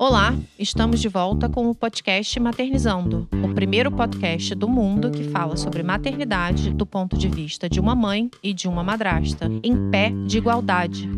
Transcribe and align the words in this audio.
Olá, 0.00 0.32
estamos 0.56 1.00
de 1.00 1.08
volta 1.08 1.48
com 1.48 1.68
o 1.68 1.74
podcast 1.74 2.38
Maternizando, 2.38 3.28
o 3.42 3.52
primeiro 3.52 3.90
podcast 3.90 4.54
do 4.54 4.68
mundo 4.68 5.10
que 5.10 5.24
fala 5.24 5.56
sobre 5.56 5.82
maternidade 5.82 6.72
do 6.72 6.86
ponto 6.86 7.18
de 7.18 7.26
vista 7.26 7.68
de 7.68 7.80
uma 7.80 7.96
mãe 7.96 8.30
e 8.40 8.54
de 8.54 8.68
uma 8.68 8.84
madrasta, 8.84 9.50
em 9.60 9.90
pé 9.90 10.12
de 10.24 10.38
igualdade. 10.38 11.10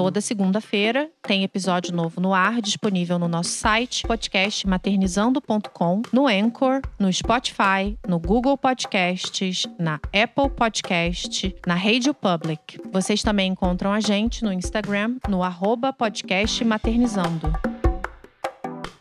Toda 0.00 0.22
segunda-feira 0.22 1.10
tem 1.20 1.44
episódio 1.44 1.94
novo 1.94 2.22
no 2.22 2.32
ar, 2.32 2.62
disponível 2.62 3.18
no 3.18 3.28
nosso 3.28 3.50
site 3.50 4.06
podcastmaternizando.com, 4.06 6.00
no 6.10 6.26
Anchor, 6.26 6.80
no 6.98 7.12
Spotify, 7.12 7.98
no 8.08 8.18
Google 8.18 8.56
Podcasts, 8.56 9.66
na 9.78 10.00
Apple 10.06 10.48
Podcast, 10.56 11.54
na 11.66 11.74
Radio 11.74 12.14
Public. 12.14 12.80
Vocês 12.90 13.22
também 13.22 13.52
encontram 13.52 13.92
a 13.92 14.00
gente 14.00 14.42
no 14.42 14.50
Instagram, 14.50 15.16
no 15.28 15.42
arroba 15.42 15.92
podcastmaternizando. 15.92 17.69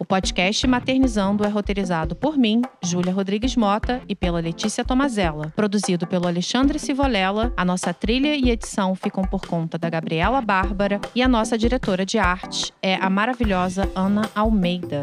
O 0.02 0.06
podcast 0.06 0.66
Maternizando 0.66 1.44
é 1.44 1.50
roteirizado 1.50 2.16
por 2.16 2.38
mim, 2.38 2.62
Júlia 2.82 3.12
Rodrigues 3.12 3.58
Mota, 3.58 4.02
e 4.08 4.16
pela 4.16 4.40
Letícia 4.40 4.86
Tomazella. 4.86 5.52
Produzido 5.54 6.08
pelo 6.08 6.26
Alexandre 6.26 6.80
Sivolela, 6.80 7.52
a 7.58 7.66
nossa 7.66 7.94
trilha 7.94 8.34
e 8.34 8.50
edição 8.50 8.96
ficam 8.96 9.26
por 9.26 9.46
conta 9.46 9.78
da 9.78 9.90
Gabriela 9.90 10.40
Bárbara 10.40 11.02
e 11.14 11.22
a 11.22 11.28
nossa 11.28 11.58
diretora 11.58 12.06
de 12.06 12.18
arte 12.18 12.74
é 12.82 12.96
a 12.96 13.10
maravilhosa 13.10 13.92
Ana 13.94 14.30
Almeida. 14.34 15.02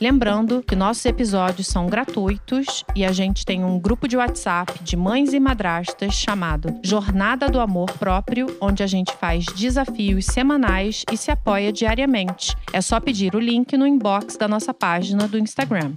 Lembrando 0.00 0.62
que 0.62 0.74
nossos 0.76 1.04
episódios 1.04 1.66
são 1.66 1.86
gratuitos 1.86 2.84
e 2.94 3.04
a 3.04 3.12
gente 3.12 3.44
tem 3.44 3.64
um 3.64 3.78
grupo 3.78 4.08
de 4.08 4.16
WhatsApp 4.16 4.82
de 4.82 4.96
mães 4.96 5.32
e 5.32 5.40
madrastas 5.40 6.14
chamado 6.14 6.78
Jornada 6.82 7.48
do 7.48 7.60
Amor 7.60 7.90
Próprio, 7.92 8.46
onde 8.60 8.82
a 8.82 8.86
gente 8.86 9.14
faz 9.16 9.46
desafios 9.46 10.26
semanais 10.26 11.04
e 11.10 11.16
se 11.16 11.30
apoia 11.30 11.72
diariamente. 11.72 12.56
É 12.72 12.80
só 12.80 13.00
pedir 13.00 13.34
o 13.34 13.40
link 13.40 13.76
no 13.76 13.86
inbox 13.86 14.36
da 14.36 14.48
nossa 14.48 14.74
página 14.74 15.28
do 15.28 15.38
Instagram. 15.38 15.92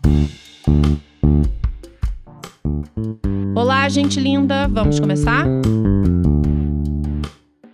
Olá, 3.56 3.90
gente 3.90 4.19
linda! 4.19 4.67
Vamos 4.67 5.00
começar? 5.00 5.45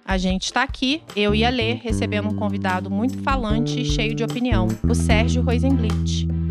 A 0.06 0.18
gente 0.18 0.44
está 0.44 0.64
aqui, 0.64 1.02
eu 1.16 1.34
e 1.34 1.46
a 1.46 1.50
Lê, 1.50 1.74
recebendo 1.74 2.28
um 2.28 2.36
convidado 2.36 2.90
muito 2.90 3.18
falante 3.24 3.80
e 3.80 3.86
cheio 3.86 4.14
de 4.14 4.24
opinião, 4.24 4.68
o 4.88 4.94
Sérgio 4.94 5.42
Rosenblit. 5.42 6.43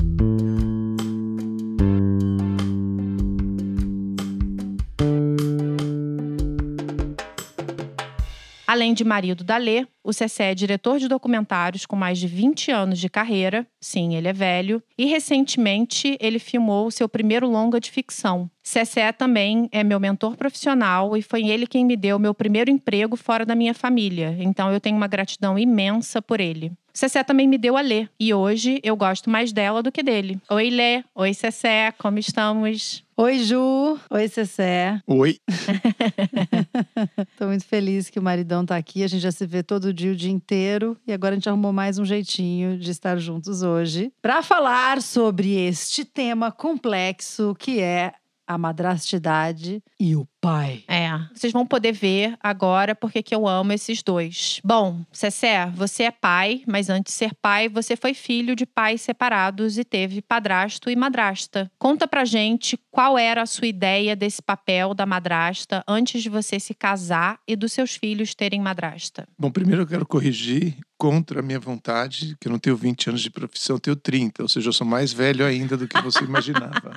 Além 8.67 8.95
de 8.95 9.05
marido 9.05 9.43
da 9.45 9.57
Lê, 9.57 9.87
o 10.05 10.13
Cessé 10.13 10.51
é 10.51 10.55
diretor 10.55 10.99
de 10.99 11.09
documentários 11.09 11.85
com 11.87 11.97
mais 11.97 12.19
de 12.19 12.27
20 12.27 12.71
anos 12.71 12.99
de 12.99 13.09
carreira. 13.09 13.67
Sim, 13.81 14.15
ele 14.15 14.29
é 14.29 14.33
velho. 14.33 14.83
E 14.97 15.07
recentemente 15.07 16.17
ele 16.21 16.39
filmou 16.39 16.91
seu 16.91 17.09
primeiro 17.09 17.49
longa 17.49 17.81
de 17.81 17.91
ficção. 17.91 18.51
Cessé 18.63 19.11
também 19.13 19.69
é 19.73 19.83
meu 19.83 19.99
mentor 19.99 20.37
profissional 20.37 21.17
e 21.17 21.23
foi 21.23 21.49
ele 21.49 21.67
quem 21.67 21.85
me 21.85 21.97
deu 21.97 22.19
meu 22.19 22.35
primeiro 22.35 22.71
emprego 22.71 23.17
fora 23.17 23.45
da 23.45 23.55
minha 23.55 23.75
família. 23.75 24.37
Então 24.39 24.73
eu 24.73 24.81
tenho 24.81 24.97
uma 24.97 25.09
gratidão 25.09 25.59
imensa 25.59 26.23
por 26.23 26.41
ele. 26.41 26.73
Cessé 26.95 27.25
também 27.25 27.49
me 27.49 27.57
deu 27.57 27.77
a 27.77 27.81
Lê 27.81 28.07
e 28.21 28.35
hoje 28.35 28.79
eu 28.83 28.95
gosto 28.95 29.31
mais 29.31 29.53
dela 29.53 29.83
do 29.83 29.91
que 29.91 30.03
dele. 30.03 30.39
Oi, 30.51 30.71
Lê. 30.71 31.03
Oi, 31.15 31.33
Cessé. 31.33 31.93
Como 31.99 32.19
estamos? 32.19 33.03
Oi, 33.23 33.39
Ju. 33.39 34.01
Oi, 34.11 34.27
Cessé. 34.27 35.01
Oi. 35.07 35.39
Tô 37.39 37.47
muito 37.47 37.65
feliz 37.65 38.11
que 38.11 38.19
o 38.19 38.23
maridão 38.23 38.67
tá 38.67 38.75
aqui. 38.75 39.05
A 39.05 39.07
gente 39.07 39.23
já 39.23 39.31
se 39.31 39.47
vê 39.47 39.63
todo 39.63 39.95
dia, 39.95 40.11
o 40.11 40.17
dia 40.17 40.33
inteiro. 40.33 40.99
E 41.07 41.13
agora 41.13 41.33
a 41.33 41.37
gente 41.37 41.49
arrumou 41.49 41.73
mais 41.73 42.01
um 42.01 42.05
jeitinho 42.05 42.77
de 42.77 42.91
estar 42.91 43.17
juntos 43.19 43.63
hoje 43.63 44.13
para 44.21 44.43
falar 44.43 45.01
sobre 45.01 45.55
este 45.55 46.05
tema 46.05 46.51
complexo 46.51 47.55
que 47.57 47.79
é 47.81 48.13
a 48.47 48.59
madrastidade 48.59 49.83
e 49.99 50.17
o 50.17 50.27
pai. 50.41 50.83
É, 50.89 51.11
vocês 51.33 51.53
vão 51.53 51.65
poder 51.65 51.93
ver 51.93 52.37
agora 52.43 52.95
porque 52.95 53.23
que 53.23 53.35
eu 53.35 53.47
amo 53.47 53.73
esses 53.73 54.03
dois. 54.03 54.61
Bom, 54.65 55.05
Cessé, 55.13 55.71
você 55.75 56.05
é 56.05 56.11
pai, 56.11 56.63
mas 56.67 56.91
antes 56.91 57.13
de 57.13 57.19
ser 57.19 57.35
pai, 57.41 57.69
você 57.69 57.97
foi 57.97 58.13
filho 58.13 58.57
de 58.57 58.67
pais 58.67 59.01
separados 59.01 59.79
e 59.79 59.85
teve 59.85 60.21
padrasto 60.21 60.91
e 60.91 60.97
madrasta. 60.97 61.71
Conta 61.79 62.09
pra 62.09 62.25
gente 62.25 62.79
qual 62.91 63.17
era 63.17 63.43
a 63.43 63.47
sua 63.47 63.69
ideia 63.69 64.17
desse 64.17 64.43
papel 64.43 64.95
da 64.95 65.07
madrasta 65.07 65.85
antes 65.87 66.23
de 66.23 66.29
você 66.29 66.59
se 66.59 66.75
casar 66.75 67.39
e 67.47 67.55
dos 67.55 67.73
seus 67.73 67.95
filhos 67.95 68.35
terem 68.35 68.61
madrasta. 68.61 69.27
Bom, 69.39 69.51
primeiro 69.51 69.83
eu 69.83 69.87
quero 69.87 70.07
corrigir 70.07 70.77
contra 71.03 71.41
a 71.41 71.43
minha 71.43 71.59
vontade, 71.59 72.37
que 72.41 72.47
eu 72.47 72.53
não 72.53 72.61
tenho 72.61 72.77
20 72.77 73.09
anos 73.09 73.23
de 73.23 73.29
profissão, 73.29 73.75
eu 73.75 73.81
tenho 73.81 73.97
30, 73.97 74.43
ou 74.43 74.49
seja, 74.49 74.69
eu 74.69 74.73
sou 74.73 74.87
mais 74.87 75.13
velho 75.13 75.45
ainda 75.45 75.77
do 75.77 75.89
que 75.89 76.01
você 76.01 76.23
imaginava. 76.25 76.95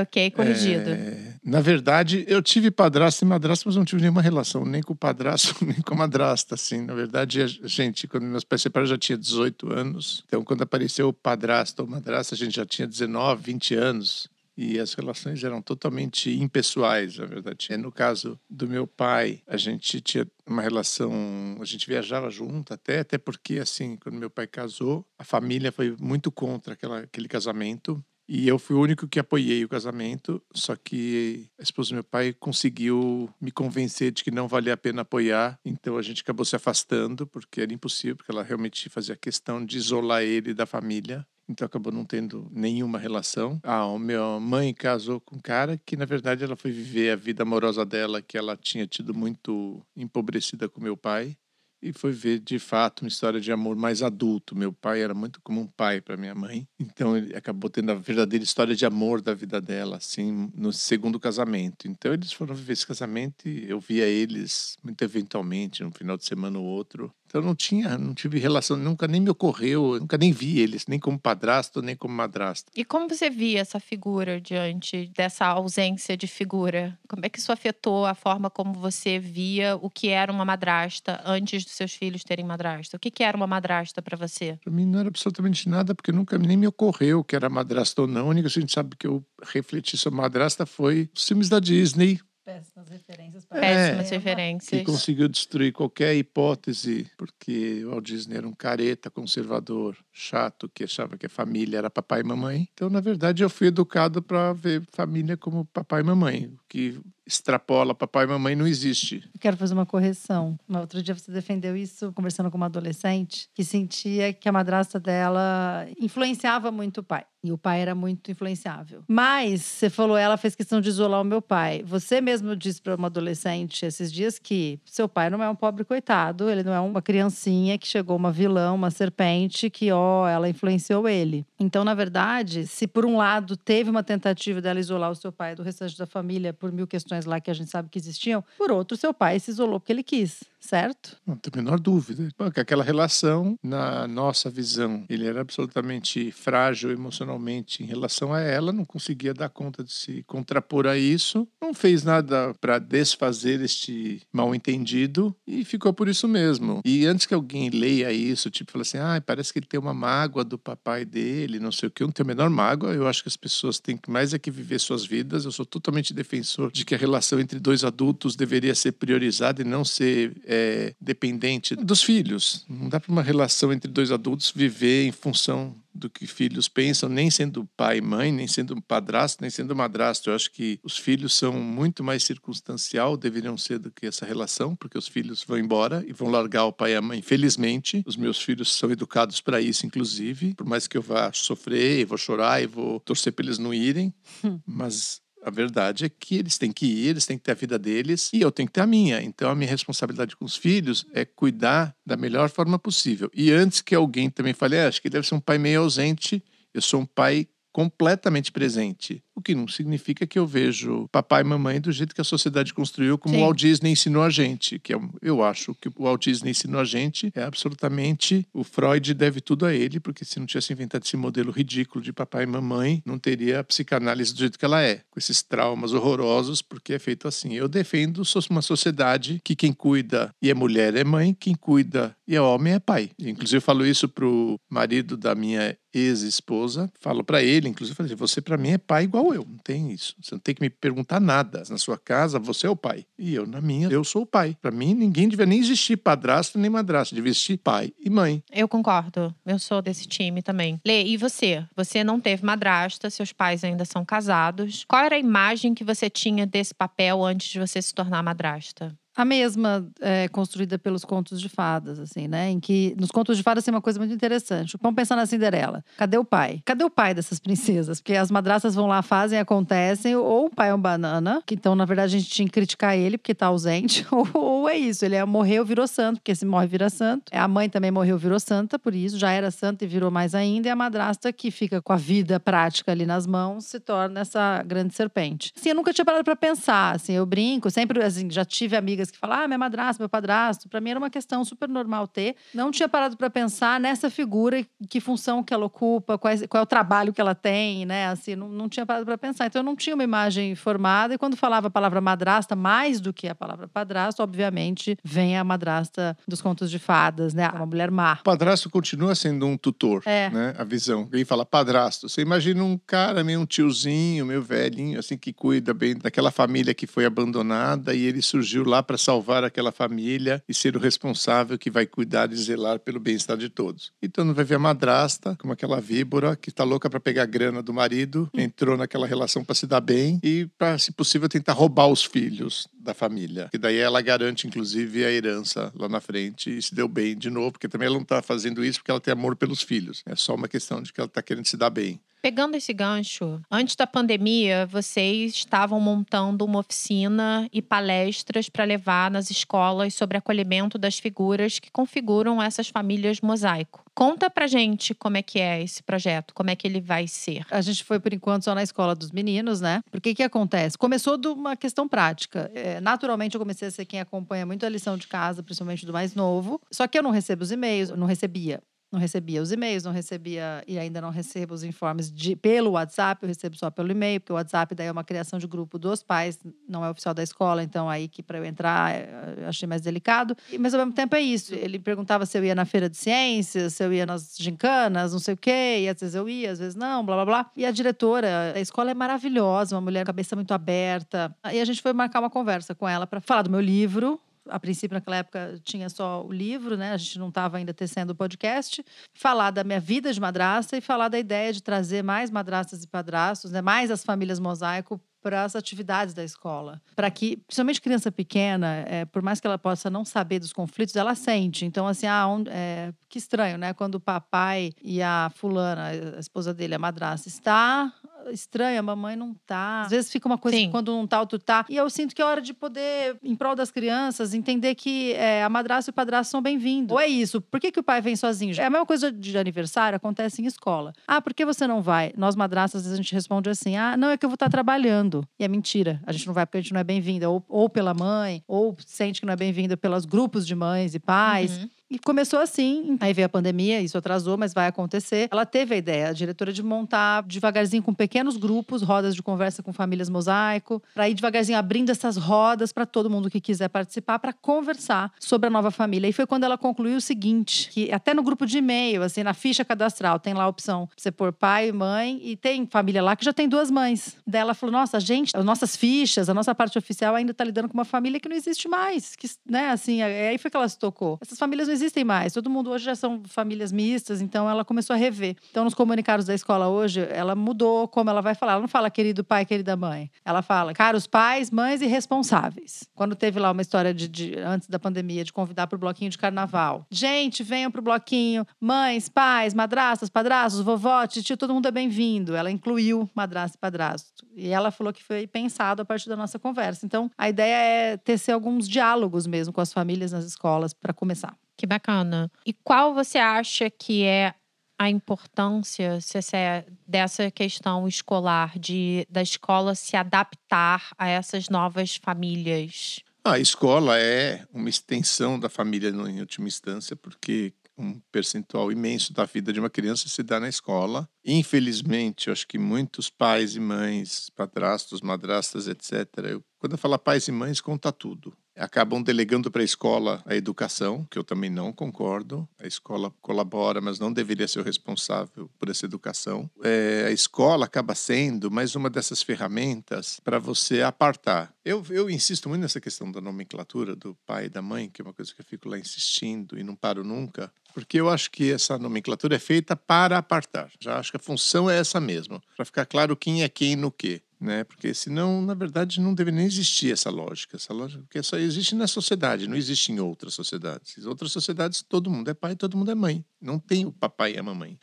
Ok, 0.00 0.30
corrigido. 0.32 0.90
É, 0.90 1.34
na 1.42 1.62
verdade, 1.62 2.22
eu 2.28 2.42
tive 2.42 2.70
padrasto 2.70 3.24
e 3.24 3.28
madrasta, 3.28 3.64
mas 3.66 3.76
não 3.76 3.84
tive 3.84 4.02
nenhuma 4.02 4.20
relação, 4.20 4.62
nem 4.66 4.82
com 4.82 4.92
o 4.92 4.96
padrasto, 4.96 5.56
nem 5.64 5.80
com 5.80 5.94
a 5.94 5.96
madrasta, 5.96 6.54
assim. 6.54 6.82
Na 6.82 6.92
verdade, 6.92 7.40
a 7.40 7.46
gente, 7.46 8.06
quando 8.06 8.24
meus 8.24 8.44
pais 8.44 8.60
separaram, 8.60 8.90
já 8.90 8.98
tinha 8.98 9.16
18 9.16 9.72
anos. 9.72 10.22
Então, 10.26 10.44
quando 10.44 10.60
apareceu 10.62 11.08
o 11.08 11.14
padrasto 11.14 11.80
ou 11.82 11.88
madrasta, 11.88 12.34
a 12.34 12.38
gente 12.38 12.54
já 12.54 12.66
tinha 12.66 12.86
19, 12.86 13.42
20 13.42 13.74
anos. 13.74 14.28
E 14.56 14.78
as 14.78 14.94
relações 14.94 15.44
eram 15.44 15.60
totalmente 15.60 16.30
impessoais, 16.30 17.18
na 17.18 17.26
verdade. 17.26 17.76
No 17.76 17.92
caso 17.92 18.40
do 18.48 18.66
meu 18.66 18.86
pai, 18.86 19.42
a 19.46 19.56
gente 19.56 20.00
tinha 20.00 20.26
uma 20.46 20.62
relação, 20.62 21.12
a 21.60 21.64
gente 21.64 21.86
viajava 21.86 22.30
junto 22.30 22.72
até, 22.72 23.00
até 23.00 23.18
porque, 23.18 23.58
assim, 23.58 23.96
quando 23.96 24.16
meu 24.16 24.30
pai 24.30 24.46
casou, 24.46 25.06
a 25.18 25.24
família 25.24 25.70
foi 25.70 25.94
muito 26.00 26.32
contra 26.32 26.72
aquela, 26.72 27.00
aquele 27.00 27.28
casamento. 27.28 28.02
E 28.28 28.48
eu 28.48 28.58
fui 28.58 28.74
o 28.74 28.80
único 28.80 29.06
que 29.06 29.20
apoiei 29.20 29.64
o 29.64 29.68
casamento, 29.68 30.42
só 30.52 30.74
que 30.74 31.48
a 31.58 31.62
esposa 31.62 31.90
do 31.90 31.94
meu 31.94 32.04
pai 32.04 32.32
conseguiu 32.32 33.30
me 33.40 33.52
convencer 33.52 34.10
de 34.10 34.24
que 34.24 34.30
não 34.30 34.48
valia 34.48 34.74
a 34.74 34.76
pena 34.76 35.02
apoiar, 35.02 35.58
então 35.64 35.96
a 35.96 36.02
gente 36.02 36.22
acabou 36.22 36.44
se 36.44 36.56
afastando, 36.56 37.26
porque 37.26 37.60
era 37.60 37.72
impossível, 37.72 38.16
porque 38.16 38.32
ela 38.32 38.42
realmente 38.42 38.88
fazia 38.88 39.16
questão 39.16 39.64
de 39.64 39.76
isolar 39.76 40.22
ele 40.22 40.52
da 40.52 40.66
família. 40.66 41.26
Então 41.48 41.64
acabou 41.64 41.92
não 41.92 42.04
tendo 42.04 42.48
nenhuma 42.50 42.98
relação. 42.98 43.60
Ah, 43.62 43.82
a 43.82 43.98
minha 43.98 44.40
mãe 44.40 44.74
casou 44.74 45.20
com 45.20 45.36
um 45.36 45.40
cara 45.40 45.80
que 45.86 45.96
na 45.96 46.04
verdade 46.04 46.42
ela 46.42 46.56
foi 46.56 46.72
viver 46.72 47.12
a 47.12 47.16
vida 47.16 47.44
amorosa 47.44 47.86
dela 47.86 48.20
que 48.20 48.36
ela 48.36 48.56
tinha 48.56 48.84
tido 48.84 49.14
muito 49.14 49.80
empobrecida 49.96 50.68
com 50.68 50.80
meu 50.80 50.96
pai 50.96 51.36
e 51.80 51.92
foi 51.92 52.12
ver 52.12 52.38
de 52.40 52.58
fato 52.58 53.02
uma 53.02 53.08
história 53.08 53.40
de 53.40 53.52
amor 53.52 53.76
mais 53.76 54.02
adulto. 54.02 54.56
Meu 54.56 54.72
pai 54.72 55.02
era 55.02 55.14
muito 55.14 55.40
como 55.42 55.60
um 55.60 55.66
pai 55.66 56.00
para 56.00 56.16
minha 56.16 56.34
mãe, 56.34 56.66
então 56.80 57.16
ele 57.16 57.34
acabou 57.34 57.70
tendo 57.70 57.92
a 57.92 57.94
verdadeira 57.94 58.44
história 58.44 58.74
de 58.74 58.86
amor 58.86 59.20
da 59.20 59.34
vida 59.34 59.60
dela, 59.60 59.96
assim, 59.96 60.50
no 60.54 60.72
segundo 60.72 61.18
casamento. 61.20 61.88
Então 61.88 62.12
eles 62.12 62.32
foram 62.32 62.54
viver 62.54 62.72
esse 62.72 62.86
casamento 62.86 63.48
e 63.48 63.68
eu 63.68 63.80
via 63.80 64.06
eles 64.06 64.76
muito 64.82 65.02
eventualmente, 65.02 65.84
um 65.84 65.90
final 65.90 66.16
de 66.16 66.24
semana 66.24 66.58
ou 66.58 66.64
outro. 66.64 67.12
Então 67.36 67.44
não 67.44 67.54
tinha, 67.54 67.98
não 67.98 68.14
tive 68.14 68.38
relação, 68.38 68.78
nunca 68.78 69.06
nem 69.06 69.20
me 69.20 69.28
ocorreu, 69.28 69.98
nunca 70.00 70.16
nem 70.16 70.32
vi 70.32 70.58
eles, 70.58 70.86
nem 70.86 70.98
como 70.98 71.18
padrasto, 71.18 71.82
nem 71.82 71.94
como 71.94 72.14
madrasta. 72.14 72.72
E 72.74 72.82
como 72.82 73.06
você 73.10 73.28
via 73.28 73.60
essa 73.60 73.78
figura 73.78 74.40
diante 74.40 75.12
dessa 75.14 75.44
ausência 75.44 76.16
de 76.16 76.26
figura? 76.26 76.98
Como 77.06 77.26
é 77.26 77.28
que 77.28 77.38
isso 77.38 77.52
afetou 77.52 78.06
a 78.06 78.14
forma 78.14 78.48
como 78.48 78.72
você 78.72 79.18
via 79.18 79.76
o 79.76 79.90
que 79.90 80.08
era 80.08 80.32
uma 80.32 80.46
madrasta 80.46 81.20
antes 81.26 81.62
dos 81.62 81.74
seus 81.74 81.92
filhos 81.92 82.24
terem 82.24 82.46
madrasta? 82.46 82.96
O 82.96 83.00
que, 83.00 83.10
que 83.10 83.22
era 83.22 83.36
uma 83.36 83.46
madrasta 83.46 84.00
para 84.00 84.16
você? 84.16 84.58
Para 84.64 84.72
mim 84.72 84.86
não 84.86 85.00
era 85.00 85.08
absolutamente 85.08 85.68
nada, 85.68 85.94
porque 85.94 86.12
nunca 86.12 86.38
nem 86.38 86.56
me 86.56 86.66
ocorreu 86.66 87.22
que 87.22 87.36
era 87.36 87.50
madrasta 87.50 88.00
ou 88.00 88.08
não. 88.08 88.22
A 88.22 88.30
única 88.30 88.48
que 88.48 88.58
a 88.58 88.62
gente 88.62 88.72
sabe 88.72 88.96
que 88.96 89.06
eu 89.06 89.22
refleti 89.42 89.98
sobre 89.98 90.18
madrasta 90.18 90.64
foi 90.64 91.10
os 91.14 91.26
filmes 91.26 91.50
da 91.50 91.60
Disney, 91.60 92.18
Péssimas 92.46 92.88
referências. 92.88 93.44
Para 93.44 93.60
Péssimas 93.60 94.12
é, 94.12 94.14
referências. 94.14 94.80
Que 94.80 94.86
conseguiu 94.86 95.28
destruir 95.28 95.72
qualquer 95.72 96.14
hipótese, 96.14 97.10
porque 97.18 97.84
o 97.84 97.90
Walt 97.90 98.04
Disney 98.04 98.36
era 98.36 98.46
um 98.46 98.52
careta 98.52 99.10
conservador, 99.10 99.96
chato, 100.12 100.70
que 100.72 100.84
achava 100.84 101.18
que 101.18 101.26
a 101.26 101.28
família 101.28 101.78
era 101.78 101.90
papai 101.90 102.20
e 102.20 102.22
mamãe. 102.22 102.68
Então, 102.72 102.88
na 102.88 103.00
verdade, 103.00 103.42
eu 103.42 103.50
fui 103.50 103.66
educado 103.66 104.22
para 104.22 104.52
ver 104.52 104.80
família 104.92 105.36
como 105.36 105.64
papai 105.64 106.02
e 106.02 106.04
mamãe, 106.04 106.54
que 106.68 107.00
extrapola 107.26 107.94
papai 107.94 108.24
e 108.24 108.28
mamãe 108.28 108.54
não 108.54 108.66
existe. 108.66 109.28
Eu 109.34 109.40
quero 109.40 109.56
fazer 109.56 109.74
uma 109.74 109.84
correção. 109.84 110.58
Outro 110.68 111.02
dia 111.02 111.14
você 111.14 111.32
defendeu 111.32 111.76
isso 111.76 112.12
conversando 112.12 112.50
com 112.50 112.56
uma 112.56 112.66
adolescente 112.66 113.48
que 113.52 113.64
sentia 113.64 114.32
que 114.32 114.48
a 114.48 114.52
madrasta 114.52 115.00
dela 115.00 115.86
influenciava 116.00 116.70
muito 116.70 116.98
o 116.98 117.02
pai. 117.02 117.24
E 117.42 117.52
o 117.52 117.58
pai 117.58 117.80
era 117.80 117.94
muito 117.94 118.28
influenciável. 118.30 119.04
Mas 119.06 119.62
você 119.62 119.88
falou, 119.88 120.16
ela 120.16 120.36
fez 120.36 120.56
questão 120.56 120.80
de 120.80 120.88
isolar 120.88 121.20
o 121.20 121.24
meu 121.24 121.40
pai. 121.40 121.82
Você 121.86 122.20
mesmo 122.20 122.56
disse 122.56 122.82
para 122.82 122.96
uma 122.96 123.06
adolescente 123.06 123.86
esses 123.86 124.12
dias 124.12 124.36
que 124.36 124.80
seu 124.84 125.08
pai 125.08 125.30
não 125.30 125.40
é 125.40 125.48
um 125.48 125.54
pobre 125.54 125.84
coitado, 125.84 126.50
ele 126.50 126.64
não 126.64 126.72
é 126.72 126.80
uma 126.80 127.00
criancinha 127.00 127.78
que 127.78 127.86
chegou 127.86 128.16
uma 128.16 128.32
vilã, 128.32 128.72
uma 128.72 128.90
serpente 128.90 129.70
que, 129.70 129.92
ó, 129.92 130.26
ela 130.26 130.48
influenciou 130.48 131.08
ele. 131.08 131.46
Então, 131.58 131.84
na 131.84 131.94
verdade, 131.94 132.66
se 132.66 132.86
por 132.88 133.06
um 133.06 133.16
lado 133.16 133.56
teve 133.56 133.90
uma 133.90 134.02
tentativa 134.02 134.60
dela 134.60 134.80
isolar 134.80 135.12
o 135.12 135.14
seu 135.14 135.30
pai 135.30 135.54
do 135.54 135.62
restante 135.62 135.96
da 135.96 136.06
família 136.06 136.52
por 136.66 136.72
mil 136.72 136.86
questões 136.86 137.24
lá 137.24 137.40
que 137.40 137.50
a 137.50 137.54
gente 137.54 137.70
sabe 137.70 137.88
que 137.88 137.98
existiam. 137.98 138.44
Por 138.58 138.72
outro, 138.72 138.96
seu 138.96 139.14
pai 139.14 139.38
se 139.38 139.52
isolou 139.52 139.78
porque 139.78 139.92
ele 139.92 140.02
quis, 140.02 140.42
certo? 140.58 141.16
Não 141.24 141.36
tem 141.36 141.52
a 141.54 141.62
menor 141.62 141.78
dúvida. 141.78 142.28
Aquela 142.56 142.82
relação, 142.82 143.56
na 143.62 144.08
nossa 144.08 144.50
visão, 144.50 145.04
ele 145.08 145.26
era 145.26 145.40
absolutamente 145.40 146.32
frágil 146.32 146.90
emocionalmente 146.90 147.82
em 147.82 147.86
relação 147.86 148.34
a 148.34 148.40
ela, 148.40 148.72
não 148.72 148.84
conseguia 148.84 149.32
dar 149.32 149.48
conta 149.48 149.84
de 149.84 149.92
se 149.92 150.24
contrapor 150.24 150.86
a 150.86 150.98
isso, 150.98 151.46
não 151.60 151.72
fez 151.72 152.02
nada 152.02 152.52
para 152.60 152.78
desfazer 152.78 153.60
este 153.60 154.22
mal-entendido 154.32 155.34
e 155.46 155.64
ficou 155.64 155.92
por 155.92 156.08
isso 156.08 156.26
mesmo. 156.26 156.80
E 156.84 157.06
antes 157.06 157.26
que 157.26 157.34
alguém 157.34 157.70
leia 157.70 158.12
isso, 158.12 158.50
tipo, 158.50 158.72
fala 158.72 158.82
assim, 158.82 158.98
ah, 158.98 159.22
parece 159.24 159.52
que 159.52 159.60
ele 159.60 159.66
tem 159.66 159.78
uma 159.78 159.94
mágoa 159.94 160.42
do 160.42 160.58
papai 160.58 161.04
dele, 161.04 161.60
não 161.60 161.70
sei 161.70 161.88
o 161.88 161.92
que, 161.92 162.02
eu 162.02 162.08
não 162.08 162.12
tenho 162.12 162.26
a 162.26 162.34
menor 162.34 162.50
mágoa, 162.50 162.92
eu 162.92 163.06
acho 163.06 163.22
que 163.22 163.28
as 163.28 163.36
pessoas 163.36 163.78
têm 163.78 163.98
mais 164.08 164.34
é 164.34 164.38
que 164.38 164.50
viver 164.50 164.80
suas 164.80 165.06
vidas, 165.06 165.44
eu 165.44 165.52
sou 165.52 165.64
totalmente 165.64 166.12
defensor 166.46 166.70
de 166.70 166.84
que 166.84 166.94
a 166.94 166.98
relação 166.98 167.40
entre 167.40 167.58
dois 167.58 167.82
adultos 167.82 168.36
deveria 168.36 168.74
ser 168.74 168.92
priorizada 168.92 169.62
e 169.62 169.64
não 169.64 169.84
ser 169.84 170.36
é, 170.44 170.94
dependente 171.00 171.74
dos 171.74 172.02
filhos. 172.02 172.64
Não 172.68 172.88
dá 172.88 173.00
para 173.00 173.10
uma 173.10 173.22
relação 173.22 173.72
entre 173.72 173.90
dois 173.90 174.12
adultos 174.12 174.52
viver 174.54 175.06
em 175.06 175.12
função 175.12 175.76
do 175.96 176.10
que 176.10 176.26
filhos 176.26 176.68
pensam, 176.68 177.08
nem 177.08 177.30
sendo 177.30 177.64
pai 177.74 177.98
e 177.98 178.00
mãe, 178.02 178.30
nem 178.30 178.46
sendo 178.46 178.80
padrasto, 178.82 179.40
nem 179.40 179.50
sendo 179.50 179.74
madrasto. 179.74 180.28
Eu 180.28 180.34
acho 180.34 180.52
que 180.52 180.78
os 180.82 180.98
filhos 180.98 181.32
são 181.32 181.54
muito 181.54 182.04
mais 182.04 182.22
circunstancial, 182.22 183.16
deveriam 183.16 183.56
ser 183.56 183.78
do 183.78 183.90
que 183.90 184.06
essa 184.06 184.26
relação, 184.26 184.76
porque 184.76 184.98
os 184.98 185.08
filhos 185.08 185.42
vão 185.42 185.58
embora 185.58 186.04
e 186.06 186.12
vão 186.12 186.28
largar 186.28 186.64
o 186.66 186.72
pai 186.72 186.92
e 186.92 186.96
a 186.96 187.02
mãe. 187.02 187.22
Felizmente, 187.22 188.02
os 188.06 188.16
meus 188.16 188.40
filhos 188.40 188.76
são 188.76 188.90
educados 188.90 189.40
para 189.40 189.60
isso, 189.60 189.86
inclusive, 189.86 190.54
por 190.54 190.66
mais 190.66 190.86
que 190.86 190.98
eu 190.98 191.02
vá 191.02 191.32
sofrer, 191.32 192.04
vou 192.04 192.18
chorar 192.18 192.62
e 192.62 192.66
vou 192.66 193.00
torcer 193.00 193.32
para 193.32 193.46
eles 193.46 193.58
não 193.58 193.72
irem, 193.72 194.12
hum. 194.44 194.60
mas 194.66 195.22
a 195.46 195.50
verdade 195.50 196.04
é 196.04 196.08
que 196.08 196.34
eles 196.34 196.58
têm 196.58 196.72
que 196.72 196.84
ir, 196.86 197.10
eles 197.10 197.24
têm 197.24 197.38
que 197.38 197.44
ter 197.44 197.52
a 197.52 197.54
vida 197.54 197.78
deles 197.78 198.30
e 198.32 198.40
eu 198.40 198.50
tenho 198.50 198.66
que 198.66 198.72
ter 198.72 198.80
a 198.80 198.86
minha. 198.86 199.22
Então 199.22 199.48
a 199.48 199.54
minha 199.54 199.70
responsabilidade 199.70 200.34
com 200.34 200.44
os 200.44 200.56
filhos 200.56 201.06
é 201.14 201.24
cuidar 201.24 201.94
da 202.04 202.16
melhor 202.16 202.50
forma 202.50 202.80
possível. 202.80 203.30
E 203.32 203.52
antes 203.52 203.80
que 203.80 203.94
alguém 203.94 204.28
também 204.28 204.52
fale, 204.52 204.74
é, 204.74 204.88
acho 204.88 205.00
que 205.00 205.08
deve 205.08 205.24
ser 205.24 205.36
um 205.36 205.40
pai 205.40 205.56
meio 205.56 205.82
ausente, 205.82 206.42
eu 206.74 206.82
sou 206.82 207.02
um 207.02 207.06
pai 207.06 207.46
completamente 207.72 208.50
presente. 208.50 209.22
O 209.36 209.42
que 209.42 209.54
não 209.54 209.68
significa 209.68 210.26
que 210.26 210.38
eu 210.38 210.46
vejo 210.46 211.06
papai 211.12 211.42
e 211.42 211.44
mamãe 211.44 211.80
do 211.80 211.92
jeito 211.92 212.14
que 212.14 212.20
a 212.20 212.24
sociedade 212.24 212.72
construiu, 212.72 213.18
como 213.18 213.34
Sim. 213.34 213.42
o 213.42 213.44
Walt 213.44 213.58
Disney 213.58 213.92
ensinou 213.92 214.22
a 214.22 214.30
gente. 214.30 214.78
Que 214.78 214.94
é, 214.94 214.98
eu 215.20 215.44
acho 215.44 215.74
que 215.74 215.88
o 215.88 215.92
Walt 215.98 216.24
Disney 216.24 216.50
ensinou 216.50 216.80
a 216.80 216.84
gente 216.84 217.30
é 217.34 217.42
absolutamente. 217.42 218.46
O 218.52 218.64
Freud 218.64 219.12
deve 219.12 219.40
tudo 219.40 219.66
a 219.66 219.74
ele, 219.74 220.00
porque 220.00 220.24
se 220.24 220.38
não 220.38 220.46
tivesse 220.46 220.72
inventado 220.72 221.04
esse 221.04 221.16
modelo 221.16 221.52
ridículo 221.52 222.02
de 222.02 222.12
papai 222.12 222.44
e 222.44 222.46
mamãe, 222.46 223.02
não 223.04 223.18
teria 223.18 223.60
a 223.60 223.64
psicanálise 223.64 224.32
do 224.32 224.38
jeito 224.38 224.58
que 224.58 224.64
ela 224.64 224.82
é, 224.82 225.02
com 225.10 225.18
esses 225.18 225.42
traumas 225.42 225.92
horrorosos, 225.92 226.62
porque 226.62 226.94
é 226.94 226.98
feito 226.98 227.28
assim. 227.28 227.52
Eu 227.52 227.68
defendo 227.68 228.22
uma 228.50 228.62
sociedade 228.62 229.40
que 229.44 229.54
quem 229.54 229.72
cuida 229.72 230.30
e 230.40 230.50
é 230.50 230.54
mulher 230.54 230.94
é 230.94 231.04
mãe, 231.04 231.36
quem 231.38 231.54
cuida 231.54 232.16
e 232.26 232.34
é 232.34 232.40
homem 232.40 232.74
é 232.74 232.78
pai. 232.78 233.10
Inclusive, 233.18 233.58
eu 233.58 233.62
falo 233.62 233.86
isso 233.86 234.08
pro 234.08 234.58
marido 234.68 235.16
da 235.16 235.34
minha 235.34 235.76
ex-esposa, 235.92 236.90
falo 237.00 237.24
para 237.24 237.42
ele, 237.42 237.68
inclusive, 237.68 237.96
falei, 237.96 238.14
você 238.14 238.40
para 238.40 238.58
mim 238.58 238.70
é 238.70 238.78
pai 238.78 239.04
igual 239.04 239.25
eu, 239.34 239.44
não 239.48 239.58
tem 239.58 239.92
isso. 239.92 240.14
Você 240.20 240.34
não 240.34 240.40
tem 240.40 240.54
que 240.54 240.60
me 240.60 240.70
perguntar 240.70 241.20
nada. 241.20 241.62
Na 241.68 241.78
sua 241.78 241.98
casa, 241.98 242.38
você 242.38 242.66
é 242.66 242.70
o 242.70 242.76
pai. 242.76 243.04
E 243.18 243.34
eu, 243.34 243.46
na 243.46 243.60
minha, 243.60 243.88
eu 243.88 244.04
sou 244.04 244.22
o 244.22 244.26
pai. 244.26 244.56
Para 244.60 244.70
mim, 244.70 244.94
ninguém 244.94 245.28
devia 245.28 245.46
nem 245.46 245.58
existir 245.58 245.96
padrasto 245.96 246.58
nem 246.58 246.70
madrasto, 246.70 247.14
devia 247.14 247.30
existir 247.30 247.56
pai 247.56 247.92
e 247.98 248.08
mãe. 248.08 248.42
Eu 248.52 248.68
concordo. 248.68 249.34
Eu 249.44 249.58
sou 249.58 249.82
desse 249.82 250.06
time 250.06 250.42
também. 250.42 250.80
Lê, 250.86 251.04
e 251.04 251.16
você? 251.16 251.64
Você 251.74 252.02
não 252.02 252.20
teve 252.20 252.44
madrasta, 252.44 253.10
seus 253.10 253.32
pais 253.32 253.64
ainda 253.64 253.84
são 253.84 254.04
casados. 254.04 254.84
Qual 254.88 255.04
era 255.04 255.16
a 255.16 255.18
imagem 255.18 255.74
que 255.74 255.84
você 255.84 256.08
tinha 256.08 256.46
desse 256.46 256.74
papel 256.74 257.24
antes 257.24 257.48
de 257.48 257.58
você 257.58 257.80
se 257.80 257.94
tornar 257.94 258.22
madrasta? 258.22 258.96
A 259.16 259.24
mesma 259.24 259.86
é, 260.00 260.28
construída 260.28 260.78
pelos 260.78 261.04
contos 261.04 261.40
de 261.40 261.48
fadas, 261.48 261.98
assim, 261.98 262.28
né? 262.28 262.50
Em 262.50 262.60
que 262.60 262.94
nos 263.00 263.10
contos 263.10 263.36
de 263.36 263.42
fadas 263.42 263.64
tem 263.64 263.72
uma 263.72 263.80
coisa 263.80 263.98
muito 263.98 264.14
interessante. 264.14 264.76
Vamos 264.80 264.94
pensar 264.94 265.16
na 265.16 265.24
Cinderela. 265.24 265.82
Cadê 265.96 266.18
o 266.18 266.24
pai? 266.24 266.60
Cadê 266.64 266.84
o 266.84 266.90
pai 266.90 267.14
dessas 267.14 267.38
princesas? 267.38 268.00
Porque 268.00 268.14
as 268.14 268.30
madraças 268.30 268.74
vão 268.74 268.86
lá, 268.86 269.00
fazem, 269.00 269.38
acontecem, 269.38 270.14
ou 270.14 270.46
o 270.46 270.50
pai 270.50 270.68
é 270.68 270.74
um 270.74 270.80
banana, 270.80 271.42
que 271.46 271.54
então, 271.54 271.74
na 271.74 271.86
verdade, 271.86 272.16
a 272.16 272.18
gente 272.18 272.30
tinha 272.30 272.46
que 272.46 272.52
criticar 272.52 272.96
ele 272.96 273.16
porque 273.16 273.34
tá 273.34 273.46
ausente, 273.46 274.06
ou, 274.12 274.28
ou 274.34 274.68
é 274.68 274.76
isso, 274.76 275.04
ele 275.04 275.16
é, 275.16 275.24
morreu, 275.24 275.64
virou 275.64 275.86
santo, 275.86 276.18
porque 276.18 276.34
se 276.34 276.44
morre, 276.44 276.66
vira 276.66 276.90
santo. 276.90 277.32
A 277.32 277.48
mãe 277.48 277.70
também 277.70 277.90
morreu, 277.90 278.18
virou 278.18 278.38
santa, 278.38 278.78
por 278.78 278.94
isso, 278.94 279.18
já 279.18 279.30
era 279.30 279.50
santa 279.50 279.84
e 279.84 279.88
virou 279.88 280.10
mais 280.10 280.34
ainda, 280.34 280.68
e 280.68 280.70
a 280.70 280.76
madrasta 280.76 281.32
que 281.32 281.50
fica 281.50 281.80
com 281.80 281.92
a 281.92 281.96
vida 281.96 282.38
prática 282.38 282.92
ali 282.92 283.06
nas 283.06 283.26
mãos 283.26 283.64
se 283.64 283.80
torna 283.80 284.20
essa 284.20 284.62
grande 284.62 284.94
serpente. 284.94 285.52
Assim, 285.58 285.70
eu 285.70 285.74
nunca 285.74 285.92
tinha 285.92 286.04
parado 286.04 286.22
para 286.22 286.36
pensar, 286.36 286.94
assim, 286.94 287.14
eu 287.14 287.24
brinco, 287.24 287.70
sempre, 287.70 288.02
assim, 288.02 288.30
já 288.30 288.44
tive 288.44 288.76
amigas 288.76 289.05
amigas 289.06 289.10
que 289.10 289.18
falam, 289.18 289.38
ah, 289.38 289.48
minha 289.48 289.58
madrasta, 289.58 290.02
meu 290.02 290.08
padrasto. 290.08 290.68
Para 290.68 290.80
mim 290.80 290.90
era 290.90 290.98
uma 290.98 291.10
questão 291.10 291.44
super 291.44 291.68
normal 291.68 292.06
ter. 292.06 292.36
Não 292.54 292.70
tinha 292.70 292.88
parado 292.88 293.16
para 293.16 293.30
pensar 293.30 293.80
nessa 293.80 294.10
figura, 294.10 294.64
que 294.88 295.00
função 295.00 295.42
que 295.42 295.54
ela 295.54 295.66
ocupa, 295.66 296.18
qual 296.18 296.32
é, 296.32 296.46
qual 296.46 296.60
é 296.60 296.62
o 296.62 296.66
trabalho 296.66 297.12
que 297.12 297.20
ela 297.20 297.34
tem, 297.34 297.84
né? 297.86 298.08
Assim, 298.08 298.34
não, 298.36 298.48
não 298.48 298.68
tinha 298.68 298.84
parado 298.84 299.04
para 299.04 299.18
pensar. 299.18 299.46
Então 299.46 299.60
eu 299.60 299.64
não 299.64 299.76
tinha 299.76 299.94
uma 299.94 300.04
imagem 300.04 300.54
formada. 300.54 301.14
E 301.14 301.18
quando 301.18 301.36
falava 301.36 301.68
a 301.68 301.70
palavra 301.70 302.00
madrasta, 302.00 302.54
mais 302.56 303.00
do 303.00 303.12
que 303.12 303.28
a 303.28 303.34
palavra 303.34 303.68
padrasto, 303.68 304.22
obviamente 304.22 304.96
vem 305.04 305.36
a 305.36 305.44
madrasta 305.44 306.16
dos 306.26 306.40
contos 306.40 306.70
de 306.70 306.78
fadas, 306.78 307.34
né? 307.34 307.48
Uma 307.50 307.66
mulher 307.66 307.90
má. 307.90 308.18
O 308.20 308.24
padrasto 308.24 308.68
continua 308.70 309.14
sendo 309.14 309.46
um 309.46 309.56
tutor, 309.56 310.02
é. 310.04 310.30
né? 310.30 310.54
A 310.58 310.64
visão. 310.64 311.00
Alguém 311.00 311.24
fala 311.24 311.44
padrasto. 311.44 312.08
Você 312.08 312.22
imagina 312.22 312.62
um 312.62 312.78
cara 312.78 313.22
meio 313.22 313.40
um 313.40 313.46
tiozinho, 313.46 314.26
meio 314.26 314.42
velhinho, 314.42 314.98
assim, 314.98 315.16
que 315.16 315.32
cuida 315.32 315.72
bem 315.72 315.96
daquela 315.96 316.30
família 316.30 316.74
que 316.74 316.86
foi 316.86 317.04
abandonada 317.04 317.94
e 317.94 318.02
ele 318.04 318.22
surgiu 318.22 318.64
lá 318.64 318.82
para 318.82 318.95
para 318.96 318.98
salvar 318.98 319.44
aquela 319.44 319.70
família 319.70 320.42
e 320.48 320.54
ser 320.54 320.74
o 320.74 320.80
responsável 320.80 321.58
que 321.58 321.70
vai 321.70 321.86
cuidar 321.86 322.32
e 322.32 322.36
zelar 322.36 322.78
pelo 322.80 322.98
bem-estar 322.98 323.36
de 323.36 323.50
todos. 323.50 323.92
Então 324.02 324.24
não 324.24 324.32
vai 324.32 324.44
ver 324.44 324.54
a 324.54 324.58
madrasta, 324.58 325.36
como 325.38 325.52
aquela 325.52 325.80
víbora 325.80 326.34
que 326.34 326.48
está 326.48 326.64
louca 326.64 326.88
para 326.88 326.98
pegar 326.98 327.24
a 327.24 327.26
grana 327.26 327.62
do 327.62 327.74
marido, 327.74 328.30
entrou 328.34 328.76
naquela 328.76 329.06
relação 329.06 329.44
para 329.44 329.54
se 329.54 329.66
dar 329.66 329.82
bem 329.82 330.18
e 330.22 330.48
para, 330.56 330.78
se 330.78 330.92
possível, 330.92 331.28
tentar 331.28 331.52
roubar 331.52 331.88
os 331.88 332.04
filhos 332.04 332.66
da 332.72 332.94
família. 332.94 333.48
Que 333.50 333.58
daí 333.58 333.76
ela 333.76 334.00
garante, 334.00 334.46
inclusive, 334.46 335.04
a 335.04 335.10
herança 335.10 335.70
lá 335.74 335.88
na 335.88 336.00
frente 336.00 336.56
e 336.56 336.62
se 336.62 336.74
deu 336.74 336.88
bem 336.88 337.16
de 337.16 337.28
novo, 337.28 337.52
porque 337.52 337.68
também 337.68 337.86
ela 337.86 337.96
não 337.96 338.02
está 338.02 338.22
fazendo 338.22 338.64
isso 338.64 338.78
porque 338.78 338.90
ela 338.90 339.00
tem 339.00 339.12
amor 339.12 339.36
pelos 339.36 339.60
filhos. 339.60 340.02
É 340.06 340.16
só 340.16 340.34
uma 340.34 340.48
questão 340.48 340.80
de 340.80 340.90
que 340.92 341.00
ela 341.00 341.08
está 341.08 341.20
querendo 341.20 341.46
se 341.46 341.56
dar 341.56 341.70
bem. 341.70 342.00
Pegando 342.26 342.56
esse 342.56 342.72
gancho, 342.72 343.40
antes 343.48 343.76
da 343.76 343.86
pandemia, 343.86 344.66
vocês 344.66 345.32
estavam 345.32 345.78
montando 345.78 346.44
uma 346.44 346.58
oficina 346.58 347.48
e 347.52 347.62
palestras 347.62 348.48
para 348.48 348.64
levar 348.64 349.12
nas 349.12 349.30
escolas 349.30 349.94
sobre 349.94 350.18
acolhimento 350.18 350.76
das 350.76 350.98
figuras 350.98 351.60
que 351.60 351.70
configuram 351.70 352.42
essas 352.42 352.68
famílias 352.68 353.20
mosaico. 353.20 353.84
Conta 353.94 354.28
pra 354.28 354.48
gente 354.48 354.92
como 354.92 355.16
é 355.16 355.22
que 355.22 355.38
é 355.38 355.62
esse 355.62 355.84
projeto, 355.84 356.34
como 356.34 356.50
é 356.50 356.56
que 356.56 356.66
ele 356.66 356.80
vai 356.80 357.06
ser. 357.06 357.46
A 357.48 357.60
gente 357.60 357.84
foi, 357.84 358.00
por 358.00 358.12
enquanto, 358.12 358.42
só 358.42 358.56
na 358.56 358.62
escola 358.64 358.96
dos 358.96 359.12
meninos, 359.12 359.60
né? 359.60 359.80
Porque 359.88 360.10
o 360.10 360.14
que 360.16 360.24
acontece? 360.24 360.76
Começou 360.76 361.16
de 361.16 361.28
uma 361.28 361.54
questão 361.54 361.86
prática. 361.86 362.50
É, 362.52 362.80
naturalmente, 362.80 363.36
eu 363.36 363.38
comecei 363.38 363.68
a 363.68 363.70
ser 363.70 363.84
quem 363.84 364.00
acompanha 364.00 364.44
muito 364.44 364.66
a 364.66 364.68
lição 364.68 364.96
de 364.96 365.06
casa, 365.06 365.44
principalmente 365.44 365.86
do 365.86 365.92
mais 365.92 366.16
novo. 366.16 366.60
Só 366.72 366.88
que 366.88 366.98
eu 366.98 367.04
não 367.04 367.12
recebo 367.12 367.44
os 367.44 367.52
e-mails, 367.52 367.90
não 367.90 368.04
recebia 368.08 368.60
não 368.96 369.00
recebia 369.00 369.42
os 369.42 369.52
e-mails, 369.52 369.84
não 369.84 369.92
recebia 369.92 370.64
e 370.66 370.78
ainda 370.78 371.00
não 371.00 371.10
recebo 371.10 371.52
os 371.52 371.62
informes 371.62 372.10
de, 372.10 372.34
pelo 372.34 372.70
WhatsApp, 372.72 373.22
eu 373.22 373.28
recebo 373.28 373.54
só 373.56 373.70
pelo 373.70 373.90
e-mail, 373.90 374.20
porque 374.20 374.32
o 374.32 374.36
WhatsApp 374.36 374.74
daí 374.74 374.86
é 374.86 374.92
uma 374.92 375.04
criação 375.04 375.38
de 375.38 375.46
grupo 375.46 375.78
dos 375.78 376.02
pais, 376.02 376.38
não 376.66 376.82
é 376.82 376.90
oficial 376.90 377.12
da 377.12 377.22
escola, 377.22 377.62
então 377.62 377.90
aí 377.90 378.08
que 378.08 378.22
para 378.22 378.38
eu 378.38 378.44
entrar 378.44 378.94
eh, 378.94 379.34
eu 379.42 379.48
achei 379.48 379.68
mais 379.68 379.82
delicado. 379.82 380.34
Mas 380.58 380.72
ao 380.72 380.80
mesmo 380.80 380.94
tempo 380.94 381.14
é 381.14 381.20
isso. 381.20 381.54
Ele 381.54 381.78
perguntava 381.78 382.24
se 382.24 382.38
eu 382.38 382.44
ia 382.44 382.54
na 382.54 382.64
feira 382.64 382.88
de 382.88 382.96
ciências, 382.96 383.74
se 383.74 383.84
eu 383.84 383.92
ia 383.92 384.06
nas 384.06 384.34
gincanas, 384.38 385.12
não 385.12 385.18
sei 385.18 385.34
o 385.34 385.36
quê, 385.36 385.80
e 385.82 385.88
às 385.88 386.00
vezes 386.00 386.14
eu 386.14 386.26
ia, 386.26 386.50
às 386.50 386.58
vezes 386.58 386.74
não, 386.74 387.04
blá 387.04 387.16
blá 387.16 387.24
blá. 387.26 387.50
E 387.54 387.66
a 387.66 387.70
diretora 387.70 388.52
da 388.54 388.60
escola 388.60 388.90
é 388.90 388.94
maravilhosa, 388.94 389.76
uma 389.76 389.82
mulher 389.82 390.00
a 390.00 390.06
cabeça 390.06 390.34
muito 390.34 390.54
aberta. 390.54 391.34
E 391.52 391.60
a 391.60 391.64
gente 391.66 391.82
foi 391.82 391.92
marcar 391.92 392.20
uma 392.20 392.30
conversa 392.30 392.74
com 392.74 392.88
ela 392.88 393.06
para 393.06 393.20
falar 393.20 393.42
do 393.42 393.50
meu 393.50 393.60
livro, 393.60 394.18
a 394.48 394.58
princípio, 394.58 394.94
naquela 394.94 395.16
época, 395.16 395.60
tinha 395.64 395.88
só 395.88 396.24
o 396.24 396.32
livro, 396.32 396.76
né? 396.76 396.92
A 396.92 396.96
gente 396.96 397.18
não 397.18 397.28
estava 397.28 397.56
ainda 397.56 397.74
tecendo 397.74 398.12
o 398.12 398.16
podcast. 398.16 398.84
Falar 399.14 399.50
da 399.50 399.64
minha 399.64 399.80
vida 399.80 400.12
de 400.12 400.20
madrasta 400.20 400.76
e 400.76 400.80
falar 400.80 401.08
da 401.08 401.18
ideia 401.18 401.52
de 401.52 401.62
trazer 401.62 402.02
mais 402.02 402.30
madrastas 402.30 402.82
e 402.82 402.86
padrastos, 402.86 403.50
né? 403.50 403.60
Mais 403.60 403.90
as 403.90 404.04
famílias 404.04 404.38
mosaico 404.38 405.00
para 405.26 405.42
as 405.42 405.56
atividades 405.56 406.14
da 406.14 406.22
escola. 406.22 406.80
Para 406.94 407.10
que, 407.10 407.38
principalmente 407.38 407.80
criança 407.80 408.12
pequena, 408.12 408.84
é, 408.86 409.04
por 409.04 409.22
mais 409.22 409.40
que 409.40 409.46
ela 409.48 409.58
possa 409.58 409.90
não 409.90 410.04
saber 410.04 410.38
dos 410.38 410.52
conflitos, 410.52 410.94
ela 410.94 411.16
sente. 411.16 411.64
Então, 411.64 411.88
assim, 411.88 412.06
ah, 412.06 412.28
um, 412.28 412.44
é, 412.46 412.92
que 413.08 413.18
estranho, 413.18 413.58
né? 413.58 413.74
Quando 413.74 413.96
o 413.96 414.00
papai 414.00 414.70
e 414.80 415.02
a 415.02 415.28
fulana, 415.34 415.88
a 416.16 416.20
esposa 416.20 416.54
dele, 416.54 416.76
a 416.76 416.78
madrasta, 416.78 417.26
está 417.26 417.92
estranho, 418.30 418.78
a 418.78 418.82
mamãe 418.82 419.16
não 419.16 419.34
tá. 419.46 419.82
Às 419.82 419.90
vezes 419.90 420.10
fica 420.10 420.26
uma 420.26 420.38
coisa 420.38 420.56
Sim. 420.56 420.66
que 420.66 420.70
quando 420.70 420.96
um 420.96 421.06
tá, 421.06 421.20
outro 421.20 421.38
tá. 421.38 421.64
E 421.68 421.76
eu 421.76 421.88
sinto 421.90 422.14
que 422.14 422.22
é 422.22 422.24
hora 422.24 422.40
de 422.40 422.52
poder, 422.52 423.16
em 423.22 423.34
prol 423.34 423.54
das 423.54 423.70
crianças, 423.70 424.34
entender 424.34 424.74
que 424.74 425.12
é, 425.12 425.42
a 425.42 425.48
madrasta 425.48 425.90
e 425.90 425.92
o 425.92 425.94
padrasto 425.94 426.30
são 426.30 426.42
bem-vindos. 426.42 426.92
Ou 426.92 427.00
é 427.00 427.06
isso, 427.06 427.40
por 427.40 427.60
que, 427.60 427.70
que 427.70 427.80
o 427.80 427.82
pai 427.82 428.00
vem 428.00 428.16
sozinho? 428.16 428.54
É 428.58 428.64
a 428.64 428.70
mesma 428.70 428.86
coisa 428.86 429.10
de 429.10 429.36
aniversário, 429.36 429.96
acontece 429.96 430.42
em 430.42 430.46
escola. 430.46 430.92
Ah, 431.06 431.20
por 431.20 431.34
que 431.34 431.44
você 431.44 431.66
não 431.66 431.82
vai? 431.82 432.12
Nós, 432.16 432.36
madrastas, 432.36 432.80
às 432.80 432.86
vezes 432.86 432.98
a 432.98 433.02
gente 433.02 433.12
responde 433.12 433.50
assim: 433.50 433.76
ah, 433.76 433.96
não, 433.96 434.10
é 434.10 434.16
que 434.16 434.24
eu 434.24 434.30
vou 434.30 434.34
estar 434.34 434.48
trabalhando. 434.48 435.26
E 435.38 435.44
é 435.44 435.48
mentira. 435.48 436.00
A 436.06 436.12
gente 436.12 436.26
não 436.26 436.34
vai 436.34 436.46
porque 436.46 436.58
a 436.58 436.60
gente 436.60 436.72
não 436.72 436.80
é 436.80 436.84
bem-vinda. 436.84 437.28
Ou, 437.28 437.44
ou 437.48 437.68
pela 437.68 437.94
mãe, 437.94 438.42
ou 438.46 438.76
sente 438.84 439.20
que 439.20 439.26
não 439.26 439.32
é 439.32 439.36
bem-vinda 439.36 439.76
pelos 439.76 440.04
grupos 440.04 440.46
de 440.46 440.54
mães 440.54 440.94
e 440.94 440.98
pais. 440.98 441.58
Uhum. 441.58 441.68
E 441.88 441.98
começou 441.98 442.40
assim. 442.40 442.96
Aí 443.00 443.12
veio 443.12 443.26
a 443.26 443.28
pandemia, 443.28 443.80
isso 443.80 443.96
atrasou, 443.96 444.36
mas 444.36 444.52
vai 444.52 444.66
acontecer. 444.66 445.28
Ela 445.30 445.46
teve 445.46 445.74
a 445.74 445.78
ideia, 445.78 446.08
a 446.08 446.12
diretora, 446.12 446.52
de 446.52 446.62
montar 446.62 447.22
devagarzinho 447.22 447.82
com 447.82 447.94
pequenos 447.94 448.36
grupos, 448.36 448.82
rodas 448.82 449.14
de 449.14 449.22
conversa 449.22 449.62
com 449.62 449.72
famílias 449.72 450.08
mosaico, 450.08 450.82
para 450.94 451.08
ir 451.08 451.14
devagarzinho 451.14 451.58
abrindo 451.58 451.90
essas 451.90 452.16
rodas 452.16 452.72
para 452.72 452.84
todo 452.84 453.08
mundo 453.08 453.30
que 453.30 453.40
quiser 453.40 453.68
participar, 453.68 454.18
para 454.18 454.32
conversar 454.32 455.12
sobre 455.20 455.46
a 455.46 455.50
nova 455.50 455.70
família. 455.70 456.08
E 456.08 456.12
foi 456.12 456.26
quando 456.26 456.42
ela 456.42 456.58
concluiu 456.58 456.96
o 456.96 457.00
seguinte: 457.00 457.70
que 457.70 457.92
até 457.92 458.12
no 458.14 458.22
grupo 458.22 458.46
de 458.46 458.58
e-mail, 458.58 459.02
assim, 459.02 459.22
na 459.22 459.34
ficha 459.34 459.64
cadastral, 459.64 460.18
tem 460.18 460.34
lá 460.34 460.44
a 460.44 460.48
opção 460.48 460.86
pra 460.88 460.96
você 460.96 461.12
pôr 461.12 461.32
pai 461.32 461.68
e 461.68 461.72
mãe, 461.72 462.20
e 462.22 462.36
tem 462.36 462.66
família 462.66 463.00
lá 463.02 463.14
que 463.14 463.24
já 463.24 463.32
tem 463.32 463.48
duas 463.48 463.70
mães. 463.70 464.16
Daí 464.26 464.40
ela 464.40 464.54
falou: 464.54 464.72
nossa, 464.72 464.98
gente, 464.98 465.36
as 465.36 465.44
nossas 465.44 465.76
fichas, 465.76 466.28
a 466.28 466.34
nossa 466.34 466.52
parte 466.52 466.76
oficial 466.76 467.14
ainda 467.14 467.32
tá 467.32 467.44
lidando 467.44 467.68
com 467.68 467.74
uma 467.74 467.84
família 467.84 468.18
que 468.18 468.28
não 468.28 468.36
existe 468.36 468.68
mais. 468.68 469.14
Que, 469.14 469.28
né, 469.48 469.70
assim, 469.70 470.02
aí 470.02 470.36
foi 470.38 470.50
que 470.50 470.56
ela 470.56 470.68
se 470.68 470.78
tocou. 470.78 471.18
Essas 471.22 471.38
famílias 471.38 471.68
não 471.68 471.75
existem 471.76 472.04
mais. 472.04 472.32
Todo 472.32 472.50
mundo 472.50 472.70
hoje 472.70 472.84
já 472.84 472.94
são 472.94 473.22
famílias 473.26 473.70
mistas, 473.70 474.20
então 474.20 474.48
ela 474.50 474.64
começou 474.64 474.94
a 474.94 474.96
rever. 474.96 475.36
Então, 475.50 475.64
nos 475.64 475.74
comunicados 475.74 476.26
da 476.26 476.34
escola 476.34 476.68
hoje, 476.68 477.00
ela 477.10 477.34
mudou 477.34 477.86
como 477.86 478.10
ela 478.10 478.20
vai 478.20 478.34
falar. 478.34 478.52
Ela 478.52 478.60
não 478.62 478.68
fala 478.68 478.90
querido 478.90 479.22
pai, 479.22 479.44
querida 479.44 479.76
mãe. 479.76 480.10
Ela 480.24 480.42
fala 480.42 480.72
caros 480.74 481.06
pais, 481.06 481.50
mães 481.50 481.80
e 481.82 481.86
responsáveis. 481.86 482.88
Quando 482.94 483.14
teve 483.14 483.38
lá 483.38 483.50
uma 483.50 483.62
história 483.62 483.92
de, 483.94 484.08
de- 484.08 484.38
antes 484.38 484.68
da 484.68 484.78
pandemia 484.78 485.22
de 485.24 485.32
convidar 485.32 485.66
para 485.66 485.76
o 485.76 485.78
bloquinho 485.78 486.10
de 486.10 486.18
carnaval. 486.18 486.86
Gente, 486.90 487.42
venham 487.42 487.70
para 487.70 487.80
o 487.80 487.84
bloquinho. 487.84 488.46
Mães, 488.60 489.08
pais, 489.08 489.54
madrastas, 489.54 490.08
padrastos, 490.08 490.60
vovó, 490.62 491.06
tio, 491.06 491.36
todo 491.36 491.54
mundo 491.54 491.68
é 491.68 491.70
bem-vindo. 491.70 492.34
Ela 492.34 492.50
incluiu 492.50 493.08
madrasta 493.14 493.56
e 493.56 493.60
padrasto. 493.60 494.26
E 494.34 494.48
ela 494.48 494.70
falou 494.70 494.92
que 494.92 495.02
foi 495.04 495.26
pensado 495.26 495.82
a 495.82 495.84
partir 495.84 496.08
da 496.08 496.16
nossa 496.16 496.38
conversa. 496.38 496.84
Então, 496.86 497.10
a 497.16 497.28
ideia 497.28 497.54
é 497.92 497.96
tecer 497.96 498.32
alguns 498.32 498.68
diálogos 498.68 499.26
mesmo 499.26 499.52
com 499.52 499.60
as 499.60 499.72
famílias 499.72 500.12
nas 500.12 500.24
escolas 500.24 500.72
para 500.72 500.92
começar. 500.92 501.36
Que 501.56 501.66
bacana. 501.66 502.30
E 502.44 502.52
qual 502.52 502.94
você 502.94 503.18
acha 503.18 503.70
que 503.70 504.04
é 504.04 504.34
a 504.78 504.90
importância 504.90 506.00
Cessé, 506.00 506.66
dessa 506.86 507.30
questão 507.30 507.88
escolar, 507.88 508.58
de 508.58 509.06
da 509.08 509.22
escola 509.22 509.74
se 509.74 509.96
adaptar 509.96 510.90
a 510.98 511.08
essas 511.08 511.48
novas 511.48 511.96
famílias? 511.96 513.00
A 513.24 513.38
escola 513.38 513.98
é 513.98 514.46
uma 514.52 514.68
extensão 514.68 515.40
da 515.40 515.48
família 515.48 515.88
em 515.88 516.20
última 516.20 516.46
instância, 516.46 516.94
porque 516.94 517.52
um 517.76 518.00
percentual 518.10 518.70
imenso 518.72 519.12
da 519.12 519.24
vida 519.24 519.52
de 519.52 519.60
uma 519.60 519.68
criança 519.68 520.08
se 520.08 520.22
dá 520.22 520.40
na 520.40 520.48
escola. 520.48 521.08
Infelizmente, 521.24 522.28
eu 522.28 522.32
acho 522.32 522.46
que 522.46 522.58
muitos 522.58 523.10
pais 523.10 523.56
e 523.56 523.60
mães, 523.60 524.30
padrastos, 524.30 525.00
madrastas, 525.00 525.68
etc. 525.68 526.06
Eu, 526.30 526.44
quando 526.58 526.72
eu 526.72 526.78
falo 526.78 526.98
pais 526.98 527.28
e 527.28 527.32
mães, 527.32 527.60
conta 527.60 527.92
tudo. 527.92 528.36
Acabam 528.56 529.02
delegando 529.02 529.50
para 529.50 529.62
a 529.62 529.64
escola 529.64 530.22
a 530.24 530.34
educação, 530.34 531.06
que 531.10 531.18
eu 531.18 531.24
também 531.24 531.50
não 531.50 531.72
concordo. 531.72 532.48
A 532.58 532.66
escola 532.66 533.12
colabora, 533.20 533.80
mas 533.80 533.98
não 533.98 534.12
deveria 534.12 534.48
ser 534.48 534.60
o 534.60 534.62
responsável 534.62 535.50
por 535.58 535.68
essa 535.68 535.84
educação. 535.84 536.50
É, 536.64 537.04
a 537.06 537.10
escola 537.10 537.66
acaba 537.66 537.94
sendo 537.94 538.50
mais 538.50 538.74
uma 538.74 538.88
dessas 538.88 539.22
ferramentas 539.22 540.20
para 540.24 540.38
você 540.38 540.82
apartar. 540.82 541.54
Eu, 541.64 541.84
eu 541.90 542.08
insisto 542.08 542.48
muito 542.48 542.62
nessa 542.62 542.80
questão 542.80 543.10
da 543.10 543.20
nomenclatura 543.20 543.94
do 543.94 544.16
pai 544.26 544.46
e 544.46 544.48
da 544.48 544.62
mãe, 544.62 544.88
que 544.88 545.02
é 545.02 545.04
uma 545.04 545.12
coisa 545.12 545.34
que 545.34 545.40
eu 545.40 545.44
fico 545.44 545.68
lá 545.68 545.78
insistindo 545.78 546.58
e 546.58 546.62
não 546.62 546.76
paro 546.76 547.02
nunca, 547.02 547.52
porque 547.74 548.00
eu 548.00 548.08
acho 548.08 548.30
que 548.30 548.52
essa 548.52 548.78
nomenclatura 548.78 549.36
é 549.36 549.38
feita 549.38 549.76
para 549.76 550.16
apartar. 550.16 550.70
Já 550.80 550.98
acho 550.98 551.10
que 551.10 551.18
a 551.18 551.20
função 551.20 551.68
é 551.68 551.76
essa 551.78 552.00
mesmo, 552.00 552.40
para 552.56 552.64
ficar 552.64 552.86
claro 552.86 553.14
quem 553.14 553.42
é 553.42 553.48
quem 553.48 553.76
no 553.76 553.90
quê. 553.90 554.22
Né? 554.38 554.64
Porque 554.64 554.92
senão, 554.92 555.40
na 555.40 555.54
verdade, 555.54 556.00
não 556.00 556.14
deveria 556.14 556.38
nem 556.38 556.46
existir 556.46 556.92
essa 556.92 557.08
lógica. 557.08 557.56
Essa 557.56 557.72
lógica 557.72 558.02
porque 558.02 558.22
só 558.22 558.36
existe 558.36 558.74
na 558.74 558.86
sociedade, 558.86 559.48
não 559.48 559.56
existe 559.56 559.92
em 559.92 559.98
outras 559.98 560.34
sociedades. 560.34 560.98
Em 560.98 561.06
outras 561.06 561.32
sociedades, 561.32 561.82
todo 561.82 562.10
mundo 562.10 562.30
é 562.30 562.34
pai, 562.34 562.54
todo 562.54 562.76
mundo 562.76 562.90
é 562.90 562.94
mãe. 562.94 563.24
Não 563.40 563.58
tem 563.58 563.86
o 563.86 563.92
papai 563.92 564.34
e 564.34 564.38
a 564.38 564.42
mamãe. 564.42 564.78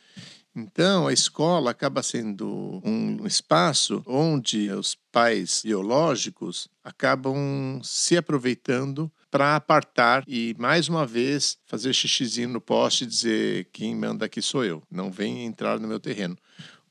Então, 0.56 1.08
a 1.08 1.12
escola 1.12 1.72
acaba 1.72 2.00
sendo 2.00 2.80
um 2.84 3.26
espaço 3.26 4.02
onde 4.06 4.70
os 4.70 4.96
pais 5.10 5.62
biológicos 5.64 6.68
acabam 6.82 7.80
se 7.82 8.16
aproveitando 8.16 9.10
para 9.32 9.56
apartar 9.56 10.22
e, 10.28 10.54
mais 10.56 10.88
uma 10.88 11.04
vez, 11.04 11.58
fazer 11.66 11.92
xixizinho 11.92 12.50
no 12.50 12.60
poste 12.60 13.02
e 13.02 13.06
dizer 13.08 13.68
quem 13.72 13.96
manda 13.96 14.26
aqui 14.26 14.40
sou 14.40 14.64
eu, 14.64 14.80
não 14.88 15.10
vem 15.10 15.44
entrar 15.44 15.80
no 15.80 15.88
meu 15.88 15.98
terreno. 15.98 16.36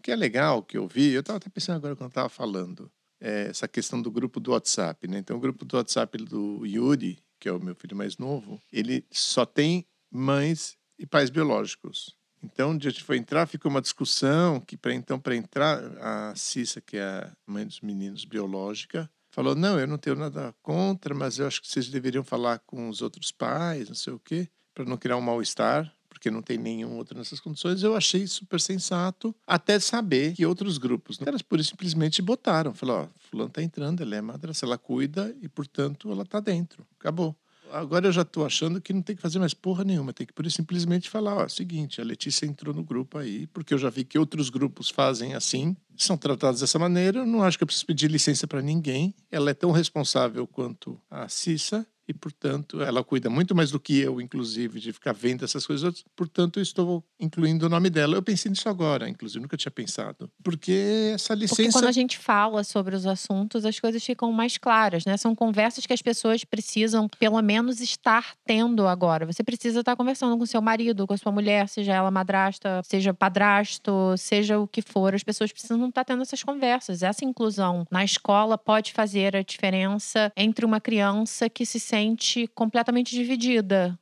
Que 0.03 0.11
é 0.11 0.15
legal 0.15 0.61
que 0.61 0.77
eu 0.77 0.87
vi, 0.87 1.11
eu 1.11 1.21
estava 1.21 1.37
até 1.37 1.49
pensando 1.49 1.77
agora 1.77 1.95
quando 1.95 2.09
estava 2.09 2.27
falando, 2.27 2.91
é 3.21 3.47
essa 3.47 3.69
questão 3.69 4.01
do 4.01 4.11
grupo 4.11 4.37
do 4.39 4.51
WhatsApp. 4.51 5.07
Né? 5.07 5.17
Então, 5.17 5.37
o 5.37 5.39
grupo 5.39 5.63
do 5.63 5.77
WhatsApp 5.77 6.17
do 6.17 6.65
Yuri, 6.65 7.23
que 7.39 7.47
é 7.47 7.51
o 7.53 7.59
meu 7.59 7.73
filho 7.73 7.95
mais 7.95 8.17
novo, 8.17 8.61
ele 8.71 9.05
só 9.09 9.45
tem 9.45 9.87
mães 10.11 10.77
e 10.99 11.07
pais 11.07 11.29
biológicos. 11.29 12.15
Então, 12.43 12.71
onde 12.71 12.85
a 12.85 12.91
gente 12.91 13.03
foi 13.03 13.15
entrar, 13.15 13.47
ficou 13.47 13.71
uma 13.71 13.81
discussão 13.81 14.59
que, 14.59 14.75
para 14.75 14.93
então, 14.93 15.17
para 15.17 15.37
entrar, 15.37 15.79
a 16.01 16.35
Cissa, 16.35 16.81
que 16.81 16.97
é 16.97 17.03
a 17.03 17.31
mãe 17.47 17.65
dos 17.65 17.79
meninos 17.79 18.25
biológica, 18.25 19.09
falou: 19.31 19.55
Não, 19.55 19.79
eu 19.79 19.87
não 19.87 19.97
tenho 19.97 20.17
nada 20.17 20.53
contra, 20.61 21.15
mas 21.15 21.39
eu 21.39 21.47
acho 21.47 21.61
que 21.61 21.67
vocês 21.69 21.87
deveriam 21.87 22.25
falar 22.25 22.59
com 22.59 22.89
os 22.89 23.01
outros 23.01 23.31
pais, 23.31 23.87
não 23.87 23.95
sei 23.95 24.11
o 24.11 24.19
quê, 24.19 24.49
para 24.73 24.83
não 24.83 24.97
criar 24.97 25.15
um 25.15 25.21
mal-estar, 25.21 25.95
porque 26.23 26.31
não 26.31 26.41
tem 26.41 26.57
nenhum 26.57 26.95
outro 26.95 27.17
nessas 27.17 27.41
condições. 27.41 27.83
Eu 27.83 27.97
achei 27.97 28.25
super 28.27 28.61
sensato, 28.61 29.35
até 29.45 29.77
saber 29.77 30.33
que 30.33 30.45
outros 30.45 30.77
grupos, 30.77 31.19
elas 31.25 31.41
por 31.41 31.61
simplesmente 31.61 32.21
botaram: 32.21 32.73
Falaram, 32.73 33.09
ó, 33.13 33.19
Fulano 33.29 33.49
está 33.49 33.61
entrando, 33.61 34.01
ela 34.01 34.15
é 34.15 34.21
madraça, 34.21 34.65
ela 34.65 34.77
cuida 34.77 35.35
e, 35.41 35.49
portanto, 35.49 36.09
ela 36.09 36.23
está 36.23 36.39
dentro. 36.39 36.87
Acabou. 36.97 37.35
Agora 37.69 38.07
eu 38.07 38.11
já 38.11 38.21
estou 38.21 38.45
achando 38.45 38.79
que 38.79 38.93
não 38.93 39.01
tem 39.01 39.15
que 39.15 39.21
fazer 39.21 39.39
mais 39.39 39.53
porra 39.53 39.83
nenhuma, 39.83 40.13
tem 40.13 40.27
que 40.27 40.31
por 40.31 40.49
simplesmente 40.49 41.09
falar, 41.09 41.35
ó, 41.35 41.47
seguinte, 41.49 41.99
a 41.99 42.03
Letícia 42.03 42.45
entrou 42.45 42.73
no 42.73 42.83
grupo 42.83 43.17
aí, 43.17 43.47
porque 43.47 43.73
eu 43.73 43.79
já 43.79 43.89
vi 43.89 44.05
que 44.05 44.17
outros 44.17 44.51
grupos 44.51 44.91
fazem 44.91 45.33
assim, 45.33 45.75
são 45.97 46.15
tratados 46.15 46.61
dessa 46.61 46.77
maneira, 46.77 47.19
eu 47.19 47.25
não 47.25 47.41
acho 47.41 47.57
que 47.57 47.63
eu 47.63 47.65
preciso 47.65 47.87
pedir 47.87 48.11
licença 48.11 48.45
para 48.45 48.61
ninguém. 48.61 49.15
Ela 49.31 49.49
é 49.49 49.53
tão 49.55 49.71
responsável 49.71 50.45
quanto 50.45 51.01
a 51.09 51.27
Cissa 51.27 51.83
e, 52.07 52.13
portanto, 52.13 52.81
ela 52.81 53.03
cuida 53.03 53.29
muito 53.29 53.55
mais 53.55 53.71
do 53.71 53.79
que 53.79 53.99
eu, 53.99 54.19
inclusive, 54.19 54.79
de 54.79 54.91
ficar 54.91 55.13
vendo 55.13 55.45
essas 55.45 55.65
coisas. 55.65 56.03
Portanto, 56.15 56.59
eu 56.59 56.63
estou 56.63 57.03
incluindo 57.19 57.65
o 57.65 57.69
nome 57.69 57.89
dela. 57.89 58.15
Eu 58.15 58.21
pensei 58.21 58.49
nisso 58.49 58.67
agora, 58.67 59.07
inclusive, 59.07 59.41
nunca 59.41 59.55
tinha 59.55 59.71
pensado. 59.71 60.29
Porque 60.43 61.11
essa 61.13 61.33
Porque 61.33 61.41
licença 61.43 61.79
quando 61.79 61.87
a 61.87 61.91
gente 61.91 62.17
fala 62.17 62.63
sobre 62.63 62.95
os 62.95 63.05
assuntos, 63.05 63.65
as 63.65 63.79
coisas 63.79 64.03
ficam 64.03 64.31
mais 64.31 64.57
claras, 64.57 65.05
né? 65.05 65.15
São 65.15 65.33
conversas 65.33 65.85
que 65.85 65.93
as 65.93 66.01
pessoas 66.01 66.43
precisam, 66.43 67.07
pelo 67.19 67.41
menos, 67.41 67.79
estar 67.79 68.35
tendo 68.45 68.85
agora. 68.87 69.25
Você 69.25 69.43
precisa 69.43 69.79
estar 69.79 69.95
conversando 69.95 70.37
com 70.37 70.45
seu 70.45 70.61
marido, 70.61 71.07
com 71.07 71.13
a 71.13 71.17
sua 71.17 71.31
mulher, 71.31 71.69
seja 71.69 71.93
ela 71.93 72.11
madrasta, 72.11 72.81
seja 72.83 73.13
padrasto, 73.13 74.15
seja 74.17 74.59
o 74.59 74.67
que 74.67 74.81
for. 74.81 75.15
As 75.15 75.23
pessoas 75.23 75.51
precisam 75.51 75.87
estar 75.87 76.03
tendo 76.03 76.21
essas 76.21 76.43
conversas. 76.43 77.01
Essa 77.01 77.23
inclusão 77.23 77.87
na 77.89 78.03
escola 78.03 78.57
pode 78.57 78.91
fazer 78.91 79.35
a 79.35 79.41
diferença 79.41 80.31
entre 80.35 80.65
uma 80.65 80.81
criança 80.81 81.49
que 81.49 81.65
se 81.65 81.79
sente 81.93 82.47
completamente 82.55 83.11
dividida. 83.15 83.97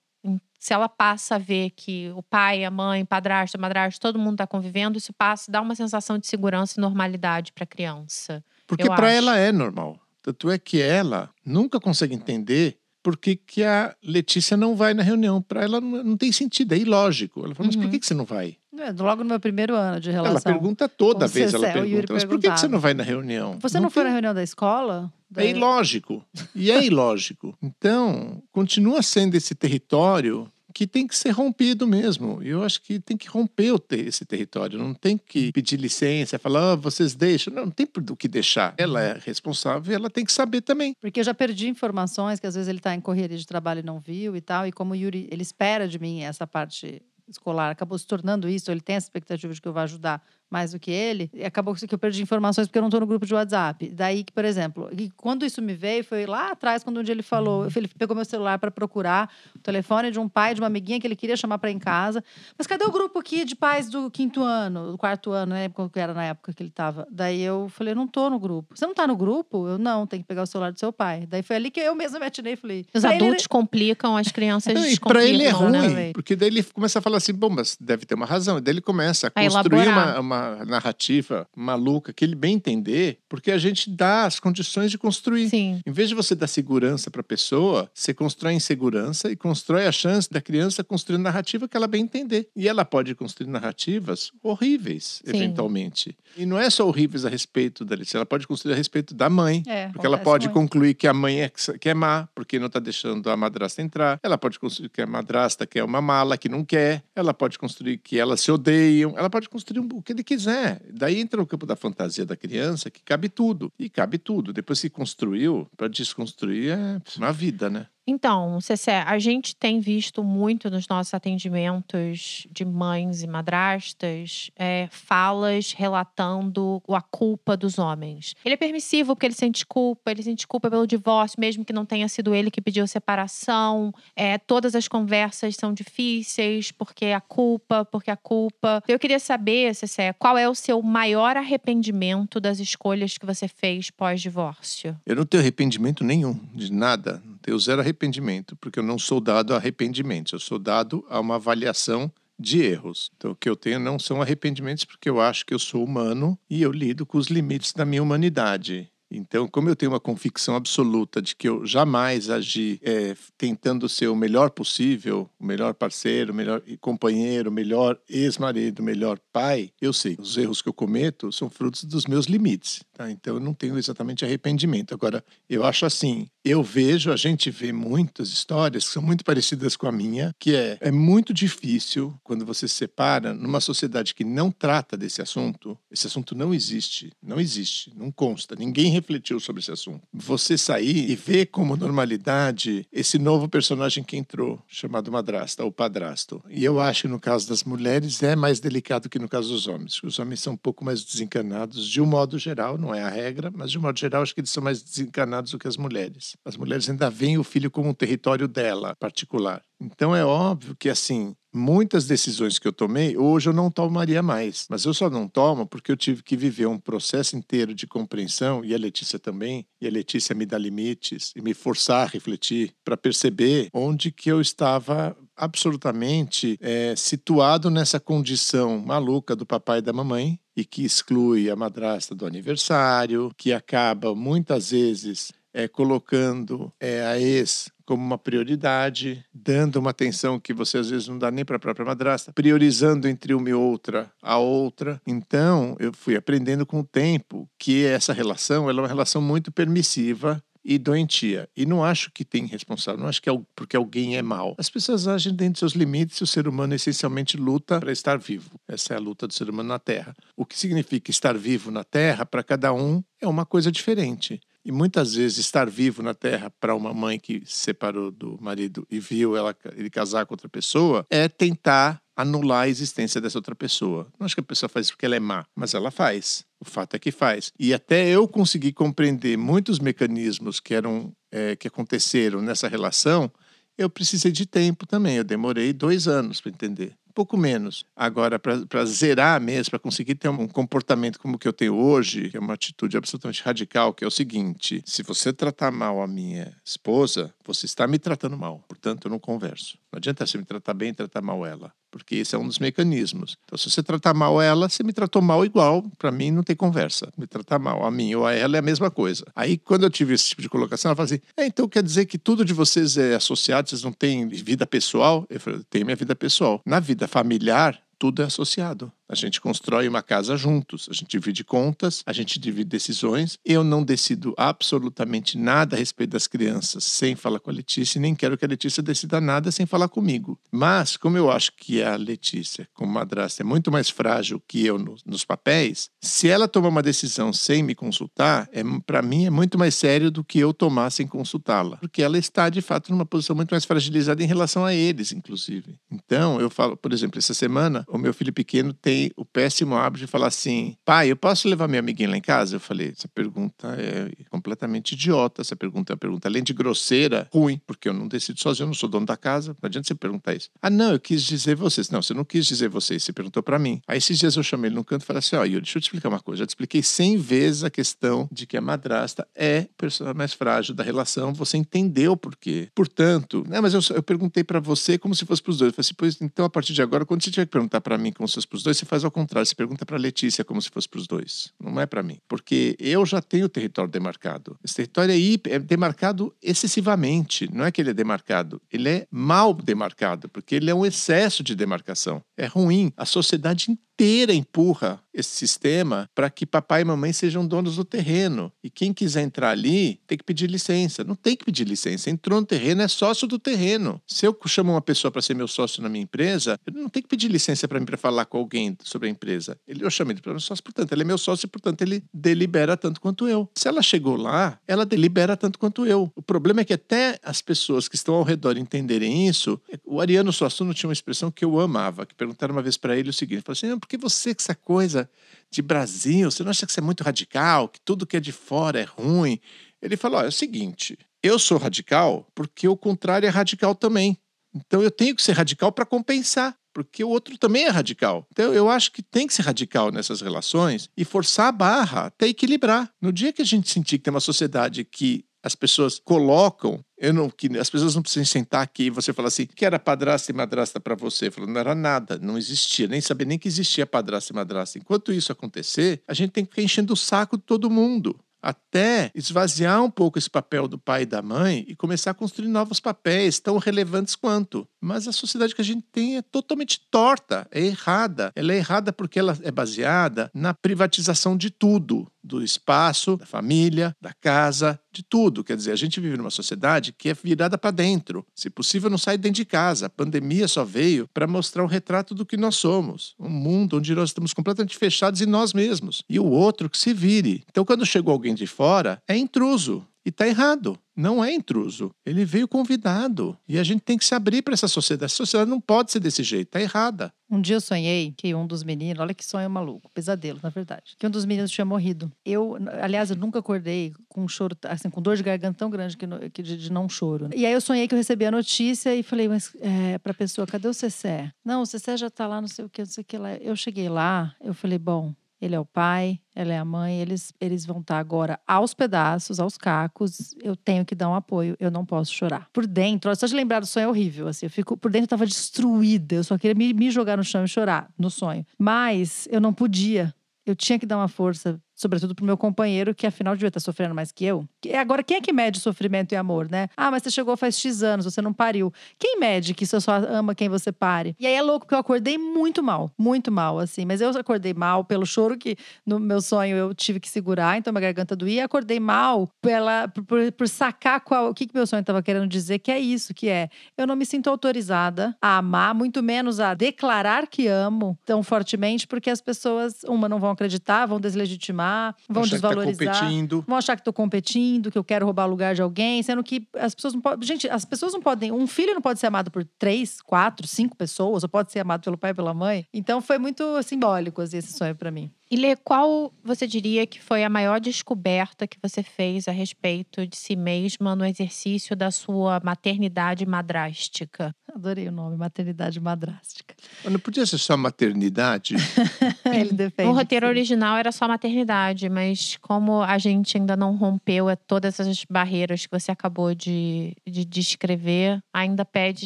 Se 0.58 0.74
ela 0.74 0.88
passa 0.88 1.36
a 1.36 1.38
ver 1.40 1.72
que 1.72 2.10
o 2.16 2.24
pai, 2.24 2.64
a 2.64 2.72
mãe, 2.72 3.04
padrasto, 3.04 3.58
a 3.58 3.60
madrasta, 3.60 4.00
todo 4.00 4.20
mundo 4.20 4.36
está 4.36 4.48
convivendo, 4.48 4.98
isso 4.98 5.12
passa, 5.12 5.52
dá 5.52 5.60
uma 5.60 5.76
sensação 5.76 6.18
de 6.18 6.28
segurança 6.28 6.80
e 6.80 6.82
normalidade 6.82 7.52
para 7.52 7.64
a 7.64 7.68
criança. 7.68 8.44
Porque 8.68 8.86
para 8.86 9.12
ela 9.12 9.38
é 9.38 9.52
normal. 9.52 10.00
Tanto 10.22 10.52
é 10.52 10.58
que 10.60 10.80
ela 10.80 11.32
nunca 11.44 11.80
consegue 11.80 12.14
entender 12.14 12.78
por 13.04 13.18
que, 13.18 13.36
que 13.36 13.64
a 13.64 13.96
Letícia 14.04 14.56
não 14.56 14.76
vai 14.76 14.94
na 14.94 15.02
reunião. 15.02 15.42
Para 15.42 15.64
ela 15.64 15.82
não, 15.82 16.04
não 16.04 16.16
tem 16.16 16.32
sentido, 16.32 16.74
é 16.74 16.78
ilógico. 16.78 17.44
Ela 17.44 17.56
fala, 17.56 17.66
mas 17.68 17.76
por 17.76 17.86
Uhum. 17.86 17.92
que, 17.92 18.00
que 18.00 18.06
você 18.06 18.14
não 18.14 18.26
vai? 18.26 18.56
É, 18.78 18.92
Logo 18.92 19.24
no 19.24 19.30
meu 19.30 19.40
primeiro 19.40 19.75
ano 19.75 20.00
de 20.00 20.10
relação. 20.12 20.32
Ela 20.32 20.42
pergunta 20.42 20.88
toda 20.88 21.28
vez, 21.28 21.54
ela 21.54 21.72
pergunta, 21.72 22.13
mas 22.13 22.24
por 22.24 22.40
que, 22.40 22.50
que 22.50 22.60
você 22.60 22.68
não 22.68 22.80
vai 22.80 22.94
na 22.94 23.04
reunião? 23.04 23.58
Você 23.62 23.80
não, 23.80 23.90
foi 23.90 24.04
tem- 24.04 24.10
na 24.10 24.13
reunião 24.16 24.34
da 24.34 24.44
escola? 24.44 25.12
Da- 25.30 25.44
É 25.44 25.50
ilógico. 25.50 26.24
E 26.56 26.72
é 26.72 26.84
ilógico. 26.84 27.58
Então, 27.62 28.42
continua 28.51 29.01
sendo 29.01 29.36
esse 29.36 29.54
território 29.56 30.48
que 30.74 30.88
tem 30.88 31.06
que 31.06 31.18
ser 31.18 31.32
rompido 31.32 31.86
mesmo. 31.86 32.42
E 32.42 32.48
eu 32.48 32.63
acho 32.63 32.82
que 32.82 32.98
tem 32.98 33.18
que 33.18 33.28
romper 33.28 33.75
esse 33.92 34.24
território. 34.24 34.80
Não 34.80 34.94
tem 34.94 35.18
que 35.18 35.51
pedir 35.51 35.75
licença, 35.78 36.40
falar, 36.40 36.72
"Ah, 36.72 36.75
vocês 36.78 37.13
deixam. 37.13 37.54
Não, 37.54 37.66
não 37.66 37.72
tem 37.72 37.86
do 38.01 38.16
que 38.16 38.25
deixar. 38.30 38.74
Ela 38.78 39.01
é 39.01 39.20
responsável 39.25 39.92
e 39.92 39.96
ela 39.96 40.10
tem 40.10 40.24
que 40.24 40.32
saber 40.32 40.62
também. 40.62 40.96
Porque 41.01 41.20
eu 41.20 41.24
já 41.25 41.34
perdi 41.34 41.68
informações 41.68 42.40
que 42.40 42.48
às 42.48 42.56
vezes 42.56 42.70
ele 42.70 42.78
está 42.80 42.96
em 42.96 43.01
correria 43.01 43.38
de 43.38 43.46
trabalho 43.46 43.80
e 43.82 43.84
não 43.84 44.00
viu 44.00 44.34
e 44.34 44.40
tal. 44.40 44.66
E 44.66 44.72
como 44.72 44.94
o 44.94 44.96
Yuri, 44.96 45.28
ele 45.30 45.42
espera 45.42 45.90
de 45.90 46.00
mim 46.00 46.22
essa 46.22 46.48
parte 46.48 47.01
escolar, 47.34 47.72
acabou 47.72 47.98
se 47.98 48.06
tornando 48.06 48.48
isso, 48.50 48.72
ele 48.72 48.82
tem 48.82 48.96
essa 48.96 49.08
expectativa 49.08 49.54
de 49.54 49.62
que 49.62 49.68
eu 49.68 49.74
vá 49.74 49.84
ajudar 49.84 50.24
mais 50.51 50.74
do 50.74 50.79
que 50.79 50.91
ele, 50.91 51.29
e 51.34 51.43
acabou 51.43 51.74
que 51.74 51.93
eu 51.93 51.98
perdi 51.98 52.22
informações 52.22 52.67
porque 52.67 52.77
eu 52.77 52.81
não 52.81 52.89
tô 52.89 53.00
no 53.00 53.08
grupo 53.08 53.25
de 53.25 53.34
WhatsApp. 53.34 53.89
Daí 53.89 54.24
que, 54.24 54.34
por 54.34 54.43
exemplo, 54.43 54.89
e 54.91 55.10
quando 55.12 55.46
isso 55.46 55.62
me 55.62 55.74
veio, 55.74 56.03
foi 56.03 56.25
lá 56.25 56.51
atrás, 56.51 56.84
quando 56.84 57.00
um 57.00 57.03
dia 57.03 57.13
ele 57.13 57.24
falou, 57.24 57.67
ele 57.74 57.88
pegou 57.88 58.15
meu 58.15 58.25
celular 58.25 58.60
para 58.60 58.70
procurar 58.70 59.31
o 59.55 59.60
telefone 59.60 60.12
de 60.12 60.20
um 60.20 60.27
pai, 60.27 60.53
de 60.53 60.62
uma 60.62 60.67
amiguinha 60.67 61.00
que 61.00 61.08
ele 61.08 61.15
queria 61.15 61.38
chamar 61.38 61.58
para 61.58 61.72
em 61.72 61.79
casa. 61.79 62.24
Mas 62.58 62.67
cadê 62.67 62.84
o 62.84 62.91
grupo 62.91 63.20
aqui 63.20 63.46
de 63.46 63.55
pais 63.55 63.89
do 63.89 64.12
quinto 64.12 64.43
ano, 64.43 64.91
do 64.91 64.98
quarto 64.98 65.31
ano, 65.31 65.53
né? 65.53 65.70
Como 65.70 65.89
era 65.96 66.13
na 66.13 66.25
época 66.25 66.53
que 66.53 66.62
ele 66.62 66.70
tava. 66.70 67.08
Daí 67.10 67.41
eu 67.41 67.70
falei, 67.70 67.96
não 67.96 68.08
tô 68.08 68.29
no 68.29 68.39
grupo. 68.39 68.75
Você 68.75 68.86
não 68.86 68.93
tá 68.93 69.08
no 69.08 69.15
grupo? 69.15 69.67
Eu 69.67 69.77
não, 69.77 70.05
tem 70.05 70.20
que 70.20 70.25
pegar 70.25 70.43
o 70.43 70.46
celular 70.46 70.72
do 70.72 70.79
seu 70.79 70.91
pai. 70.91 71.25
Daí 71.27 71.43
foi 71.43 71.55
ali 71.55 71.72
que 71.72 71.79
eu 71.79 71.96
mesma 71.96 72.20
me 72.20 72.25
atinei 72.25 72.53
e 72.53 72.55
falei. 72.55 72.86
Os 72.93 73.05
adultos 73.05 73.43
ele... 73.43 73.50
complicam, 73.50 74.17
as 74.17 74.29
crianças 74.29 74.74
não, 74.75 74.81
pra 75.08 75.24
ele 75.24 75.43
é 75.43 75.50
ruim, 75.50 75.72
né? 75.72 76.13
porque 76.13 76.36
daí 76.36 76.50
ele 76.50 76.63
começa 76.63 77.00
a 77.00 77.01
falar 77.01 77.17
assim, 77.17 77.34
bom, 77.34 77.50
mas 77.50 77.77
deve 77.79 78.05
ter 78.05 78.15
uma 78.15 78.25
razão. 78.25 78.58
E 78.58 78.62
daí 78.62 78.74
ele 78.74 78.81
começa 78.81 79.27
a, 79.34 79.39
a 79.39 79.43
construir 79.50 79.88
uma, 79.88 80.20
uma, 80.20 80.41
narrativa 80.66 81.48
maluca 81.56 82.14
que 82.14 82.26
ele 82.26 82.36
bem 82.36 82.56
entender, 82.56 83.20
porque 83.28 83.52
a 83.52 83.58
gente 83.58 83.90
dá 83.90 84.26
as 84.26 84.40
condições 84.40 84.92
de 84.92 84.98
construir. 84.98 85.50
Sim. 85.50 85.82
Em 85.86 85.92
vez 85.92 86.10
de 86.10 86.16
você 86.16 86.36
dar 86.36 86.48
segurança 86.48 87.10
para 87.10 87.22
a 87.22 87.24
pessoa, 87.24 87.90
você 87.94 88.14
constrói 88.14 88.54
insegurança 88.54 89.32
e 89.32 89.36
constrói 89.36 89.88
a 89.88 89.92
chance 89.92 90.30
da 90.30 90.42
criança 90.42 90.84
construir 90.84 91.18
narrativa 91.18 91.68
que 91.68 91.78
ela 91.78 91.88
bem 91.88 92.04
entender. 92.04 92.48
E 92.56 92.68
ela 92.68 92.86
pode 92.86 93.14
construir 93.16 93.48
narrativas 93.48 94.32
horríveis, 94.44 95.22
Sim. 95.24 95.36
eventualmente. 95.36 96.16
E 96.38 96.46
não 96.46 96.58
é 96.58 96.70
só 96.70 96.88
horríveis 96.88 97.26
a 97.26 97.30
respeito 97.30 97.84
da 97.84 97.96
Alicia, 97.96 98.18
ela 98.18 98.26
pode 98.26 98.48
construir 98.48 98.74
a 98.74 98.78
respeito 98.78 99.14
da 99.14 99.30
mãe. 99.30 99.64
É, 99.68 99.88
porque 99.90 100.06
ela 100.06 100.18
pode 100.18 100.48
muito. 100.48 100.60
concluir 100.60 100.94
que 100.94 101.08
a 101.08 101.14
mãe 101.14 101.42
é, 101.42 101.52
que 101.80 101.90
é 101.90 101.94
má, 101.94 102.28
porque 102.34 102.60
não 102.60 102.68
está 102.68 102.80
deixando 102.80 103.30
a 103.30 103.38
madrasta 103.38 103.82
entrar. 103.82 104.20
Ela 104.24 104.38
pode 104.38 104.60
construir 104.60 104.90
que 104.90 105.02
a 105.02 105.08
madrasta 105.08 105.66
quer 105.66 105.84
uma 105.84 106.02
mala 106.02 106.38
que 106.38 106.50
não 106.50 106.64
quer. 106.64 107.04
Ela 107.16 107.34
pode 107.34 107.58
construir 107.58 107.98
que 107.98 108.18
elas 108.18 108.42
se 108.42 108.52
odeiam. 108.52 109.14
Ela 109.18 109.30
pode 109.30 109.50
construir 109.50 109.80
o 109.80 110.02
que 110.02 110.14
ele 110.14 110.24
quiser. 110.32 110.82
Daí 110.94 111.20
entra 111.20 111.40
no 111.40 111.46
campo 111.46 111.66
da 111.66 111.76
fantasia 111.76 112.26
da 112.26 112.38
criança, 112.38 112.90
que 112.90 113.02
cabe 113.02 113.28
tudo. 113.28 113.72
E 113.78 113.90
cabe 113.90 114.18
tudo. 114.18 114.54
Depois 114.54 114.80
se 114.80 114.90
construiu, 114.90 115.68
para 115.76 115.88
desconstruir 115.88 116.72
é 116.72 117.02
uma 117.18 117.34
vida, 117.34 117.70
né? 117.70 117.88
Então, 118.05 118.60
Cessé, 118.60 119.01
a 119.01 119.20
gente 119.20 119.55
tem 119.55 119.79
visto 119.79 120.24
muito 120.24 120.70
nos 120.70 120.88
nossos 120.88 121.13
atendimentos 121.13 122.48
de 122.51 122.65
mães 122.65 123.22
e 123.22 123.27
madrastas 123.27 124.50
é, 124.55 124.88
falas 124.91 125.72
relatando 125.72 126.81
a 126.89 127.01
culpa 127.01 127.55
dos 127.55 127.77
homens. 127.77 128.36
Ele 128.43 128.55
é 128.55 128.58
permissivo 128.58 129.15
porque 129.15 129.27
ele 129.27 129.36
sente 129.36 129.65
culpa, 129.65 130.12
ele 130.12 130.24
sente 130.24 130.48
culpa 130.48 130.70
pelo 130.70 130.88
divórcio, 130.88 131.39
mesmo 131.39 131.63
que 131.63 131.72
não 131.72 131.86
tenha 131.86 132.08
sido 132.08 132.34
ele 132.34 132.50
que 132.50 132.62
pediu 132.62 132.88
separação. 132.88 133.93
É, 134.15 134.38
todas 134.38 134.75
as 134.75 134.88
conversas 134.88 135.55
são 135.55 135.74
difíceis 135.74 136.72
porque 136.72 137.05
a 137.05 137.22
culpa, 137.22 137.86
porque 137.86 138.10
a 138.10 138.17
culpa. 138.17 138.84
Eu 138.88 138.98
queria 138.98 139.20
saber, 139.20 139.75
Cessé, 139.75 140.12
qual 140.13 140.38
é 140.38 140.50
o 140.50 140.55
seu 140.55 140.81
maior 140.81 141.38
arrependimento 141.38 142.39
das 142.39 142.60
escolhas 142.60 143.17
que 143.17 143.25
você 143.25 143.48
fez 143.48 143.91
pós-divórcio? 143.91 144.98
Eu 145.05 145.15
não 145.15 145.25
tenho 145.25 145.41
arrependimento 145.41 146.03
nenhum 146.03 146.34
de 146.53 146.72
nada. 146.72 147.22
Tenho 147.42 147.58
zero 147.60 147.82
arrependimento, 147.82 148.56
porque 148.58 148.80
eu 148.80 148.84
não 148.84 149.00
sou 149.00 149.20
dado 149.20 149.54
a 149.54 149.58
arrependimentos, 149.58 150.34
eu 150.34 150.40
sou 150.40 150.60
dado 150.60 151.06
a 151.10 151.20
uma 151.20 151.36
avaliação 151.36 152.12
de 152.40 152.62
erros. 152.62 153.12
Então, 153.16 153.32
o 153.32 153.36
que 153.36 153.50
eu 153.50 153.56
tenho 153.56 153.80
não 153.80 154.00
são 154.00 154.22
arrependimentos, 154.22 154.86
porque 154.86 155.10
eu 155.10 155.22
acho 155.22 155.46
que 155.46 155.54
eu 155.54 155.60
sou 155.60 155.84
humano 155.84 156.38
e 156.50 156.62
eu 156.62 156.72
lido 156.72 157.06
com 157.06 157.18
os 157.18 157.28
limites 157.28 157.74
da 157.74 157.86
minha 157.86 158.02
humanidade. 158.02 158.92
Então, 159.12 159.48
como 159.48 159.70
eu 159.70 159.75
tenho 159.75 159.91
uma 159.91 160.00
convicção 160.00 160.56
absoluta 160.56 161.22
de 161.22 161.36
que 161.36 161.50
eu 161.50 161.65
jamais 161.65 162.30
agi 162.30 162.80
é, 162.82 163.15
tentando 163.38 163.89
ser 163.89 164.08
o 164.08 164.15
melhor 164.15 164.51
possível, 164.51 165.30
o 165.38 165.46
melhor 165.46 165.74
parceiro, 165.74 166.32
o 166.32 166.36
melhor 166.36 166.62
companheiro, 166.80 167.50
o 167.50 167.53
melhor 167.53 168.00
ex-marido, 168.10 168.80
o 168.80 168.84
melhor 168.84 169.20
pai, 169.34 169.72
eu 169.82 169.91
sei 169.91 170.15
os 170.18 170.38
erros 170.38 170.62
que 170.62 170.70
eu 170.70 170.74
cometo 170.74 171.32
são 171.32 171.50
frutos 171.50 171.84
dos 171.84 172.06
meus 172.06 172.25
limites. 172.25 172.84
Tá? 172.94 173.12
Então, 173.12 173.36
eu 173.36 173.39
não 173.39 173.53
tenho 173.53 173.77
exatamente 173.77 174.24
arrependimento. 174.24 174.94
Agora, 174.94 175.24
eu 175.50 175.65
acho 175.65 175.86
assim: 175.86 176.27
eu 176.44 176.63
vejo, 176.63 177.12
a 177.12 177.15
gente 177.15 177.51
vê 177.51 177.72
muitas 177.72 178.30
histórias 178.30 178.88
que 178.88 178.94
são 178.94 179.03
muito 179.03 179.24
parecidas 179.24 179.75
com 179.75 179.88
a 179.88 179.91
minha, 179.91 180.34
que 180.39 180.56
é, 180.56 180.77
é 180.80 180.91
muito 180.91 181.34
difícil 181.34 182.13
quando 182.24 182.46
você 182.46 182.68
se 182.68 182.75
separa 182.75 183.34
numa 183.34 183.60
sociedade 183.60 184.15
que 184.15 184.24
não 184.24 184.50
trata 184.51 184.96
desse 184.98 185.22
assunto. 185.22 185.77
Esse 185.91 186.08
assunto 186.08 186.34
não 186.34 186.53
existe, 186.53 187.12
não 187.22 187.39
existe, 187.39 187.91
não 187.96 188.12
consta, 188.12 188.56
ninguém 188.56 188.91
refletiu 189.01 189.39
sobre 189.39 189.62
esse 189.62 189.72
assunto. 189.72 190.01
Você 190.13 190.58
sair 190.58 191.10
e 191.10 191.15
ver 191.15 191.48
como 191.48 191.75
normalidade 191.75 192.86
esse 192.91 193.17
novo 193.17 193.50
personagem 193.50 194.03
que 194.03 194.15
entrou, 194.15 194.62
chamado 194.67 195.12
madrasta 195.12 195.63
ou 195.63 195.72
padrasto. 195.72 196.43
E 196.50 196.63
eu 196.63 196.79
acho 196.79 197.03
que 197.03 197.08
no 197.08 197.20
caso 197.20 197.50
das 197.50 197.63
mulheres 197.63 198.22
é 198.24 198.36
mais 198.36 198.60
delicado 198.60 199.10
que 199.10 199.20
no 199.20 199.27
caso 199.27 199.50
dos 199.50 199.67
homens. 199.67 200.01
Os 200.03 200.18
homens 200.20 200.40
são 200.40 200.53
um 200.53 200.57
pouco 200.57 200.85
mais 200.85 201.03
desencanados, 201.03 201.87
de 201.87 202.01
um 202.01 202.05
modo 202.05 202.37
geral, 202.37 202.77
não 202.77 202.94
é 202.94 203.01
a 203.01 203.09
regra, 203.09 203.51
mas 203.53 203.72
de 203.72 203.77
um 203.77 203.81
modo 203.81 204.00
geral 204.00 204.22
acho 204.22 204.33
que 204.33 204.42
eles 204.42 204.51
são 204.51 204.64
mais 204.64 204.81
desencanados 204.81 205.51
do 205.51 205.59
que 205.59 205.68
as 205.68 205.77
mulheres. 205.77 206.37
As 206.46 206.55
mulheres 206.55 206.90
ainda 206.90 207.09
veem 207.09 207.37
o 207.37 207.44
filho 207.44 207.72
como 207.72 207.90
um 207.90 207.94
território 207.94 208.48
dela 208.48 208.96
particular. 208.96 209.61
Então 209.81 210.15
é 210.15 210.24
óbvio 210.24 210.75
que 210.75 210.89
assim, 210.89 211.35
muitas 211.51 212.05
decisões 212.05 212.59
que 212.59 212.67
eu 212.67 212.72
tomei, 212.72 213.17
hoje 213.17 213.50
eu 213.50 213.53
não 213.53 213.72
tomaria 213.72 214.22
mais. 214.22 214.67
Mas 214.70 214.85
eu 214.85 214.94
só 214.94 215.09
não 215.09 215.27
tomo 215.27 215.65
porque 215.65 215.91
eu 215.91 215.98
tive 215.98 216.22
que 216.22 216.37
viver 216.37 216.67
um 216.67 216.77
processo 216.77 217.35
inteiro 217.35 217.74
de 217.74 217.87
compreensão, 217.87 218.63
e 218.63 218.75
a 218.75 218.77
Letícia 218.77 219.17
também, 219.17 219.65
e 219.81 219.87
a 219.87 219.91
Letícia 219.91 220.35
me 220.35 220.46
dá 220.46 220.57
limites 220.57 221.31
e 221.35 221.41
me 221.41 221.55
forçar 221.55 222.03
a 222.03 222.09
refletir 222.09 222.74
para 222.85 222.96
perceber 222.96 223.70
onde 223.74 224.11
que 224.11 224.31
eu 224.31 224.39
estava 224.39 225.17
absolutamente 225.35 226.59
é, 226.61 226.94
situado 226.96 227.72
nessa 227.72 228.00
condição 228.00 228.77
maluca 228.77 229.35
do 229.35 229.46
papai 229.46 229.79
e 229.79 229.81
da 229.81 229.91
mamãe 229.91 230.39
e 230.55 230.63
que 230.63 230.83
exclui 230.83 231.50
a 231.50 231.55
madrasta 231.55 232.13
do 232.13 232.27
aniversário, 232.27 233.31
que 233.35 233.51
acaba 233.51 234.13
muitas 234.13 234.70
vezes 234.70 235.31
é, 235.53 235.68
colocando 235.68 236.72
é, 236.79 237.05
a 237.05 237.20
ex 237.20 237.72
como 237.85 238.05
uma 238.05 238.18
prioridade, 238.18 239.25
dando 239.33 239.77
uma 239.77 239.90
atenção 239.90 240.40
que 240.40 240.53
você 240.53 240.77
às 240.77 240.90
vezes 240.90 241.09
não 241.09 241.20
dá 241.20 241.29
nem 241.29 241.44
para 241.44 241.57
a 241.57 241.59
própria 241.59 241.85
madrasta, 241.85 242.31
priorizando 242.31 243.05
entre 243.05 243.33
uma 243.33 243.50
e 243.50 243.53
outra 243.53 244.09
a 244.22 244.37
outra. 244.37 245.01
Então, 245.05 245.75
eu 245.77 245.92
fui 245.94 246.16
aprendendo 246.16 246.66
com 246.66 246.79
o 246.79 246.85
tempo 246.85 247.50
que 247.59 247.85
essa 247.85 248.14
relação 248.14 248.70
ela 248.70 248.79
é 248.79 248.83
uma 248.83 248.87
relação 248.87 249.22
muito 249.22 249.51
permissiva 249.51 250.42
e 250.64 250.77
doentia. 250.77 251.50
E 251.57 251.66
não 251.66 251.83
acho 251.83 252.11
que 252.11 252.24
tem 252.24 252.46
responsável, 252.46 253.01
não 253.01 253.09
acho 253.09 253.22
que 253.22 253.29
é 253.29 253.42
porque 253.55 253.75
alguém 253.75 254.16
é 254.16 254.22
mal. 254.22 254.55
As 254.57 254.70
pessoas 254.70 255.07
agem 255.07 255.33
dentro 255.33 255.53
dos 255.53 255.59
seus 255.59 255.74
limites 255.74 256.18
e 256.18 256.24
o 256.24 256.27
ser 256.27 256.48
humano 256.48 256.74
essencialmente 256.74 257.35
luta 257.35 257.79
para 257.79 257.92
estar 257.92 258.18
vivo. 258.18 258.59
Essa 258.68 258.94
é 258.94 258.98
a 258.98 259.00
luta 259.00 259.27
do 259.27 259.33
ser 259.33 259.50
humano 259.50 259.70
na 259.70 259.79
Terra. 259.79 260.16
O 260.35 260.46
que 260.46 260.57
significa 260.57 261.11
estar 261.11 261.37
vivo 261.37 261.72
na 261.72 261.83
Terra, 261.83 262.25
para 262.25 262.44
cada 262.44 262.72
um, 262.74 263.03
é 263.20 263.27
uma 263.27 263.46
coisa 263.46 263.72
diferente. 263.72 264.40
E 264.64 264.72
muitas 264.72 265.16
vezes 265.16 265.40
estar 265.40 265.70
vivo 265.70 266.04
na 266.04 266.14
Terra 266.14 266.52
para 266.60 266.76
uma 266.76 266.94
mãe 266.94 267.20
que 267.20 267.42
se 267.46 267.64
separou 267.64 268.12
do 268.12 268.38
marido 268.40 268.86
e 268.92 269.00
viu 269.00 269.36
ela, 269.36 269.56
ele 269.76 269.90
casar 269.90 270.26
com 270.26 270.34
outra 270.34 270.48
pessoa 270.48 271.06
é 271.10 271.28
tentar 271.28 272.02
anular 272.16 272.64
a 272.64 272.70
existência 272.70 273.20
dessa 273.20 273.38
outra 273.38 273.56
pessoa. 273.56 274.08
Não 274.20 274.26
acho 274.26 274.36
que 274.36 274.42
a 274.42 274.44
pessoa 274.44 274.70
faz 274.70 274.86
isso 274.86 274.94
porque 274.94 275.06
ela 275.06 275.16
é 275.16 275.20
má, 275.20 275.46
mas 275.56 275.74
ela 275.74 275.90
faz. 275.90 276.46
O 276.60 276.66
fato 276.66 276.96
é 276.96 277.00
que 277.00 277.12
faz. 277.12 277.52
E 277.60 277.74
até 277.74 278.08
eu 278.08 278.28
consegui 278.28 278.72
compreender 278.72 279.36
muitos 279.36 279.80
mecanismos 279.80 280.60
que 280.60 280.76
eram 280.76 281.12
é, 281.32 281.56
que 281.56 281.68
aconteceram 281.68 282.42
nessa 282.42 282.68
relação, 282.68 283.32
eu 283.78 283.90
precisei 283.90 284.32
de 284.32 284.46
tempo 284.46 284.86
também. 284.86 285.16
Eu 285.16 285.24
demorei 285.24 285.74
dois 285.74 286.08
anos 286.08 286.40
para 286.40 286.52
entender 286.52 286.94
um 287.12 287.14
pouco 287.14 287.36
menos. 287.36 287.84
Agora, 287.94 288.40
para 288.40 288.86
zerar 288.86 289.40
mesmo, 289.42 289.72
para 289.72 289.80
conseguir 289.80 290.16
ter 290.16 290.30
um 290.30 290.48
comportamento 290.48 291.20
como 291.20 291.36
o 291.36 291.38
que 291.38 291.48
eu 291.48 291.52
tenho 291.52 291.76
hoje, 291.76 292.30
que 292.30 292.38
é 292.38 292.40
uma 292.40 292.54
atitude 292.54 292.96
absolutamente 292.96 293.44
radical, 293.44 293.94
que 293.94 294.06
é 294.06 294.08
o 294.08 294.12
seguinte: 294.12 294.82
se 294.86 295.04
você 295.04 295.34
tratar 295.34 295.72
mal 295.72 296.02
a 296.02 296.08
minha 296.08 296.56
esposa, 296.64 297.34
você 297.46 297.66
está 297.66 297.86
me 297.86 298.00
tratando 298.00 298.38
mal. 298.38 298.64
Portanto, 298.68 299.08
eu 299.08 299.12
não 299.12 299.20
converso. 299.20 299.78
Não 299.92 299.98
adianta 299.98 300.26
você 300.26 300.38
me 300.38 300.46
tratar 300.46 300.74
bem 300.74 300.90
e 300.90 300.94
tratar 300.94 301.22
mal 301.22 301.46
ela 301.46 301.74
porque 301.92 302.16
esse 302.16 302.34
é 302.34 302.40
um 302.40 302.48
dos 302.48 302.58
mecanismos. 302.58 303.38
Então, 303.44 303.58
se 303.58 303.70
você 303.70 303.84
tratar 303.84 304.14
mal 304.14 304.42
ela, 304.42 304.70
você 304.70 304.84
me 304.84 304.94
tratou 304.94 305.22
mal 305.22 305.46
igual, 305.46 305.84
para 306.00 306.12
mim 306.12 306.32
não 306.32 306.42
tem 306.42 306.56
conversa. 306.56 307.12
Me 307.18 307.27
tratar 307.27 307.60
mal 307.60 307.86
a 307.86 307.92
mim 307.92 308.16
ou 308.16 308.25
a 308.25 308.34
ela 308.34 308.56
é 308.56 308.60
a 308.60 308.64
mesma 308.64 308.90
coisa. 308.90 309.25
Aí, 309.36 309.58
quando 309.58 309.84
eu 309.84 309.90
tive 309.90 310.14
esse 310.14 310.30
tipo 310.30 310.42
de 310.42 310.50
colocação, 310.50 310.90
ela 310.90 310.96
fala 310.96 311.06
assim: 311.06 311.20
é, 311.38 311.46
então 311.46 311.68
quer 311.68 311.84
dizer 311.84 312.06
que 312.06 312.18
tudo 312.18 312.46
de 312.46 312.54
vocês 312.54 312.98
é 312.98 313.16
associado, 313.16 313.70
vocês 313.70 313.84
não 313.84 313.92
têm 313.92 314.27
vida 314.27 314.66
pessoal? 314.66 315.25
Eu 315.30 315.40
falei: 315.40 315.62
tenho 315.70 315.86
minha 315.86 315.96
vida 315.96 316.16
pessoal. 316.16 316.62
Na 316.66 316.80
vida 316.80 317.08
familiar, 317.08 317.77
tudo 318.00 318.24
é 318.24 318.25
associado. 318.25 318.92
A 319.12 319.16
gente 319.16 319.42
constrói 319.42 319.90
uma 319.90 320.02
casa 320.02 320.38
juntos, 320.38 320.88
a 320.90 320.94
gente 320.94 321.10
divide 321.10 321.44
contas, 321.44 322.02
a 322.06 322.14
gente 322.14 322.40
divide 322.40 322.70
decisões. 322.70 323.38
Eu 323.44 323.62
não 323.62 323.84
decido 323.84 324.34
absolutamente 324.38 325.38
nada 325.38 325.76
a 325.76 325.80
respeito 325.80 326.12
das 326.12 326.28
crianças 326.28 326.86
sem 326.86 327.14
falar 327.14 327.42
com 327.42 327.50
a 327.50 327.54
Letícia, 327.54 328.00
nem 328.00 328.16
quero 328.16 328.38
que 328.38 328.46
a 328.46 328.48
Letícia 328.48 328.82
decida 328.82 329.20
nada 329.20 329.52
sem 329.52 329.66
falar 329.66 329.90
comigo. 329.90 330.40
Mas, 330.50 330.96
como 330.96 331.18
eu 331.18 331.30
acho 331.30 331.52
que 331.58 331.84
a 331.84 331.98
Letícia, 331.98 332.70
como 332.74 332.94
madrasta, 332.94 333.44
é 333.44 333.46
muito 333.46 333.70
mais 333.70 333.90
frágil 333.90 334.42
que 334.48 334.66
eu 334.66 334.80
nos, 334.80 335.04
nos 335.04 335.26
papéis, 335.26 335.90
se 336.02 336.30
ela 336.30 336.48
tomar 336.48 336.70
uma 336.70 336.82
decisão 336.82 337.34
sem 337.34 337.62
me 337.64 337.76
consultar, 337.76 338.48
é, 338.54 338.64
para 338.86 339.02
mim 339.02 339.26
é 339.26 339.30
muito 339.30 339.60
mais 339.60 339.76
sério 339.76 340.10
do 340.10 340.24
que 340.24 340.40
eu 340.40 340.54
tomar 340.54 340.90
sem 340.90 341.06
consultá-la. 341.06 341.76
Porque 341.78 342.02
ela 342.02 342.18
está, 342.18 342.48
de 342.50 342.62
fato, 342.62 342.90
numa 342.90 343.06
posição 343.06 343.36
muito 343.36 343.52
mais 343.52 343.66
fragilizada 343.66 344.24
em 344.24 344.28
relação 344.28 344.64
a 344.64 344.74
eles, 344.74 345.12
inclusive. 345.12 345.78
Então, 345.92 346.40
eu 346.40 346.50
falo, 346.50 346.78
por 346.78 346.94
exemplo, 346.94 347.20
essa 347.20 347.34
semana, 347.34 347.84
o 347.90 347.98
meu 347.98 348.14
filho 348.14 348.32
pequeno 348.32 348.72
tem 348.72 349.00
o 349.16 349.25
péssimo 349.25 349.75
hábito 349.75 350.05
de 350.05 350.07
falar 350.07 350.27
assim: 350.27 350.75
pai, 350.85 351.11
eu 351.11 351.16
posso 351.16 351.48
levar 351.48 351.68
minha 351.68 351.79
amiguinha 351.79 352.09
lá 352.09 352.18
em 352.18 352.22
casa? 352.22 352.57
Eu 352.57 352.59
falei: 352.59 352.94
essa 352.96 353.07
pergunta 353.07 353.75
é 353.79 354.11
completamente 354.29 354.94
idiota. 354.94 355.42
Essa 355.42 355.55
pergunta 355.55 355.92
é 355.92 355.94
uma 355.94 356.00
pergunta, 356.00 356.27
além 356.27 356.44
de 356.44 356.53
grosseira, 356.53 357.27
ruim, 357.31 357.59
porque 357.66 357.90
eu 357.90 357.94
não 357.94 358.07
decido 358.07 358.40
sozinho, 358.40 358.66
eu 358.66 358.68
não 358.68 358.74
sou 358.74 358.90
dono 358.90 359.05
da 359.05 359.18
casa. 359.18 359.55
Não 359.61 359.68
adianta 359.68 359.87
você 359.87 359.96
perguntar 359.96 360.35
isso. 360.35 360.50
Ah, 360.61 360.70
não, 360.70 360.92
eu 360.92 361.00
quis 361.00 361.24
dizer 361.24 361.55
vocês. 361.55 361.90
Não, 361.90 362.01
você 362.01 362.14
não 362.14 362.24
quis 362.24 362.46
dizer 362.46 362.70
vocês, 362.70 363.03
você 363.03 363.14
perguntou 363.14 363.42
para 363.42 363.57
mim. 363.57 363.81
Aí 363.87 363.98
esses 363.98 364.18
dias 364.18 364.35
eu 364.35 364.44
chamei 364.44 364.70
ele 364.70 364.75
no 364.75 364.83
canto 364.83 365.03
e 365.03 365.05
falei 365.05 365.20
assim: 365.20 365.35
ó, 365.35 365.44
Yuri, 365.44 365.61
deixa 365.61 365.77
eu 365.77 365.81
te 365.81 365.85
explicar 365.85 366.09
uma 366.09 366.20
coisa. 366.20 366.40
Já 366.42 366.46
te 366.46 366.50
expliquei 366.50 366.83
100 366.83 367.18
vezes 367.18 367.64
a 367.64 367.70
questão 367.70 368.27
de 368.31 368.46
que 368.46 368.57
a 368.57 368.61
madrasta 368.61 369.27
é 369.35 369.59
a 369.59 369.68
pessoa 369.77 370.14
mais 370.14 370.33
frágil 370.33 370.74
da 370.74 370.83
relação. 370.83 371.33
Você 371.33 371.57
entendeu 371.57 372.16
por 372.18 372.35
quê. 372.35 372.70
Portanto, 372.75 373.44
né, 373.48 373.61
mas 373.61 373.74
eu, 373.74 373.81
eu 373.96 374.03
perguntei 374.03 374.44
para 374.44 374.59
você 374.59 374.98
como 374.98 375.16
se 375.16 375.25
fosse 375.25 375.42
para 375.42 375.51
os 375.51 375.57
dois. 375.57 375.70
Eu 375.70 375.75
falei 375.75 375.85
assim, 375.85 375.96
pois 375.96 376.22
então 376.22 376.46
a 376.46 376.50
partir 376.50 376.74
de 376.74 376.81
agora, 376.81 377.05
quando 377.05 377.24
você 377.24 377.31
tiver 377.31 377.46
que 377.46 377.51
perguntar 377.51 377.81
para 377.81 377.98
mim 377.98 378.11
como 378.11 378.27
se 378.27 378.35
fosse 378.35 378.48
para 378.48 378.57
os 378.57 378.64
dois, 378.64 378.77
você 378.77 378.85
faz 378.92 379.06
ao 379.06 379.12
contrário. 379.12 379.46
Você 379.46 379.56
pergunta 379.56 379.86
para 379.86 379.98
Letícia 379.98 380.44
como 380.44 380.62
se 380.62 380.70
fosse 380.70 380.90
para 380.90 381.00
os 381.00 381.08
dois. 381.08 381.54
Não 381.58 381.80
é 381.80 381.86
para 381.86 382.04
mim. 382.04 382.18
Porque 382.27 382.75
eu 382.77 383.06
já 383.06 383.22
tenho 383.22 383.46
o 383.46 383.50
território 383.50 383.90
demarcado. 383.90 384.58
Esse 384.62 384.75
território 384.75 385.14
é, 385.14 385.18
hiper, 385.18 385.54
é 385.54 385.60
demarcado 385.60 386.36
excessivamente. 386.44 387.50
Não 387.54 387.64
é 387.64 387.72
que 387.72 387.80
ele 387.80 387.92
é 387.92 387.94
demarcado, 387.94 388.62
ele 388.70 388.90
é 388.90 389.08
mal 389.10 389.54
demarcado, 389.54 390.27
porque 390.27 390.56
ele 390.56 390.70
é 390.70 390.75
um 390.75 390.86
excesso 390.86 391.42
de 391.42 391.56
demarcação. 391.56 392.22
É 392.36 392.46
ruim. 392.46 392.92
A 392.98 393.06
sociedade 393.06 393.72
inteira 393.72 394.34
empurra 394.34 395.01
esse 395.14 395.30
sistema 395.36 396.10
para 396.16 396.30
que 396.30 396.46
papai 396.46 396.82
e 396.82 396.86
mamãe 396.86 397.14
sejam 397.14 397.46
donos 397.46 397.76
do 397.76 397.86
terreno. 397.86 398.52
E 398.64 398.70
quem 398.70 398.94
quiser 398.94 399.22
entrar 399.22 399.52
ali 399.52 400.00
tem 400.08 400.18
que 400.18 400.24
pedir 400.24 400.50
licença. 400.50 401.04
Não 401.04 401.16
tem 401.16 401.36
que 401.36 401.46
pedir 401.46 401.68
licença. 401.68 402.10
Entrou 402.10 402.40
no 402.40 402.46
terreno, 402.46 402.82
é 402.82 402.88
sócio 402.88 403.28
do 403.28 403.38
terreno. 403.38 404.02
Se 404.08 404.26
eu 404.26 404.38
chamo 404.48 404.72
uma 404.72 404.82
pessoa 404.82 405.12
para 405.12 405.22
ser 405.22 405.34
meu 405.34 405.48
sócio 405.48 405.82
na 405.82 405.90
minha 405.90 406.04
empresa, 406.04 406.60
eu 406.66 406.74
não 406.74 406.90
tenho 406.90 407.04
que 407.04 407.10
pedir 407.10 407.28
licença 407.28 407.68
para 407.68 407.80
mim 407.80 407.86
para 407.86 407.98
falar 407.98 408.26
com 408.26 408.38
alguém 408.38 408.78
sobre 408.84 409.08
a 409.08 409.12
empresa. 409.12 409.58
Ele, 409.68 409.84
eu 409.84 409.90
chamo 409.90 410.12
ele 410.12 410.22
para 410.22 410.32
meu 410.32 410.40
sócio, 410.40 410.64
portanto, 410.64 410.92
ele 410.92 411.02
é 411.02 411.06
meu 411.06 411.18
sócio 411.18 411.46
e, 411.46 411.50
portanto, 411.50 411.82
ele 411.82 412.04
delibera 412.14 412.76
tanto 412.78 413.00
quanto 413.00 413.28
eu. 413.28 413.50
Se 413.56 413.68
ela 413.68 413.82
chegou 413.82 414.16
lá, 414.16 414.60
ela 414.68 414.86
delibera 414.86 415.36
tanto 415.36 415.60
quanto 415.60 415.86
eu. 415.86 416.12
O 416.16 416.22
problema 416.22 416.62
é 416.62 416.64
que 416.64 416.74
até 416.74 417.20
as 417.24 417.42
pessoas 417.42 417.88
que 417.88 417.96
estão 417.96 418.16
ao 418.16 418.24
redor 418.24 418.58
entenderem 418.58 419.28
isso, 419.28 419.60
o 419.86 420.00
Ariano 420.00 420.32
Suassuna 420.32 420.74
tinha 420.74 420.88
uma 420.88 420.94
expressão 420.94 421.32
que 421.32 421.44
eu 421.44 421.60
amava, 421.60 422.06
que 422.06 422.16
perguntaram 422.16 422.54
uma 422.54 422.62
vez 422.62 422.78
para 422.78 422.98
ele 422.98 423.10
o 423.10 423.14
seguinte, 423.14 423.44
falou 423.46 423.54
assim, 423.54 423.80
por 423.80 423.88
que 423.88 423.98
você 423.98 424.34
que 424.34 424.42
essa 424.42 424.56
coisa 424.56 425.00
de 425.50 425.61
Brasil, 425.61 426.31
você 426.31 426.44
não 426.44 426.51
acha 426.51 426.66
que 426.66 426.72
você 426.72 426.79
é 426.79 426.83
muito 426.83 427.03
radical, 427.03 427.68
que 427.68 427.79
tudo 427.81 428.05
que 428.05 428.18
é 428.18 428.20
de 428.20 428.31
fora 428.31 428.79
é 428.79 428.83
ruim? 428.83 429.40
Ele 429.81 429.98
falou: 429.98 430.22
é 430.22 430.27
o 430.27 430.31
seguinte, 430.31 430.98
eu 431.24 431.37
sou 431.37 431.57
radical 431.57 432.27
porque 432.33 432.68
o 432.68 432.77
contrário 432.77 433.27
é 433.27 433.29
radical 433.29 433.75
também. 433.75 434.18
Então 434.53 434.81
eu 434.81 434.92
tenho 434.92 435.16
que 435.16 435.22
ser 435.22 435.33
radical 435.33 435.72
para 435.72 435.85
compensar, 435.85 436.55
porque 436.74 437.03
o 437.03 437.09
outro 437.09 437.37
também 437.37 437.66
é 437.66 437.70
radical. 437.70 438.27
Então 438.31 438.53
eu 438.53 438.70
acho 438.70 438.92
que 438.92 439.01
tem 439.01 439.27
que 439.27 439.33
ser 439.33 439.44
radical 439.44 439.92
nessas 439.92 440.22
relações 440.22 440.90
e 440.96 441.05
forçar 441.05 441.48
a 441.48 441.51
barra 441.51 442.05
até 442.07 442.27
equilibrar. 442.27 442.92
No 443.01 443.14
dia 443.14 443.31
que 443.31 443.42
a 443.42 443.46
gente 443.46 443.70
sentir 443.70 443.98
que 443.98 444.03
tem 444.03 444.14
uma 444.14 444.20
sociedade 444.20 444.83
que 444.83 445.25
as 445.44 445.56
pessoas 445.56 446.00
colocam, 446.00 446.84
eu 446.98 447.14
não, 447.14 447.30
que 447.30 447.58
as 447.58 447.70
pessoas 447.70 447.96
não 447.96 448.01
precisam 448.01 448.25
sentar 448.25 448.62
aqui 448.62 448.84
e 448.84 448.90
você 448.90 449.12
falar 449.12 449.30
assim, 449.30 449.46
que 449.46 449.66
era 449.66 449.80
padrasta 449.80 450.32
e 450.32 450.36
madrasta 450.36 450.80
para 450.80 450.96
você? 450.96 451.32
Falando, 451.32 451.51
não 451.51 451.60
era 451.60 451.75
nada, 451.75 452.20
não 452.22 452.38
existia, 452.38 452.88
nem 452.88 453.01
sabia 453.01 453.25
nem 453.25 453.40
que 453.40 453.48
existia 453.48 453.86
padrasta 453.86 454.32
e 454.32 454.36
madrasta. 454.36 454.77
Enquanto 454.77 455.12
isso 455.12 455.32
acontecer, 455.32 456.01
a 456.08 456.14
gente 456.14 456.32
tem 456.32 456.46
que 456.46 456.51
ficar 456.51 456.62
enchendo 456.62 456.94
o 456.94 456.98
saco 456.98 457.38
de 457.38 457.44
todo 457.44 457.70
mundo 457.70 458.20
até 458.42 459.12
esvaziar 459.14 459.84
um 459.84 459.92
pouco 459.92 460.18
esse 460.18 460.30
papel 460.30 460.68
do 460.68 460.77
pai 460.77 461.04
e 461.04 461.06
da 461.06 461.22
mãe 461.22 461.64
e 461.68 461.75
começar 461.75 462.12
a 462.12 462.16
construir 462.16 462.48
novos 462.48 462.80
papéis 462.80 463.40
tão 463.40 463.58
relevantes 463.58 464.16
quanto. 464.16 464.68
Mas 464.82 465.08
a 465.08 465.12
sociedade 465.12 465.54
que 465.54 465.62
a 465.62 465.66
gente 465.66 465.86
tem 465.92 466.18
é 466.18 466.22
totalmente 466.22 466.82
torta, 466.90 467.48
é 467.51 467.62
errada. 467.62 468.32
Ela 468.36 468.54
é 468.54 468.58
errada 468.58 468.92
porque 468.92 469.20
ela 469.20 469.38
é 469.44 469.51
baseada 469.51 470.32
na 470.34 470.54
privatização 470.54 471.38
de 471.38 471.51
tudo, 471.51 472.11
do 472.24 472.44
espaço, 472.44 473.18
da 473.18 473.25
família, 473.25 473.96
da 474.01 474.14
casa, 474.14 474.79
de 474.92 475.03
tudo. 475.03 475.44
Quer 475.44 475.55
dizer, 475.55 475.72
a 475.72 475.75
gente 475.75 476.00
vive 476.00 476.18
numa 476.18 476.29
sociedade 476.29 476.94
que 476.94 477.10
é 477.10 477.14
virada 477.14 477.57
para 477.57 477.72
dentro. 477.72 478.25
Se 478.36 478.50
possível, 478.50 478.90
não 478.90 478.98
sai 478.98 479.18
dentro 479.18 479.38
de 479.38 479.46
casa. 479.46 479.88
A 479.88 479.90
pandemia 479.90 480.48
só 480.48 480.64
veio 480.64 481.07
para 481.14 481.27
mostrar 481.27 481.64
um 481.64 481.68
retrato 481.68 482.14
do 482.14 482.25
que 482.25 482.38
nós 482.38 482.55
somos. 482.55 483.16
Um 483.20 483.29
mundo 483.29 483.77
onde 483.77 483.96
nós 483.96 484.10
estamos 484.10 484.34
completamente 484.34 484.77
fechados 484.77 485.22
em 485.22 485.25
nós 485.25 485.53
mesmos. 485.53 486.03
E 486.10 486.20
o 486.20 486.25
outro 486.25 486.70
que 486.70 486.77
se 486.77 486.94
vire. 486.94 487.44
Então, 487.50 487.66
quando 487.66 487.86
chegou 487.86 488.12
alguém 488.12 488.36
de 488.36 488.48
fora, 488.48 489.01
é 489.07 489.18
intruso. 489.18 489.86
E 490.05 490.09
está 490.09 490.27
errado. 490.27 490.77
Não 490.96 491.24
é 491.24 491.33
intruso. 491.33 491.92
Ele 492.05 492.25
veio 492.25 492.48
convidado. 492.48 493.37
E 493.48 493.57
a 493.57 493.64
gente 493.64 493.81
tem 493.81 493.98
que 493.98 494.05
se 494.05 494.14
abrir 494.14 494.42
para 494.42 494.53
essa 494.53 494.68
sociedade. 494.68 495.05
Essa 495.05 495.18
sociedade 495.18 495.50
não 495.50 495.61
pode 495.61 495.92
ser 495.92 496.00
desse 496.00 496.24
jeito. 496.24 496.48
Está 496.48 496.61
errada. 496.61 497.14
Um 497.31 497.40
dia 497.40 497.55
eu 497.55 497.61
sonhei 497.61 498.14
que 498.18 498.35
um 498.35 498.46
dos 498.46 498.61
meninos, 498.61 499.00
olha 499.00 499.14
que 499.14 499.24
sonho 499.24 499.50
maluco, 499.50 499.90
pesadelo, 499.94 500.37
na 500.44 500.50
verdade, 500.50 500.98
que 501.00 501.07
um 501.07 501.09
dos 501.09 501.24
meninos 501.24 501.50
tinha 501.50 501.64
morrido. 501.64 502.11
Eu, 502.25 502.57
aliás, 502.81 503.09
eu 503.09 503.16
nunca 503.16 503.40
acordei 503.40 503.94
com 504.09 504.25
um 504.25 504.27
choro, 504.27 504.57
assim, 504.64 504.90
com 504.90 505.01
dor 505.01 505.16
de 505.16 505.24
garganta 505.24 505.57
tão 505.57 505.70
grande 505.70 505.96
que, 505.96 506.05
que 506.29 506.44
de, 506.44 506.57
de, 506.57 506.70
não 506.70 506.90
choro. 506.90 507.29
E 507.33 507.46
aí 507.46 507.53
eu 507.53 507.61
sonhei 507.61 507.87
que 507.87 507.96
eu 507.96 507.98
recebi 507.98 508.25
a 508.25 508.31
notícia 508.31 508.94
e 508.94 509.01
falei, 509.01 509.29
mas 509.29 509.55
é, 509.61 509.98
para 510.00 510.11
a 510.11 510.16
pessoa, 510.16 510.46
cadê 510.46 510.68
o 510.68 510.74
Cessé? 510.74 511.31
Não, 511.44 511.61
o 511.61 511.66
Cessé 511.66 511.96
já 511.96 512.07
está 512.07 512.27
lá, 512.27 512.42
não 512.42 512.50
sei 512.50 512.66
o 512.66 512.70
que, 512.70 512.81
não 512.81 512.90
sei 512.90 513.01
o 513.01 513.05
que 513.05 513.18
lá. 513.18 513.33
Eu 513.37 513.55
cheguei 513.55 513.87
lá, 513.87 514.35
eu 514.42 514.53
falei, 514.53 514.77
bom, 514.77 515.14
ele 515.42 515.56
é 515.56 515.60
o 515.60 515.66
pai, 515.66 516.20
ela 516.36 516.54
é 516.54 516.58
a 516.58 516.64
mãe, 516.64 517.01
eles, 517.01 517.34
eles 517.42 517.66
vão 517.66 517.80
estar 517.80 517.98
agora 517.98 518.40
aos 518.48 518.74
pedaços, 518.74 519.40
aos 519.40 519.58
cacos. 519.58 520.36
Eu 520.42 520.56
tenho 520.56 520.86
que 520.86 520.94
dar 520.94 521.10
um 521.10 521.16
apoio, 521.16 521.58
eu 521.60 521.72
não 521.72 521.86
posso 521.86 522.14
chorar. 522.14 522.48
Por 522.54 522.68
dentro, 522.68 523.14
só 523.16 523.25
de 523.25 523.36
lembrar 523.36 523.60
do 523.60 523.66
sonho 523.66 523.86
é 523.86 523.88
horrível, 523.88 524.27
assim. 524.27 524.46
Eu 524.46 524.50
fico, 524.51 524.77
por 524.77 524.92
dentro 524.92 525.06
eu 525.06 525.10
tava 525.10 525.25
destruída, 525.25 526.16
eu 526.16 526.24
só 526.24 526.38
queria 526.38 526.56
me, 526.56 526.74
me 526.74 526.92
jogar 526.92 527.18
no 527.18 527.24
chão 527.24 527.44
e 527.44 527.48
chorar 527.48 527.92
no 527.98 528.10
sonho. 528.10 528.46
Mas 528.58 529.27
eu 529.32 529.42
não 529.42 529.54
podia. 529.54 530.14
Eu 530.46 530.56
tinha 530.56 530.77
que 530.77 530.86
dar 530.86 530.98
uma 530.98 531.08
força 531.08 531.62
sobretudo 531.82 532.14
pro 532.14 532.24
meu 532.24 532.38
companheiro, 532.38 532.94
que 532.94 533.08
afinal 533.08 533.36
devia 533.36 533.48
estar 533.48 533.60
sofrendo 533.60 533.96
mais 533.96 534.12
que 534.12 534.24
eu. 534.24 534.48
Agora, 534.80 535.04
quem 535.04 535.18
é 535.18 535.22
que 535.22 535.34
mede 535.34 535.60
sofrimento 535.60 536.12
e 536.14 536.16
amor, 536.16 536.50
né? 536.50 536.68
Ah, 536.76 536.92
mas 536.92 537.04
você 537.04 537.12
chegou 537.12 537.36
faz 537.38 537.58
X 537.58 537.84
anos, 537.84 538.06
você 538.06 538.22
não 538.22 538.34
pariu. 538.34 538.74
Quem 538.98 539.20
mede 539.20 539.54
que 539.54 539.66
você 539.66 539.80
só 539.80 539.94
ama 539.96 540.36
quem 540.36 540.50
você 540.50 540.72
pare? 540.72 541.16
E 541.20 541.26
aí 541.26 541.34
é 541.34 541.42
louco, 541.42 541.66
porque 541.66 541.76
eu 541.76 541.80
acordei 541.80 542.18
muito 542.18 542.62
mal, 542.62 542.92
muito 542.98 543.32
mal, 543.32 543.60
assim. 543.60 543.86
Mas 543.86 544.02
eu 544.02 544.10
acordei 544.10 544.54
mal 544.54 544.84
pelo 544.84 545.06
choro 545.06 545.38
que 545.38 545.56
no 545.86 546.00
meu 546.00 546.22
sonho 546.22 546.56
eu 546.56 546.74
tive 546.74 547.00
que 547.00 547.10
segurar, 547.10 547.58
então 547.58 547.72
minha 547.72 547.82
garganta 547.82 548.16
doía. 548.16 548.46
Acordei 548.46 548.80
mal 548.80 549.30
pela, 549.42 549.88
por, 549.88 550.32
por 550.32 550.48
sacar 550.48 551.02
qual, 551.02 551.30
o 551.30 551.34
que, 551.34 551.48
que 551.48 551.56
meu 551.56 551.66
sonho 551.66 551.82
estava 551.82 552.02
querendo 552.04 552.28
dizer, 552.28 552.60
que 552.60 552.72
é 552.72 552.80
isso, 552.80 553.14
que 553.14 553.30
é 553.30 553.50
eu 553.78 553.88
não 553.88 553.96
me 553.96 554.06
sinto 554.06 554.30
autorizada 554.30 555.16
a 555.22 555.38
amar, 555.38 555.74
muito 555.74 556.02
menos 556.04 556.40
a 556.40 556.54
declarar 556.54 557.28
que 557.28 557.48
amo 557.48 557.98
tão 558.06 558.22
fortemente, 558.24 558.88
porque 558.88 559.10
as 559.10 559.22
pessoas, 559.22 559.84
uma, 559.86 560.08
não 560.08 560.20
vão 560.20 560.32
acreditar, 560.32 560.86
vão 560.86 561.00
deslegitimar 561.00 561.96
vão 562.10 562.24
achar 562.24 562.36
desvalorizar. 562.36 563.10
Que 563.10 563.28
tá 563.28 563.44
vão 563.48 563.58
achar 563.58 563.76
que 563.76 563.82
estou 563.82 563.94
competindo, 563.94 564.42
que 564.59 564.77
eu 564.77 564.83
quero 564.83 565.05
roubar 565.05 565.27
o 565.27 565.29
lugar 565.29 565.53
de 565.55 565.61
alguém, 565.61 566.01
sendo 566.01 566.24
que 566.24 566.48
as 566.55 566.74
pessoas 566.75 566.94
não 566.94 567.01
podem. 567.01 567.25
Gente, 567.25 567.48
as 567.48 567.64
pessoas 567.64 567.94
não 567.94 568.01
podem. 568.01 568.31
Um 568.31 568.48
filho 568.48 568.74
não 568.74 568.81
pode 568.81 569.00
ser 569.00 569.07
amado 569.07 569.29
por 569.29 569.46
três, 569.57 570.01
quatro, 570.01 570.48
cinco 570.48 570.75
pessoas, 570.75 571.24
ou 571.24 571.29
pode 571.29 571.51
ser 571.51 571.59
amado 571.59 571.83
pelo 571.83 571.98
pai 571.98 572.11
e 572.11 572.14
pela 572.14 572.33
mãe. 572.33 572.66
Então 572.74 573.01
foi 573.01 573.18
muito 573.18 573.61
simbólico 573.64 574.22
assim, 574.22 574.37
esse 574.37 574.53
sonho 574.53 574.75
para 574.75 574.92
mim. 574.92 575.11
E 575.31 575.37
Lê, 575.37 575.55
qual 575.55 576.11
você 576.22 576.46
diria 576.46 576.85
que 576.85 577.01
foi 577.01 577.24
a 577.24 577.29
maior 577.29 577.61
descoberta 577.61 578.46
que 578.46 578.57
você 578.61 578.83
fez 578.83 579.29
a 579.29 579.31
respeito 579.31 580.05
de 580.05 580.17
si 580.17 580.35
mesma 580.35 580.94
no 580.94 581.05
exercício 581.05 581.74
da 581.74 581.89
sua 581.89 582.41
maternidade 582.44 583.25
madrástica? 583.25 584.35
Adorei 584.53 584.89
o 584.89 584.91
nome, 584.91 585.15
maternidade 585.15 585.79
madrástica. 585.79 586.53
Não 586.83 587.00
podia 587.00 587.25
ser 587.25 587.37
só 587.37 587.55
maternidade? 587.55 588.55
Ele 589.24 589.53
defende. 589.53 589.89
O 589.89 589.94
roteiro 589.94 590.27
original 590.27 590.75
era 590.75 590.91
só 590.91 591.07
maternidade, 591.07 591.87
mas 591.87 592.35
como 592.41 592.81
a 592.81 592.98
gente 592.98 593.37
ainda 593.37 593.55
não 593.55 593.77
rompeu 593.77 594.29
é 594.29 594.35
todas 594.35 594.81
as 594.81 595.05
barreiras 595.09 595.65
que 595.65 595.79
você 595.79 595.94
acabou 595.94 596.35
de, 596.35 596.94
de 597.07 597.24
descrever, 597.24 598.22
ainda 598.33 598.65
pede 598.65 599.05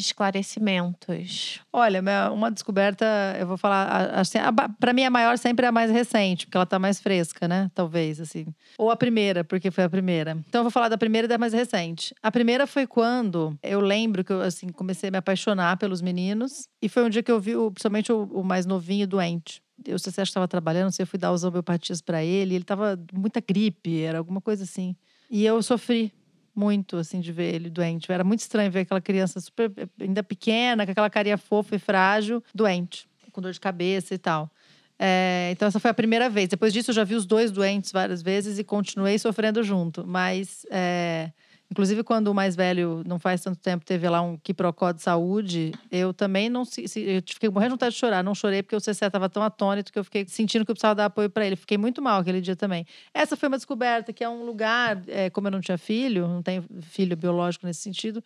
esclarecimentos. 0.00 1.60
Olha, 1.72 2.02
uma 2.32 2.50
descoberta, 2.50 3.06
eu 3.38 3.46
vou 3.46 3.56
falar, 3.56 4.10
assim, 4.18 4.38
para 4.80 4.92
mim 4.92 5.04
a 5.04 5.10
maior 5.10 5.38
sempre 5.38 5.66
é 5.66 5.68
a 5.68 5.72
mais 5.72 5.92
recente, 5.92 6.15
porque 6.46 6.56
ela 6.56 6.66
tá 6.66 6.78
mais 6.78 7.00
fresca, 7.00 7.46
né? 7.46 7.70
Talvez, 7.74 8.20
assim. 8.20 8.46
Ou 8.78 8.90
a 8.90 8.96
primeira, 8.96 9.44
porque 9.44 9.70
foi 9.70 9.84
a 9.84 9.90
primeira. 9.90 10.36
Então 10.48 10.60
eu 10.60 10.64
vou 10.64 10.70
falar 10.70 10.88
da 10.88 10.98
primeira 10.98 11.26
e 11.26 11.28
da 11.28 11.38
mais 11.38 11.52
recente. 11.52 12.14
A 12.22 12.30
primeira 12.30 12.66
foi 12.66 12.86
quando 12.86 13.58
eu 13.62 13.80
lembro 13.80 14.24
que 14.24 14.32
eu, 14.32 14.40
assim, 14.40 14.68
comecei 14.68 15.08
a 15.08 15.12
me 15.12 15.18
apaixonar 15.18 15.76
pelos 15.76 16.00
meninos. 16.00 16.68
E 16.80 16.88
foi 16.88 17.04
um 17.04 17.10
dia 17.10 17.22
que 17.22 17.30
eu 17.30 17.40
vi, 17.40 17.52
principalmente 17.72 18.12
o, 18.12 18.24
o 18.24 18.42
mais 18.42 18.66
novinho 18.66 19.06
doente 19.06 19.62
eu 19.84 19.98
sei 19.98 20.10
se 20.10 20.22
estava 20.22 20.48
trabalhando, 20.48 20.90
se 20.90 21.02
eu 21.02 21.06
fui 21.06 21.18
dar 21.18 21.30
as 21.30 21.44
homeopatias 21.44 22.00
para 22.00 22.24
ele, 22.24 22.54
ele 22.54 22.62
estava 22.62 22.98
muita 23.12 23.40
gripe, 23.40 24.00
era 24.00 24.18
alguma 24.18 24.40
coisa 24.40 24.64
assim. 24.64 24.96
E 25.30 25.44
eu 25.44 25.62
sofri 25.62 26.12
muito, 26.54 26.96
assim, 26.96 27.20
de 27.20 27.30
ver 27.30 27.54
ele 27.54 27.68
doente. 27.68 28.10
Era 28.10 28.24
muito 28.24 28.40
estranho 28.40 28.70
ver 28.70 28.80
aquela 28.80 29.00
criança 29.00 29.38
super, 29.40 29.70
ainda 30.00 30.22
pequena, 30.22 30.86
com 30.86 30.92
aquela 30.92 31.10
carinha 31.10 31.36
fofa 31.36 31.76
e 31.76 31.78
frágil, 31.78 32.42
doente, 32.54 33.06
com 33.30 33.42
dor 33.42 33.52
de 33.52 33.60
cabeça 33.60 34.14
e 34.14 34.18
tal. 34.18 34.50
É, 34.98 35.50
então, 35.52 35.68
essa 35.68 35.78
foi 35.78 35.90
a 35.90 35.94
primeira 35.94 36.28
vez. 36.28 36.48
Depois 36.48 36.72
disso, 36.72 36.90
eu 36.90 36.94
já 36.94 37.04
vi 37.04 37.14
os 37.14 37.26
dois 37.26 37.50
doentes 37.50 37.92
várias 37.92 38.22
vezes 38.22 38.58
e 38.58 38.64
continuei 38.64 39.18
sofrendo 39.18 39.62
junto. 39.62 40.06
Mas 40.06 40.66
é, 40.70 41.30
Inclusive, 41.70 42.04
quando 42.04 42.28
o 42.28 42.34
mais 42.34 42.54
velho, 42.54 43.02
não 43.04 43.18
faz 43.18 43.40
tanto 43.42 43.58
tempo, 43.58 43.84
teve 43.84 44.08
lá 44.08 44.20
um 44.20 44.36
quiprocó 44.36 44.92
de 44.92 45.02
saúde, 45.02 45.72
eu 45.90 46.14
também 46.14 46.48
não 46.48 46.64
se, 46.64 46.84
eu 46.96 47.20
fiquei 47.26 47.50
morrendo 47.50 47.70
de 47.70 47.74
vontade 47.74 47.94
de 47.94 47.98
chorar. 47.98 48.22
Não 48.22 48.34
chorei 48.34 48.62
porque 48.62 48.76
o 48.76 48.80
CC 48.80 49.04
estava 49.04 49.28
tão 49.28 49.42
atônito 49.42 49.92
que 49.92 49.98
eu 49.98 50.04
fiquei 50.04 50.24
sentindo 50.28 50.64
que 50.64 50.70
eu 50.70 50.74
precisava 50.74 50.94
dar 50.94 51.06
apoio 51.06 51.28
para 51.28 51.44
ele. 51.44 51.56
Fiquei 51.56 51.76
muito 51.76 52.00
mal 52.00 52.20
aquele 52.20 52.40
dia 52.40 52.54
também. 52.54 52.86
Essa 53.12 53.36
foi 53.36 53.48
uma 53.48 53.56
descoberta, 53.56 54.12
que 54.12 54.22
é 54.22 54.28
um 54.28 54.44
lugar, 54.44 55.02
é, 55.08 55.28
como 55.28 55.48
eu 55.48 55.50
não 55.50 55.60
tinha 55.60 55.76
filho, 55.76 56.28
não 56.28 56.42
tenho 56.42 56.64
filho 56.82 57.16
biológico 57.16 57.66
nesse 57.66 57.80
sentido, 57.80 58.22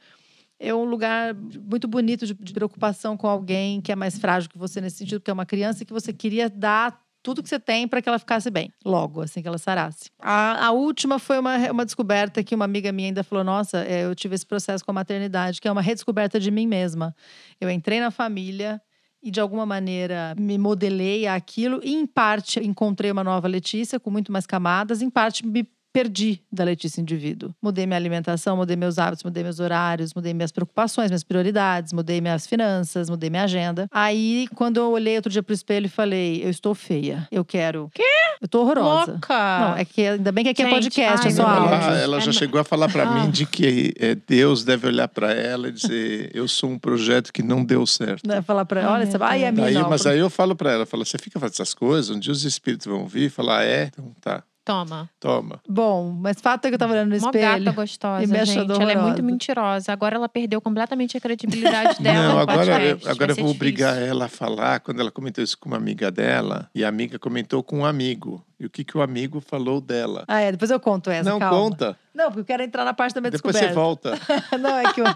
é 0.60 0.74
um 0.74 0.84
lugar 0.84 1.34
muito 1.34 1.88
bonito 1.88 2.26
de, 2.26 2.34
de 2.34 2.52
preocupação 2.52 3.16
com 3.16 3.26
alguém 3.26 3.80
que 3.80 3.90
é 3.90 3.96
mais 3.96 4.18
frágil 4.18 4.50
que 4.50 4.58
você 4.58 4.78
nesse 4.78 4.98
sentido, 4.98 5.20
porque 5.20 5.30
é 5.30 5.34
uma 5.34 5.46
criança 5.46 5.86
que 5.86 5.92
você 5.92 6.12
queria 6.12 6.50
dar 6.50 7.00
tudo 7.22 7.42
que 7.42 7.48
você 7.48 7.58
tem 7.58 7.88
para 7.88 8.00
que 8.00 8.08
ela 8.08 8.18
ficasse 8.18 8.50
bem, 8.50 8.72
logo, 8.84 9.22
assim 9.22 9.42
que 9.42 9.48
ela 9.48 9.58
sarasse. 9.58 10.10
A, 10.18 10.66
a 10.66 10.70
última 10.72 11.18
foi 11.18 11.38
uma, 11.38 11.56
uma 11.70 11.84
descoberta 11.84 12.42
que 12.42 12.54
uma 12.54 12.64
amiga 12.64 12.92
minha 12.92 13.08
ainda 13.08 13.24
falou: 13.24 13.42
Nossa, 13.42 13.84
é, 13.84 14.04
eu 14.04 14.14
tive 14.14 14.34
esse 14.34 14.46
processo 14.46 14.84
com 14.84 14.90
a 14.90 14.94
maternidade, 14.94 15.60
que 15.60 15.68
é 15.68 15.72
uma 15.72 15.82
redescoberta 15.82 16.38
de 16.38 16.50
mim 16.50 16.66
mesma. 16.66 17.14
Eu 17.60 17.70
entrei 17.70 18.00
na 18.00 18.10
família 18.10 18.80
e, 19.22 19.30
de 19.30 19.40
alguma 19.40 19.66
maneira, 19.66 20.34
me 20.38 20.56
modelei 20.56 21.26
aquilo, 21.26 21.80
e, 21.82 21.94
em 21.94 22.06
parte, 22.06 22.58
encontrei 22.60 23.10
uma 23.10 23.24
nova 23.24 23.46
Letícia 23.48 24.00
com 24.00 24.10
muito 24.10 24.32
mais 24.32 24.46
camadas, 24.46 25.02
em 25.02 25.10
parte, 25.10 25.46
me 25.46 25.68
perdi 25.92 26.40
da 26.52 26.64
Letícia 26.64 27.00
indivíduo. 27.00 27.54
Mudei 27.62 27.86
minha 27.86 27.96
alimentação, 27.96 28.56
mudei 28.56 28.76
meus 28.76 28.98
hábitos, 28.98 29.24
mudei 29.24 29.42
meus 29.42 29.58
horários, 29.60 30.14
mudei 30.14 30.32
minhas 30.32 30.52
preocupações, 30.52 31.10
minhas 31.10 31.24
prioridades, 31.24 31.92
mudei 31.92 32.20
minhas 32.20 32.46
finanças, 32.46 33.10
mudei 33.10 33.28
minha 33.30 33.44
agenda. 33.44 33.86
Aí, 33.90 34.46
quando 34.54 34.76
eu 34.78 34.90
olhei 34.92 35.16
outro 35.16 35.30
dia 35.30 35.42
pro 35.42 35.54
espelho 35.54 35.86
e 35.86 35.88
falei, 35.88 36.44
eu 36.44 36.50
estou 36.50 36.74
feia. 36.74 37.26
Eu 37.30 37.44
quero. 37.44 37.90
Quê? 37.94 38.02
Eu 38.40 38.48
tô 38.48 38.60
horrorosa. 38.62 39.12
Louca! 39.12 39.58
Não, 39.60 39.76
é 39.76 39.84
que 39.84 40.06
ainda 40.06 40.32
bem 40.32 40.44
que 40.44 40.50
aqui 40.50 40.62
é 40.62 40.64
Gente, 40.66 40.74
podcast, 40.84 41.26
ai, 41.26 41.32
é 41.32 41.34
só 41.36 41.42
meu 41.48 41.52
áudio. 41.62 41.74
Ela, 41.88 41.98
ela 41.98 42.20
já 42.20 42.30
É, 42.30 42.32
chegou 42.32 42.60
a 42.60 42.64
falar 42.64 42.88
para 42.88 43.02
Ah. 43.02 43.14
mim 43.14 43.30
de 43.30 43.44
que 43.46 43.92
é, 43.98 44.14
Deus 44.14 44.64
deve 44.64 44.86
olhar 44.86 45.08
para 45.08 45.32
ela 45.32 45.68
e 45.68 45.72
dizer: 45.72 46.30
Eu 46.34 46.46
sou 46.48 46.70
um 46.70 46.78
projeto 46.78 47.32
que 47.32 47.42
não 47.42 47.64
deu 47.64 47.84
certo. 47.86 48.26
Né, 48.26 48.40
Falar 48.42 48.64
pra 48.64 48.80
ela, 48.80 48.92
olha, 48.94 49.06
você 49.06 49.18
vai, 49.18 49.40
Deus. 49.40 49.52
minha 49.54 49.66
Aí, 49.66 49.74
não. 49.74 49.88
mas 49.90 50.06
aí 50.06 50.18
eu 50.18 50.30
falo 50.30 50.54
para 50.56 50.72
ela: 50.72 50.86
falo, 50.86 51.04
Você 51.04 51.18
fica 51.18 51.38
fazendo 51.38 51.54
essas 51.54 51.74
coisas, 51.74 52.10
um 52.14 52.18
dia 52.18 52.32
os 52.32 52.44
espíritos 52.44 52.86
vão 52.86 53.06
vir 53.06 53.26
e 53.26 53.30
falar: 53.30 53.64
É, 53.64 53.84
então 53.92 54.12
tá, 54.20 54.42
Toma. 54.70 55.10
toma. 55.18 55.60
Bom, 55.68 56.12
mas 56.12 56.40
fato 56.40 56.64
é 56.66 56.68
que 56.68 56.74
eu 56.74 56.78
tava 56.78 56.92
olhando 56.92 57.10
no 57.10 57.16
Uma 57.18 57.26
espelho. 57.28 57.64
gata 57.64 57.72
gostosa, 57.76 58.22
e 58.24 58.26
me 58.26 58.44
gente. 58.44 58.70
Ela 58.80 58.92
é 58.92 58.96
muito 58.96 59.22
mentirosa. 59.22 59.92
Agora 59.92 60.16
ela 60.16 60.28
perdeu 60.28 60.60
completamente 60.60 61.16
a 61.16 61.20
credibilidade 61.20 62.00
dela. 62.02 62.22
não, 62.28 62.34
no 62.34 62.38
agora, 62.40 62.58
podcast. 62.58 62.88
eu, 62.90 62.98
Vai 62.98 63.12
agora 63.12 63.32
eu 63.32 63.34
ser 63.34 63.40
vou 63.42 63.52
difícil. 63.52 63.56
obrigar 63.56 63.98
ela 64.00 64.24
a 64.26 64.28
falar 64.28 64.80
quando 64.80 65.00
ela 65.00 65.10
comentou 65.10 65.42
isso 65.42 65.58
com 65.58 65.68
uma 65.68 65.76
amiga 65.76 66.10
dela 66.10 66.68
e 66.74 66.84
a 66.84 66.88
amiga 66.88 67.18
comentou 67.18 67.62
com 67.62 67.80
um 67.80 67.84
amigo. 67.84 68.44
E 68.60 68.66
o 68.66 68.70
que, 68.70 68.84
que 68.84 68.96
o 68.98 69.00
amigo 69.00 69.40
falou 69.40 69.80
dela? 69.80 70.22
Ah, 70.28 70.40
é, 70.40 70.52
depois 70.52 70.70
eu 70.70 70.78
conto 70.78 71.08
essa, 71.10 71.30
não 71.30 71.38
calma. 71.38 71.56
conta, 71.58 71.96
Não, 72.14 72.26
porque 72.26 72.40
eu 72.40 72.44
quero 72.44 72.62
entrar 72.62 72.84
na 72.84 72.92
parte 72.92 73.14
da 73.14 73.20
minha 73.22 73.30
depois 73.30 73.54
descoberta. 73.54 73.72
você 73.74 73.80
volta. 73.80 74.18
Não, 74.60 74.76
é 74.76 74.92
que 74.92 75.00
eu- 75.00 75.06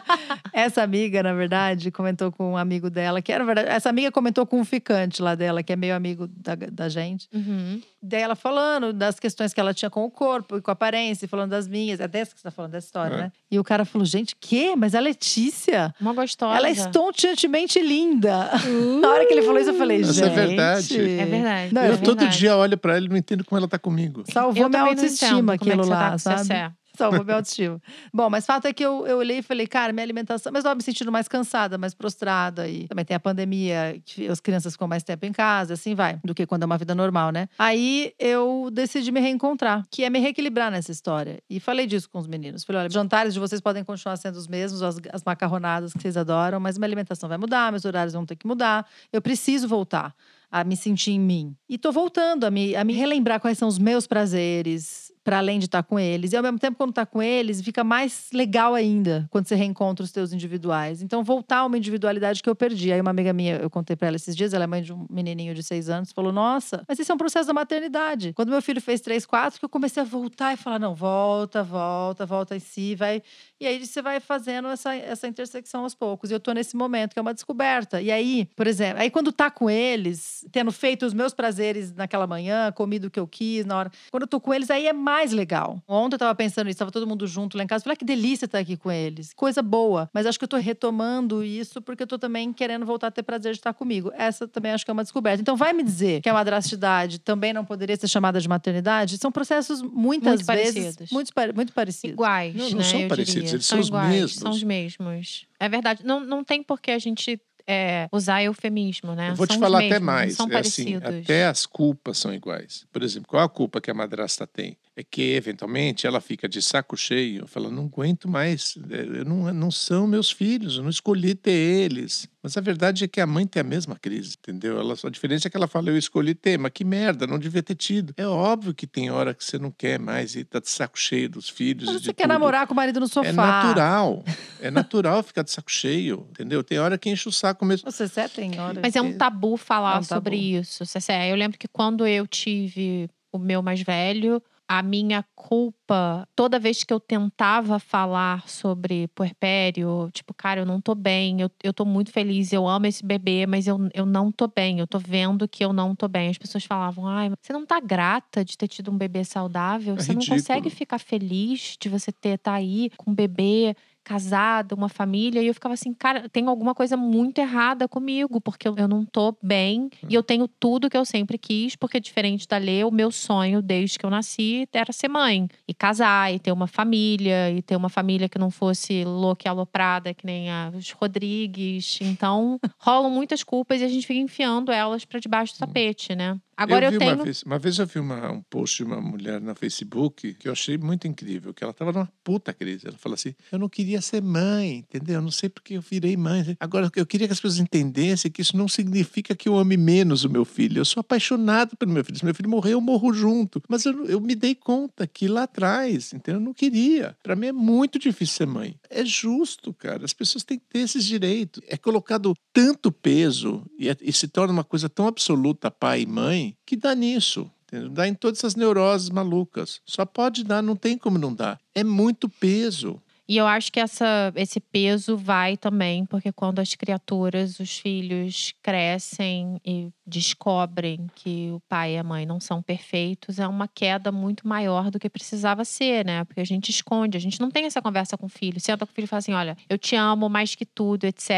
essa 0.52 0.83
amiga, 0.83 1.22
na 1.22 1.35
verdade, 1.35 1.90
comentou 1.90 2.33
com 2.33 2.52
um 2.52 2.57
amigo 2.57 2.88
dela, 2.88 3.20
que 3.20 3.30
era 3.33 3.44
verdade. 3.44 3.68
Essa 3.68 3.90
amiga 3.90 4.11
comentou 4.11 4.46
com 4.46 4.59
um 4.61 4.64
ficante 4.64 5.20
lá 5.20 5.35
dela, 5.35 5.62
que 5.62 5.72
é 5.72 5.76
meio 5.76 5.94
amigo 5.94 6.26
da, 6.28 6.54
da 6.54 6.88
gente. 6.88 7.28
Uhum. 7.35 7.83
Daí 8.02 8.22
ela 8.22 8.35
falando 8.37 8.92
das 8.92 9.18
questões 9.20 9.52
que 9.52 9.61
ela 9.61 9.74
tinha 9.74 9.90
com 9.90 10.04
o 10.04 10.11
corpo 10.11 10.57
e 10.57 10.62
com 10.62 10.70
a 10.70 10.72
aparência, 10.72 11.26
falando 11.28 11.50
das 11.50 11.66
minhas. 11.68 12.00
É 12.00 12.09
dessa 12.09 12.33
que 12.33 12.38
você 12.40 12.44
tá 12.44 12.50
falando, 12.50 12.72
dessa 12.72 12.87
história, 12.87 13.14
É. 13.14 13.18
né? 13.18 13.33
E 13.50 13.59
o 13.59 13.64
cara 13.64 13.85
falou: 13.85 14.07
gente, 14.07 14.35
que? 14.40 14.74
Mas 14.76 14.94
a 14.94 15.00
Letícia. 15.00 15.94
Uma 16.00 16.12
gostosa. 16.14 16.57
Ela 16.57 16.68
é 16.68 16.72
estonteantemente 16.72 17.80
linda. 17.80 18.50
Na 19.02 19.09
hora 19.11 19.26
que 19.26 19.35
ele 19.35 19.42
falou 19.42 19.61
isso, 19.61 19.70
eu 19.70 19.74
falei, 19.78 19.98
Isso 20.00 20.12
gente. 20.14 20.26
é 20.26 20.46
verdade. 20.46 21.00
É 21.20 21.24
verdade. 21.26 21.74
Não, 21.74 21.83
é 21.83 21.88
eu 21.90 21.98
todo 21.98 22.18
verdade. 22.20 22.38
dia 22.38 22.57
olho 22.57 22.78
para 22.78 22.96
ela 22.96 23.07
e 23.07 23.09
não 23.09 23.16
entendo 23.16 23.33
como 23.42 23.58
ela 23.58 23.66
tá 23.66 23.78
comigo. 23.78 24.22
Salvou 24.30 24.62
Eu 24.62 24.68
minha 24.68 24.82
autoestima 24.82 25.32
entendo 25.32 25.52
é 25.52 25.54
aquilo 25.54 25.70
que 25.70 25.76
você 25.78 25.90
lá, 25.90 26.10
tá 26.10 26.18
sabe? 26.18 26.40
Cessé. 26.40 26.72
Salvou 26.96 27.24
minha 27.24 27.36
autoestima. 27.36 27.82
Bom, 28.12 28.30
mas 28.30 28.46
fato 28.46 28.66
é 28.66 28.72
que 28.72 28.84
eu, 28.84 29.04
eu 29.06 29.18
olhei 29.18 29.38
e 29.38 29.42
falei, 29.42 29.66
cara, 29.66 29.92
minha 29.92 30.04
alimentação. 30.04 30.52
Mas 30.52 30.60
eu 30.60 30.70
tava 30.70 30.76
me 30.76 30.82
sentindo 30.82 31.10
mais 31.10 31.26
cansada, 31.26 31.76
mais 31.76 31.92
prostrada. 31.92 32.68
E 32.68 32.86
também 32.86 33.04
tem 33.04 33.16
a 33.16 33.20
pandemia, 33.20 34.00
que 34.04 34.28
as 34.28 34.38
crianças 34.38 34.74
ficam 34.74 34.86
mais 34.86 35.02
tempo 35.02 35.26
em 35.26 35.32
casa, 35.32 35.74
assim 35.74 35.94
vai, 35.94 36.20
do 36.24 36.34
que 36.34 36.46
quando 36.46 36.62
é 36.62 36.66
uma 36.66 36.78
vida 36.78 36.94
normal, 36.94 37.32
né? 37.32 37.48
Aí 37.58 38.12
eu 38.18 38.68
decidi 38.72 39.10
me 39.10 39.20
reencontrar, 39.20 39.84
que 39.90 40.04
é 40.04 40.10
me 40.10 40.20
reequilibrar 40.20 40.70
nessa 40.70 40.92
história. 40.92 41.42
E 41.50 41.58
falei 41.58 41.86
disso 41.86 42.08
com 42.08 42.18
os 42.18 42.28
meninos. 42.28 42.62
Falei, 42.62 42.80
olha, 42.80 42.88
os 42.88 42.94
jantares 42.94 43.34
de 43.34 43.40
vocês 43.40 43.60
podem 43.60 43.82
continuar 43.82 44.16
sendo 44.16 44.36
os 44.36 44.46
mesmos, 44.46 44.80
as, 44.80 44.96
as 45.12 45.24
macarronadas 45.24 45.92
que 45.92 46.00
vocês 46.00 46.16
adoram, 46.16 46.60
mas 46.60 46.78
minha 46.78 46.86
alimentação 46.86 47.28
vai 47.28 47.38
mudar, 47.38 47.72
meus 47.72 47.84
horários 47.84 48.14
vão 48.14 48.24
ter 48.24 48.36
que 48.36 48.46
mudar. 48.46 48.86
Eu 49.12 49.20
preciso 49.20 49.66
voltar 49.66 50.14
a 50.54 50.62
me 50.62 50.76
sentir 50.76 51.10
em 51.10 51.18
mim. 51.18 51.56
E 51.68 51.76
tô 51.76 51.90
voltando 51.90 52.44
a 52.44 52.50
me, 52.50 52.76
a 52.76 52.84
me 52.84 52.92
relembrar 52.92 53.40
quais 53.40 53.58
são 53.58 53.66
os 53.66 53.76
meus 53.76 54.06
prazeres, 54.06 55.03
para 55.24 55.38
além 55.38 55.58
de 55.58 55.64
estar 55.64 55.82
com 55.82 55.98
eles. 55.98 56.32
E 56.32 56.37
ao 56.37 56.42
mesmo 56.42 56.58
tempo, 56.58 56.76
quando 56.76 56.92
tá 56.92 57.06
com 57.06 57.22
eles, 57.22 57.62
fica 57.62 57.82
mais 57.82 58.28
legal 58.32 58.74
ainda 58.74 59.26
quando 59.30 59.48
você 59.48 59.54
reencontra 59.54 60.04
os 60.04 60.12
teus 60.12 60.32
individuais. 60.32 61.02
Então, 61.02 61.24
voltar 61.24 61.58
a 61.58 61.66
uma 61.66 61.78
individualidade 61.78 62.42
que 62.42 62.48
eu 62.48 62.54
perdi. 62.54 62.92
Aí, 62.92 63.00
uma 63.00 63.10
amiga 63.10 63.32
minha, 63.32 63.56
eu 63.56 63.70
contei 63.70 63.96
para 63.96 64.08
ela 64.08 64.16
esses 64.16 64.37
dias, 64.37 64.52
ela 64.52 64.64
é 64.64 64.66
mãe 64.66 64.82
de 64.82 64.92
um 64.92 65.06
menininho 65.10 65.54
de 65.54 65.62
seis 65.62 65.88
anos, 65.88 66.12
falou: 66.12 66.30
Nossa, 66.30 66.84
mas 66.87 66.98
isso 66.98 67.10
é 67.10 67.14
um 67.14 67.18
processo 67.18 67.46
da 67.46 67.54
maternidade. 67.54 68.32
Quando 68.34 68.50
meu 68.50 68.60
filho 68.60 68.80
fez 68.80 69.00
três, 69.00 69.24
quatro, 69.24 69.58
que 69.58 69.64
eu 69.64 69.68
comecei 69.68 70.02
a 70.02 70.06
voltar 70.06 70.52
e 70.52 70.56
falar: 70.56 70.78
Não, 70.78 70.94
volta, 70.94 71.62
volta, 71.62 72.26
volta 72.26 72.54
em 72.54 72.60
si, 72.60 72.94
vai. 72.94 73.22
E 73.58 73.66
aí 73.66 73.84
você 73.84 74.02
vai 74.02 74.20
fazendo 74.20 74.68
essa, 74.68 74.94
essa 74.94 75.26
intersecção 75.26 75.84
aos 75.84 75.94
poucos. 75.94 76.30
E 76.30 76.34
eu 76.34 76.40
tô 76.40 76.52
nesse 76.52 76.76
momento, 76.76 77.14
que 77.14 77.18
é 77.18 77.22
uma 77.22 77.32
descoberta. 77.32 78.02
E 78.02 78.10
aí, 78.10 78.46
por 78.54 78.66
exemplo, 78.66 79.00
aí 79.00 79.10
quando 79.10 79.32
tá 79.32 79.50
com 79.50 79.70
eles, 79.70 80.46
tendo 80.52 80.70
feito 80.70 81.06
os 81.06 81.14
meus 81.14 81.32
prazeres 81.32 81.92
naquela 81.92 82.26
manhã, 82.26 82.70
comido 82.72 83.06
o 83.06 83.10
que 83.10 83.18
eu 83.18 83.26
quis, 83.26 83.64
na 83.64 83.78
hora. 83.78 83.90
Quando 84.10 84.24
eu 84.24 84.28
tô 84.28 84.40
com 84.40 84.52
eles, 84.52 84.70
aí 84.70 84.87
é 84.87 84.92
mais 84.92 85.13
legal. 85.33 85.83
Ontem 85.87 86.14
eu 86.14 86.18
tava 86.18 86.35
pensando 86.35 86.66
nisso, 86.66 86.79
tava 86.79 86.90
todo 86.90 87.07
mundo 87.07 87.27
junto 87.27 87.57
lá 87.57 87.64
em 87.64 87.66
casa. 87.66 87.85
Falei, 87.85 87.94
ah, 87.94 87.96
que 87.96 88.05
delícia 88.05 88.46
estar 88.46 88.59
aqui 88.59 88.77
com 88.77 88.90
eles. 88.90 89.33
Coisa 89.35 89.62
boa. 89.62 90.09
Mas 90.12 90.27
acho 90.27 90.38
que 90.38 90.44
eu 90.44 90.48
tô 90.48 90.57
retomando 90.57 91.42
isso 91.44 91.81
porque 91.81 92.03
eu 92.03 92.07
tô 92.07 92.18
também 92.18 92.53
querendo 92.53 92.85
voltar 92.85 93.09
a 93.09 93.11
ter 93.11 93.22
prazer 93.22 93.53
de 93.53 93.59
estar 93.59 93.72
comigo. 93.74 94.11
Essa 94.14 94.46
também 94.48 94.72
acho 94.72 94.85
que 94.85 94.90
é 94.90 94.92
uma 94.94 95.03
descoberta. 95.03 95.40
Então, 95.40 95.57
vai 95.57 95.72
me 95.72 95.83
dizer 95.83 96.20
que 96.22 96.29
a 96.29 96.33
madrastidade 96.35 97.18
também 97.18 97.53
não 97.53 97.64
poderia 97.64 97.96
ser 97.96 98.09
chamada 98.09 98.40
de 98.40 98.48
maternidade? 98.48 99.18
São 99.18 99.31
processos 99.31 99.83
muitas 99.83 100.40
Muito 100.40 100.46
vezes 100.46 100.74
parecidos. 100.74 101.11
muito, 101.12 101.33
muito 101.55 101.72
parecidos. 101.72 102.14
Iguais, 102.14 102.55
Não, 102.55 102.70
não 102.70 102.79
né? 102.79 102.85
são 102.85 103.09
parecidos, 103.09 103.35
diria. 103.35 103.50
eles 103.57 103.66
são 103.66 103.81
os 103.81 103.88
iguais, 103.88 104.09
mesmos. 104.11 104.35
São 104.35 104.50
os 104.50 104.62
mesmos. 104.62 105.46
É 105.59 105.68
verdade. 105.68 106.05
Não, 106.05 106.20
não 106.20 106.42
tem 106.44 106.62
por 106.62 106.81
que 106.81 106.90
a 106.90 106.98
gente 106.98 107.40
é, 107.66 108.09
usar 108.12 108.42
eufemismo, 108.42 109.14
né? 109.14 109.31
Eu 109.31 109.35
vou 109.37 109.46
te 109.46 109.55
São 109.55 109.57
os 109.57 109.62
falar 109.62 109.79
até 109.79 109.88
mesmos, 109.88 110.07
mais. 110.07 110.35
São 110.35 110.46
é 110.50 110.59
assim, 110.59 110.92
parecidos. 110.98 111.24
até 111.24 111.46
as 111.46 111.66
culpas 111.66 112.18
são 112.18 112.33
iguais. 112.35 112.87
Por 112.92 113.03
exemplo, 113.03 113.29
qual 113.29 113.42
a 113.42 113.48
culpa 113.48 113.81
que 113.81 113.90
a 113.90 113.94
madrasta 113.94 114.46
tem? 114.46 114.77
É 114.96 115.02
que, 115.02 115.33
eventualmente, 115.35 116.07
ela 116.07 116.20
fica 116.20 116.48
de 116.48 116.62
saco 116.62 116.96
cheio, 116.96 117.48
fala, 117.48 117.68
não 117.68 117.87
aguento 117.87 118.28
mais, 118.28 118.78
é, 118.88 119.18
eu 119.20 119.24
não, 119.24 119.52
não 119.52 119.68
são 119.68 120.07
meus 120.07 120.30
filhos, 120.30 120.76
eu 120.76 120.85
não 120.85 120.90
escolhi 120.90 121.35
ter 121.35 121.50
eles. 121.50 122.28
Mas 122.40 122.57
a 122.57 122.61
verdade 122.61 123.02
é 123.02 123.09
que 123.09 123.20
a 123.20 123.26
mãe 123.26 123.44
tem 123.44 123.61
a 123.61 123.64
mesma 123.64 123.96
crise, 123.98 124.37
entendeu? 124.38 124.78
Ela, 124.78 124.94
a 125.02 125.11
diferença 125.11 125.48
é 125.48 125.50
que 125.50 125.57
ela 125.57 125.66
fala, 125.66 125.88
eu 125.90 125.98
escolhi 125.98 126.33
ter, 126.33 126.57
mas 126.61 126.70
que 126.72 126.85
merda, 126.85 127.26
não 127.26 127.40
devia 127.40 127.61
ter 127.61 127.74
tido. 127.74 128.14
É 128.16 128.24
óbvio 128.24 128.72
que 128.72 128.87
tem 128.87 129.11
hora 129.11 129.35
que 129.35 129.44
você 129.44 129.59
não 129.59 129.72
quer 129.72 129.98
mais 129.98 130.37
e 130.37 130.44
tá 130.44 130.61
de 130.61 130.70
saco 130.70 130.96
cheio 130.96 131.28
dos 131.28 131.48
filhos 131.48 131.87
Mas 131.87 131.96
e 131.96 131.98
de 131.98 132.04
você 132.04 132.14
quer 132.14 132.24
tudo. 132.24 132.33
namorar 132.35 132.64
com 132.68 132.72
o 132.72 132.76
marido 132.76 133.00
no 133.00 133.09
sofá. 133.09 133.28
É 133.28 133.33
natural, 133.33 134.24
é 134.61 134.70
natural 134.70 135.22
ficar 135.24 135.42
de 135.42 135.50
saco 135.50 135.72
cheio, 135.72 136.24
entendeu? 136.30 136.62
Tem 136.62 136.78
hora 136.78 136.96
que 136.96 137.11
enche 137.11 137.28
o 137.28 137.33
saco 137.33 137.64
mesmo. 137.64 137.90
Você 137.90 138.07
Cé 138.07 138.28
tem 138.28 138.61
hora. 138.61 138.78
Mas 138.80 138.94
é 138.94 139.02
um 139.02 139.16
tabu 139.18 139.57
falar 139.57 139.96
É 139.96 139.98
um 139.98 140.02
sobre 140.04 140.37
tabu. 140.37 140.61
isso, 140.61 140.87
Cessé. 140.87 141.33
Eu 141.33 141.35
lembro 141.35 141.59
que 141.59 141.66
quando 141.66 142.07
eu 142.07 142.28
tive 142.28 143.09
o 143.33 143.38
meu 143.40 143.61
mais 143.62 143.80
velho, 143.83 144.40
a 144.68 144.83
minha 144.83 145.24
culpa, 145.35 146.27
toda 146.35 146.59
vez 146.59 146.83
que 146.85 146.92
eu 146.92 146.98
tentava 146.98 147.79
falar 147.79 148.48
sobre 148.48 149.09
puerpério, 149.09 150.11
tipo, 150.12 150.33
cara, 150.33 150.61
eu 150.61 150.66
não 150.66 150.81
tô 150.81 150.94
bem, 150.94 151.40
eu, 151.40 151.50
eu 151.62 151.72
tô 151.72 151.85
muito 151.85 152.11
feliz, 152.11 152.53
eu 152.53 152.66
amo 152.66 152.87
esse 152.87 153.05
bebê, 153.05 153.46
mas 153.46 153.66
eu, 153.66 153.79
eu 153.92 154.07
não 154.07 154.33
tô 154.33 154.48
bem, 154.48 154.79
eu 154.79 154.87
tô 154.87 154.98
vendo 154.98 155.46
que 155.46 155.64
eu 155.64 155.72
não 155.72 155.94
tô 155.94 156.09
bem. 156.09 156.31
As 156.31 156.38
pessoas 156.38 156.64
falavam, 156.64 157.07
ai, 157.07 157.31
você 157.40 157.53
não 157.53 157.66
tá 157.66 157.79
grata 157.79 158.44
de 158.44 158.57
ter 158.57 158.68
tido 158.68 158.90
um 158.90 158.96
bebê 158.96 159.24
saudável? 159.24 159.94
É 159.94 159.98
você 159.98 160.12
ridículo. 160.12 160.31
não 160.31 160.37
consegue 160.37 160.70
ficar 160.70 160.98
feliz 160.98 161.77
de 161.79 161.88
você 161.88 162.11
ter 162.11 162.38
tá 162.38 162.55
aí 162.55 162.90
com 162.96 163.11
um 163.11 163.14
bebê 163.14 163.77
casada, 164.04 164.74
uma 164.74 164.88
família, 164.88 165.42
e 165.42 165.46
eu 165.46 165.54
ficava 165.54 165.74
assim, 165.74 165.94
cara, 165.94 166.28
tem 166.28 166.46
alguma 166.46 166.74
coisa 166.74 166.96
muito 166.96 167.38
errada 167.38 167.88
comigo, 167.88 168.40
porque 168.40 168.68
eu, 168.68 168.86
não 168.86 169.04
tô 169.04 169.34
bem 169.42 169.88
e 170.08 170.14
eu 170.14 170.22
tenho 170.22 170.46
tudo 170.46 170.90
que 170.90 170.96
eu 170.96 171.04
sempre 171.04 171.38
quis, 171.38 171.74
porque 171.74 171.98
diferente 171.98 172.46
da 172.46 172.58
Lê, 172.58 172.84
o 172.84 172.90
meu 172.90 173.10
sonho 173.10 173.62
desde 173.62 173.98
que 173.98 174.04
eu 174.04 174.10
nasci 174.10 174.68
era 174.72 174.92
ser 174.92 175.08
mãe 175.08 175.48
e 175.66 175.72
casar 175.72 176.32
e 176.32 176.38
ter 176.38 176.52
uma 176.52 176.66
família 176.66 177.50
e 177.50 177.62
ter 177.62 177.76
uma 177.76 177.88
família 177.88 178.28
que 178.28 178.38
não 178.38 178.50
fosse 178.50 179.04
louca 179.04 179.44
e 179.46 179.48
aloprada 179.48 180.12
que 180.12 180.26
nem 180.26 180.50
a 180.50 180.70
os 180.74 180.90
Rodrigues. 180.90 181.98
Então, 182.00 182.58
rolam 182.78 183.10
muitas 183.10 183.42
culpas 183.42 183.80
e 183.80 183.84
a 183.84 183.88
gente 183.88 184.06
fica 184.06 184.20
enfiando 184.20 184.70
elas 184.70 185.04
pra 185.04 185.18
debaixo 185.18 185.54
do 185.54 185.58
tapete, 185.58 186.14
né? 186.14 186.38
Agora 186.56 186.86
eu, 186.86 186.92
vi 186.92 186.98
tenho. 186.98 187.14
Uma 187.14 187.24
vez, 187.24 187.42
uma 187.42 187.58
vez 187.58 187.78
eu 187.78 187.86
vi 187.86 187.98
uma, 187.98 188.32
um 188.32 188.42
post 188.42 188.76
de 188.76 188.84
uma 188.84 189.00
mulher 189.00 189.40
no 189.40 189.54
Facebook 189.54 190.34
que 190.34 190.48
eu 190.48 190.52
achei 190.52 190.78
muito 190.78 191.06
incrível, 191.06 191.52
que 191.52 191.62
ela 191.62 191.70
estava 191.70 191.92
numa 191.92 192.12
puta 192.22 192.52
crise. 192.52 192.86
Ela 192.86 192.98
falou 192.98 193.14
assim: 193.14 193.34
eu 193.50 193.58
não 193.58 193.68
queria 193.68 194.00
ser 194.00 194.22
mãe, 194.22 194.78
entendeu? 194.78 195.16
Eu 195.16 195.22
não 195.22 195.30
sei 195.30 195.48
porque 195.48 195.74
eu 195.74 195.80
virei 195.80 196.16
mãe. 196.16 196.56
Agora, 196.60 196.90
eu 196.94 197.06
queria 197.06 197.26
que 197.26 197.32
as 197.32 197.40
pessoas 197.40 197.58
entendessem 197.58 198.30
que 198.30 198.42
isso 198.42 198.56
não 198.56 198.68
significa 198.68 199.34
que 199.34 199.48
eu 199.48 199.56
ame 199.58 199.76
menos 199.76 200.24
o 200.24 200.30
meu 200.30 200.44
filho. 200.44 200.80
Eu 200.80 200.84
sou 200.84 201.00
apaixonado 201.00 201.76
pelo 201.76 201.92
meu 201.92 202.04
filho. 202.04 202.18
Se 202.18 202.24
meu 202.24 202.34
filho 202.34 202.50
morrer, 202.50 202.74
eu 202.74 202.80
morro 202.80 203.12
junto. 203.12 203.62
Mas 203.68 203.84
eu, 203.84 204.06
eu 204.06 204.20
me 204.20 204.34
dei 204.34 204.54
conta 204.54 205.06
que 205.06 205.28
lá 205.28 205.44
atrás, 205.44 206.12
entendeu? 206.12 206.40
Eu 206.40 206.44
não 206.44 206.54
queria. 206.54 207.16
Para 207.22 207.36
mim 207.36 207.46
é 207.46 207.52
muito 207.52 207.98
difícil 207.98 208.34
ser 208.36 208.46
mãe. 208.46 208.76
É 208.90 209.04
justo, 209.04 209.72
cara. 209.72 210.04
As 210.04 210.12
pessoas 210.12 210.44
têm 210.44 210.58
que 210.58 210.66
ter 210.66 210.80
esses 210.80 211.04
direitos. 211.04 211.62
É 211.66 211.76
colocado 211.76 212.34
tanto 212.52 212.90
peso 212.90 213.64
e, 213.78 213.88
é, 213.88 213.96
e 214.00 214.12
se 214.12 214.28
torna 214.28 214.52
uma 214.52 214.64
coisa 214.64 214.88
tão 214.88 215.06
absoluta, 215.06 215.70
pai 215.70 216.02
e 216.02 216.06
mãe, 216.06 216.43
que 216.66 216.76
dá 216.76 216.94
nisso. 216.94 217.50
Dá 217.90 218.07
em 218.07 218.14
todas 218.14 218.38
essas 218.38 218.54
neuroses 218.54 219.11
malucas. 219.11 219.80
Só 219.85 220.04
pode 220.04 220.44
dar, 220.44 220.62
não 220.62 220.76
tem 220.76 220.96
como 220.96 221.18
não 221.18 221.35
dar. 221.35 221.59
É 221.74 221.83
muito 221.83 222.28
peso. 222.28 223.00
E 223.28 223.37
eu 223.37 223.46
acho 223.46 223.72
que 223.72 223.80
essa, 223.80 224.32
esse 224.37 224.60
peso 224.60 225.16
vai 225.16 225.56
também, 225.56 226.04
porque 226.04 226.30
quando 226.32 226.58
as 226.58 226.74
criaturas, 226.74 227.58
os 227.58 227.78
filhos 227.78 228.52
crescem 228.62 229.60
e 229.64 229.88
descobrem 230.06 231.06
que 231.14 231.50
o 231.52 231.60
pai 231.68 231.94
e 231.94 231.98
a 231.98 232.02
mãe 232.02 232.26
não 232.26 232.38
são 232.40 232.62
perfeitos, 232.62 233.38
é 233.38 233.46
uma 233.46 233.66
queda 233.68 234.10
muito 234.12 234.46
maior 234.46 234.90
do 234.90 234.98
que 234.98 235.08
precisava 235.08 235.64
ser, 235.64 236.04
né? 236.04 236.24
Porque 236.24 236.40
a 236.40 236.44
gente 236.44 236.68
esconde, 236.70 237.16
a 237.16 237.20
gente 237.20 237.40
não 237.40 237.50
tem 237.50 237.64
essa 237.64 237.80
conversa 237.80 238.16
com 238.18 238.26
o 238.26 238.28
filho. 238.28 238.60
Senta 238.60 238.84
com 238.84 238.92
o 238.92 238.94
filho 238.94 239.04
e 239.04 239.08
fala 239.08 239.18
assim: 239.18 239.32
olha, 239.32 239.56
eu 239.68 239.78
te 239.78 239.96
amo 239.96 240.28
mais 240.28 240.54
que 240.54 240.66
tudo, 240.66 241.04
etc. 241.04 241.30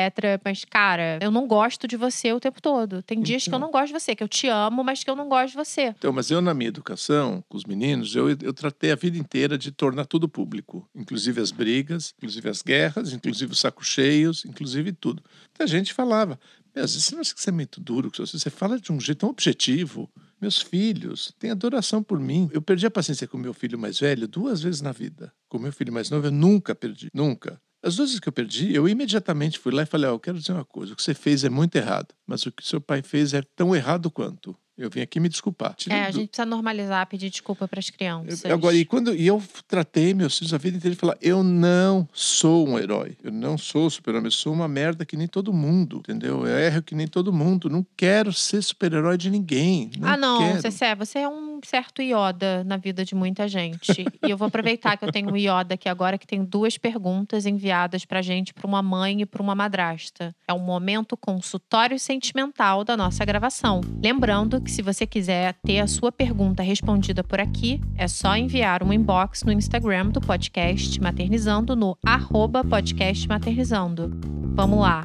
Mas, 0.44 0.64
cara, 0.64 1.18
eu 1.20 1.30
não 1.30 1.46
gosto 1.46 1.86
de 1.86 1.96
você 1.96 2.32
o 2.32 2.40
tempo 2.40 2.60
todo. 2.60 3.02
Tem 3.02 3.20
dias 3.20 3.44
que 3.44 3.50
eu 3.50 3.56
Então. 3.56 3.60
não 3.60 3.70
gosto 3.70 3.88
de 3.88 3.92
você, 4.00 4.16
que 4.16 4.22
eu 4.22 4.28
te 4.28 4.48
amo, 4.48 4.82
mas 4.82 5.04
que 5.04 5.10
eu 5.10 5.16
não 5.16 5.28
gosto 5.28 5.50
de 5.50 5.56
você. 5.56 5.94
Então, 5.96 6.12
mas 6.12 6.30
eu, 6.30 6.40
na 6.40 6.52
minha 6.54 6.68
educação, 6.68 7.42
com 7.48 7.56
os 7.56 7.64
meninos, 7.64 8.14
eu, 8.16 8.28
eu 8.30 8.52
tratei 8.52 8.90
a 8.92 8.96
vida 8.96 9.16
inteira 9.18 9.56
de 9.56 9.70
tornar 9.70 10.06
tudo 10.06 10.28
público, 10.28 10.88
inclusive 10.94 11.40
as 11.40 11.50
brigas, 11.50 11.75
inclusive 12.16 12.48
as 12.48 12.62
guerras, 12.62 13.12
inclusive 13.12 13.52
os 13.52 13.58
sacos 13.58 13.86
cheios, 13.86 14.44
inclusive 14.44 14.92
tudo. 14.92 15.22
A 15.58 15.66
gente 15.66 15.92
falava, 15.92 16.38
meu, 16.74 16.86
você 16.86 17.14
não 17.14 17.20
acha 17.20 17.34
que 17.34 17.40
você 17.40 17.50
é 17.50 17.52
muito 17.52 17.80
duro, 17.80 18.10
você 18.14 18.50
fala 18.50 18.78
de 18.78 18.92
um 18.92 19.00
jeito 19.00 19.20
tão 19.20 19.30
objetivo. 19.30 20.10
Meus 20.40 20.60
filhos 20.60 21.32
têm 21.38 21.50
adoração 21.50 22.02
por 22.02 22.20
mim. 22.20 22.50
Eu 22.52 22.60
perdi 22.60 22.84
a 22.86 22.90
paciência 22.90 23.26
com 23.26 23.38
meu 23.38 23.54
filho 23.54 23.78
mais 23.78 23.98
velho 23.98 24.28
duas 24.28 24.60
vezes 24.60 24.82
na 24.82 24.92
vida. 24.92 25.32
Com 25.48 25.58
meu 25.58 25.72
filho 25.72 25.92
mais 25.92 26.10
novo, 26.10 26.26
eu 26.26 26.30
nunca 26.30 26.74
perdi, 26.74 27.08
nunca. 27.14 27.58
As 27.82 27.96
duas 27.96 28.10
vezes 28.10 28.20
que 28.20 28.28
eu 28.28 28.32
perdi, 28.32 28.74
eu 28.74 28.88
imediatamente 28.88 29.58
fui 29.58 29.72
lá 29.72 29.84
e 29.84 29.86
falei: 29.86 30.10
Ó, 30.10 30.14
eu 30.14 30.20
quero 30.20 30.38
dizer 30.38 30.52
uma 30.52 30.64
coisa, 30.64 30.92
o 30.92 30.96
que 30.96 31.02
você 31.02 31.14
fez 31.14 31.44
é 31.44 31.48
muito 31.48 31.76
errado, 31.76 32.14
mas 32.26 32.44
o 32.44 32.52
que 32.52 32.66
seu 32.66 32.80
pai 32.80 33.00
fez 33.00 33.32
é 33.32 33.42
tão 33.54 33.74
errado 33.74 34.10
quanto. 34.10 34.54
Eu 34.78 34.90
vim 34.90 35.00
aqui 35.00 35.18
me 35.18 35.28
desculpar. 35.28 35.74
Tirei 35.74 35.98
É, 35.98 36.02
a 36.02 36.10
gente 36.10 36.28
precisa 36.28 36.44
normalizar, 36.44 37.06
pedir 37.06 37.30
desculpa 37.30 37.66
para 37.66 37.78
as 37.78 37.88
crianças. 37.88 38.44
eu- 38.44 38.52
Agora, 38.52 38.76
e 38.76 38.84
quando 38.84 39.14
e 39.14 39.26
eu 39.26 39.42
tratei 39.66 40.12
meus 40.12 40.36
filhos 40.36 40.52
a 40.52 40.58
vida 40.58 40.76
inteira 40.76 40.94
de 40.94 41.00
falar: 41.00 41.16
eu 41.20 41.42
não 41.42 42.06
sou 42.12 42.68
um 42.68 42.78
herói, 42.78 43.16
eu 43.22 43.32
não 43.32 43.56
sou 43.56 43.88
super-homem, 43.88 44.26
eu 44.26 44.30
sou 44.32 44.52
uma 44.52 44.68
merda 44.68 45.04
que 45.06 45.16
nem 45.16 45.26
todo 45.26 45.52
mundo, 45.52 45.98
entendeu? 45.98 46.46
Eu 46.46 46.58
erro 46.58 46.82
que 46.82 46.94
nem 46.94 47.06
todo 47.06 47.32
mundo, 47.32 47.70
não 47.70 47.86
quero 47.96 48.32
ser 48.32 48.62
super-herói 48.62 49.16
de 49.16 49.30
ninguém. 49.30 49.90
Não 49.98 50.08
ah, 50.08 50.16
não, 50.16 50.38
quero. 50.38 50.60
Cessé, 50.60 50.94
você 50.94 51.20
é 51.20 51.28
um 51.28 51.58
certo 51.64 52.02
Yoda 52.02 52.62
na 52.64 52.76
vida 52.76 53.04
de 53.04 53.14
muita 53.14 53.48
gente. 53.48 54.04
e 54.26 54.30
eu 54.30 54.36
vou 54.36 54.48
aproveitar 54.48 54.96
que 54.96 55.04
eu 55.04 55.12
tenho 55.12 55.30
um 55.30 55.36
Yoda 55.36 55.74
aqui 55.74 55.88
agora 55.88 56.18
que 56.18 56.26
tem 56.26 56.44
duas 56.44 56.76
perguntas 56.76 57.46
enviadas 57.46 58.04
pra 58.04 58.20
gente 58.20 58.52
para 58.52 58.66
uma 58.66 58.82
mãe 58.82 59.22
e 59.22 59.26
para 59.26 59.42
uma 59.42 59.54
madrasta. 59.54 60.34
É 60.46 60.52
um 60.52 60.58
momento 60.58 61.16
consultório 61.16 61.98
sentimental 61.98 62.84
da 62.84 62.96
nossa 62.96 63.24
gravação. 63.24 63.80
Lembrando 64.02 64.60
que 64.66 64.72
se 64.72 64.82
você 64.82 65.06
quiser 65.06 65.54
ter 65.64 65.78
a 65.78 65.86
sua 65.86 66.10
pergunta 66.10 66.60
respondida 66.60 67.22
por 67.22 67.40
aqui, 67.40 67.80
é 67.94 68.08
só 68.08 68.36
enviar 68.36 68.82
um 68.82 68.92
inbox 68.92 69.44
no 69.44 69.52
Instagram 69.52 70.08
do 70.08 70.20
podcast 70.20 71.00
Maternizando 71.00 71.76
no 71.76 71.96
arroba 72.04 72.64
podcast 72.64 73.28
Maternizando. 73.28 74.10
Vamos 74.56 74.80
lá. 74.80 75.04